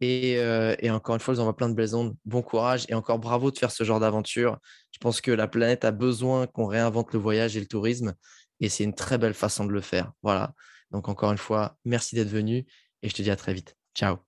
Euh, 0.03 0.75
et, 0.81 0.91
encore 0.91 1.15
une 1.15 1.21
fois, 1.21 1.35
je 1.35 1.37
vous 1.37 1.43
envoie 1.43 1.57
plein 1.57 1.69
de 1.69 1.75
belles 1.75 1.95
ondes. 1.95 2.17
Bon 2.25 2.43
courage 2.43 2.87
et 2.89 2.95
encore 2.95 3.19
bravo 3.19 3.51
de 3.51 3.59
faire 3.59 3.71
ce 3.71 3.85
genre 3.85 4.01
d'aventure. 4.01 4.59
Je 4.91 4.99
pense 4.99 5.21
que 5.21 5.31
la 5.31 5.49
planète 5.49 5.85
a 5.85 5.91
besoin 5.93 6.47
qu'on 6.47 6.67
réinvente 6.67 7.13
le 7.13 7.19
voyage 7.19 7.57
et 7.57 7.61
le 7.61 7.67
tourisme. 7.67 8.15
Et 8.61 8.69
c'est 8.69 8.85
une 8.85 8.95
très 8.95 9.19
belle 9.19 9.35
façon 9.35 9.65
de 9.65 9.73
le 9.73 9.81
faire. 9.81 10.13
Voilà. 10.23 10.55
Donc 10.91 11.09
encore 11.09 11.33
une 11.33 11.39
fois, 11.39 11.77
merci 11.85 12.15
d'être 12.15 12.29
venu 12.29 12.67
et 13.03 13.09
je 13.09 13.15
te 13.15 13.23
dis 13.23 13.31
à 13.31 13.37
très 13.37 13.55
vite. 13.55 13.77
Ciao. 13.95 14.19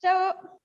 Ciao. 0.00 0.57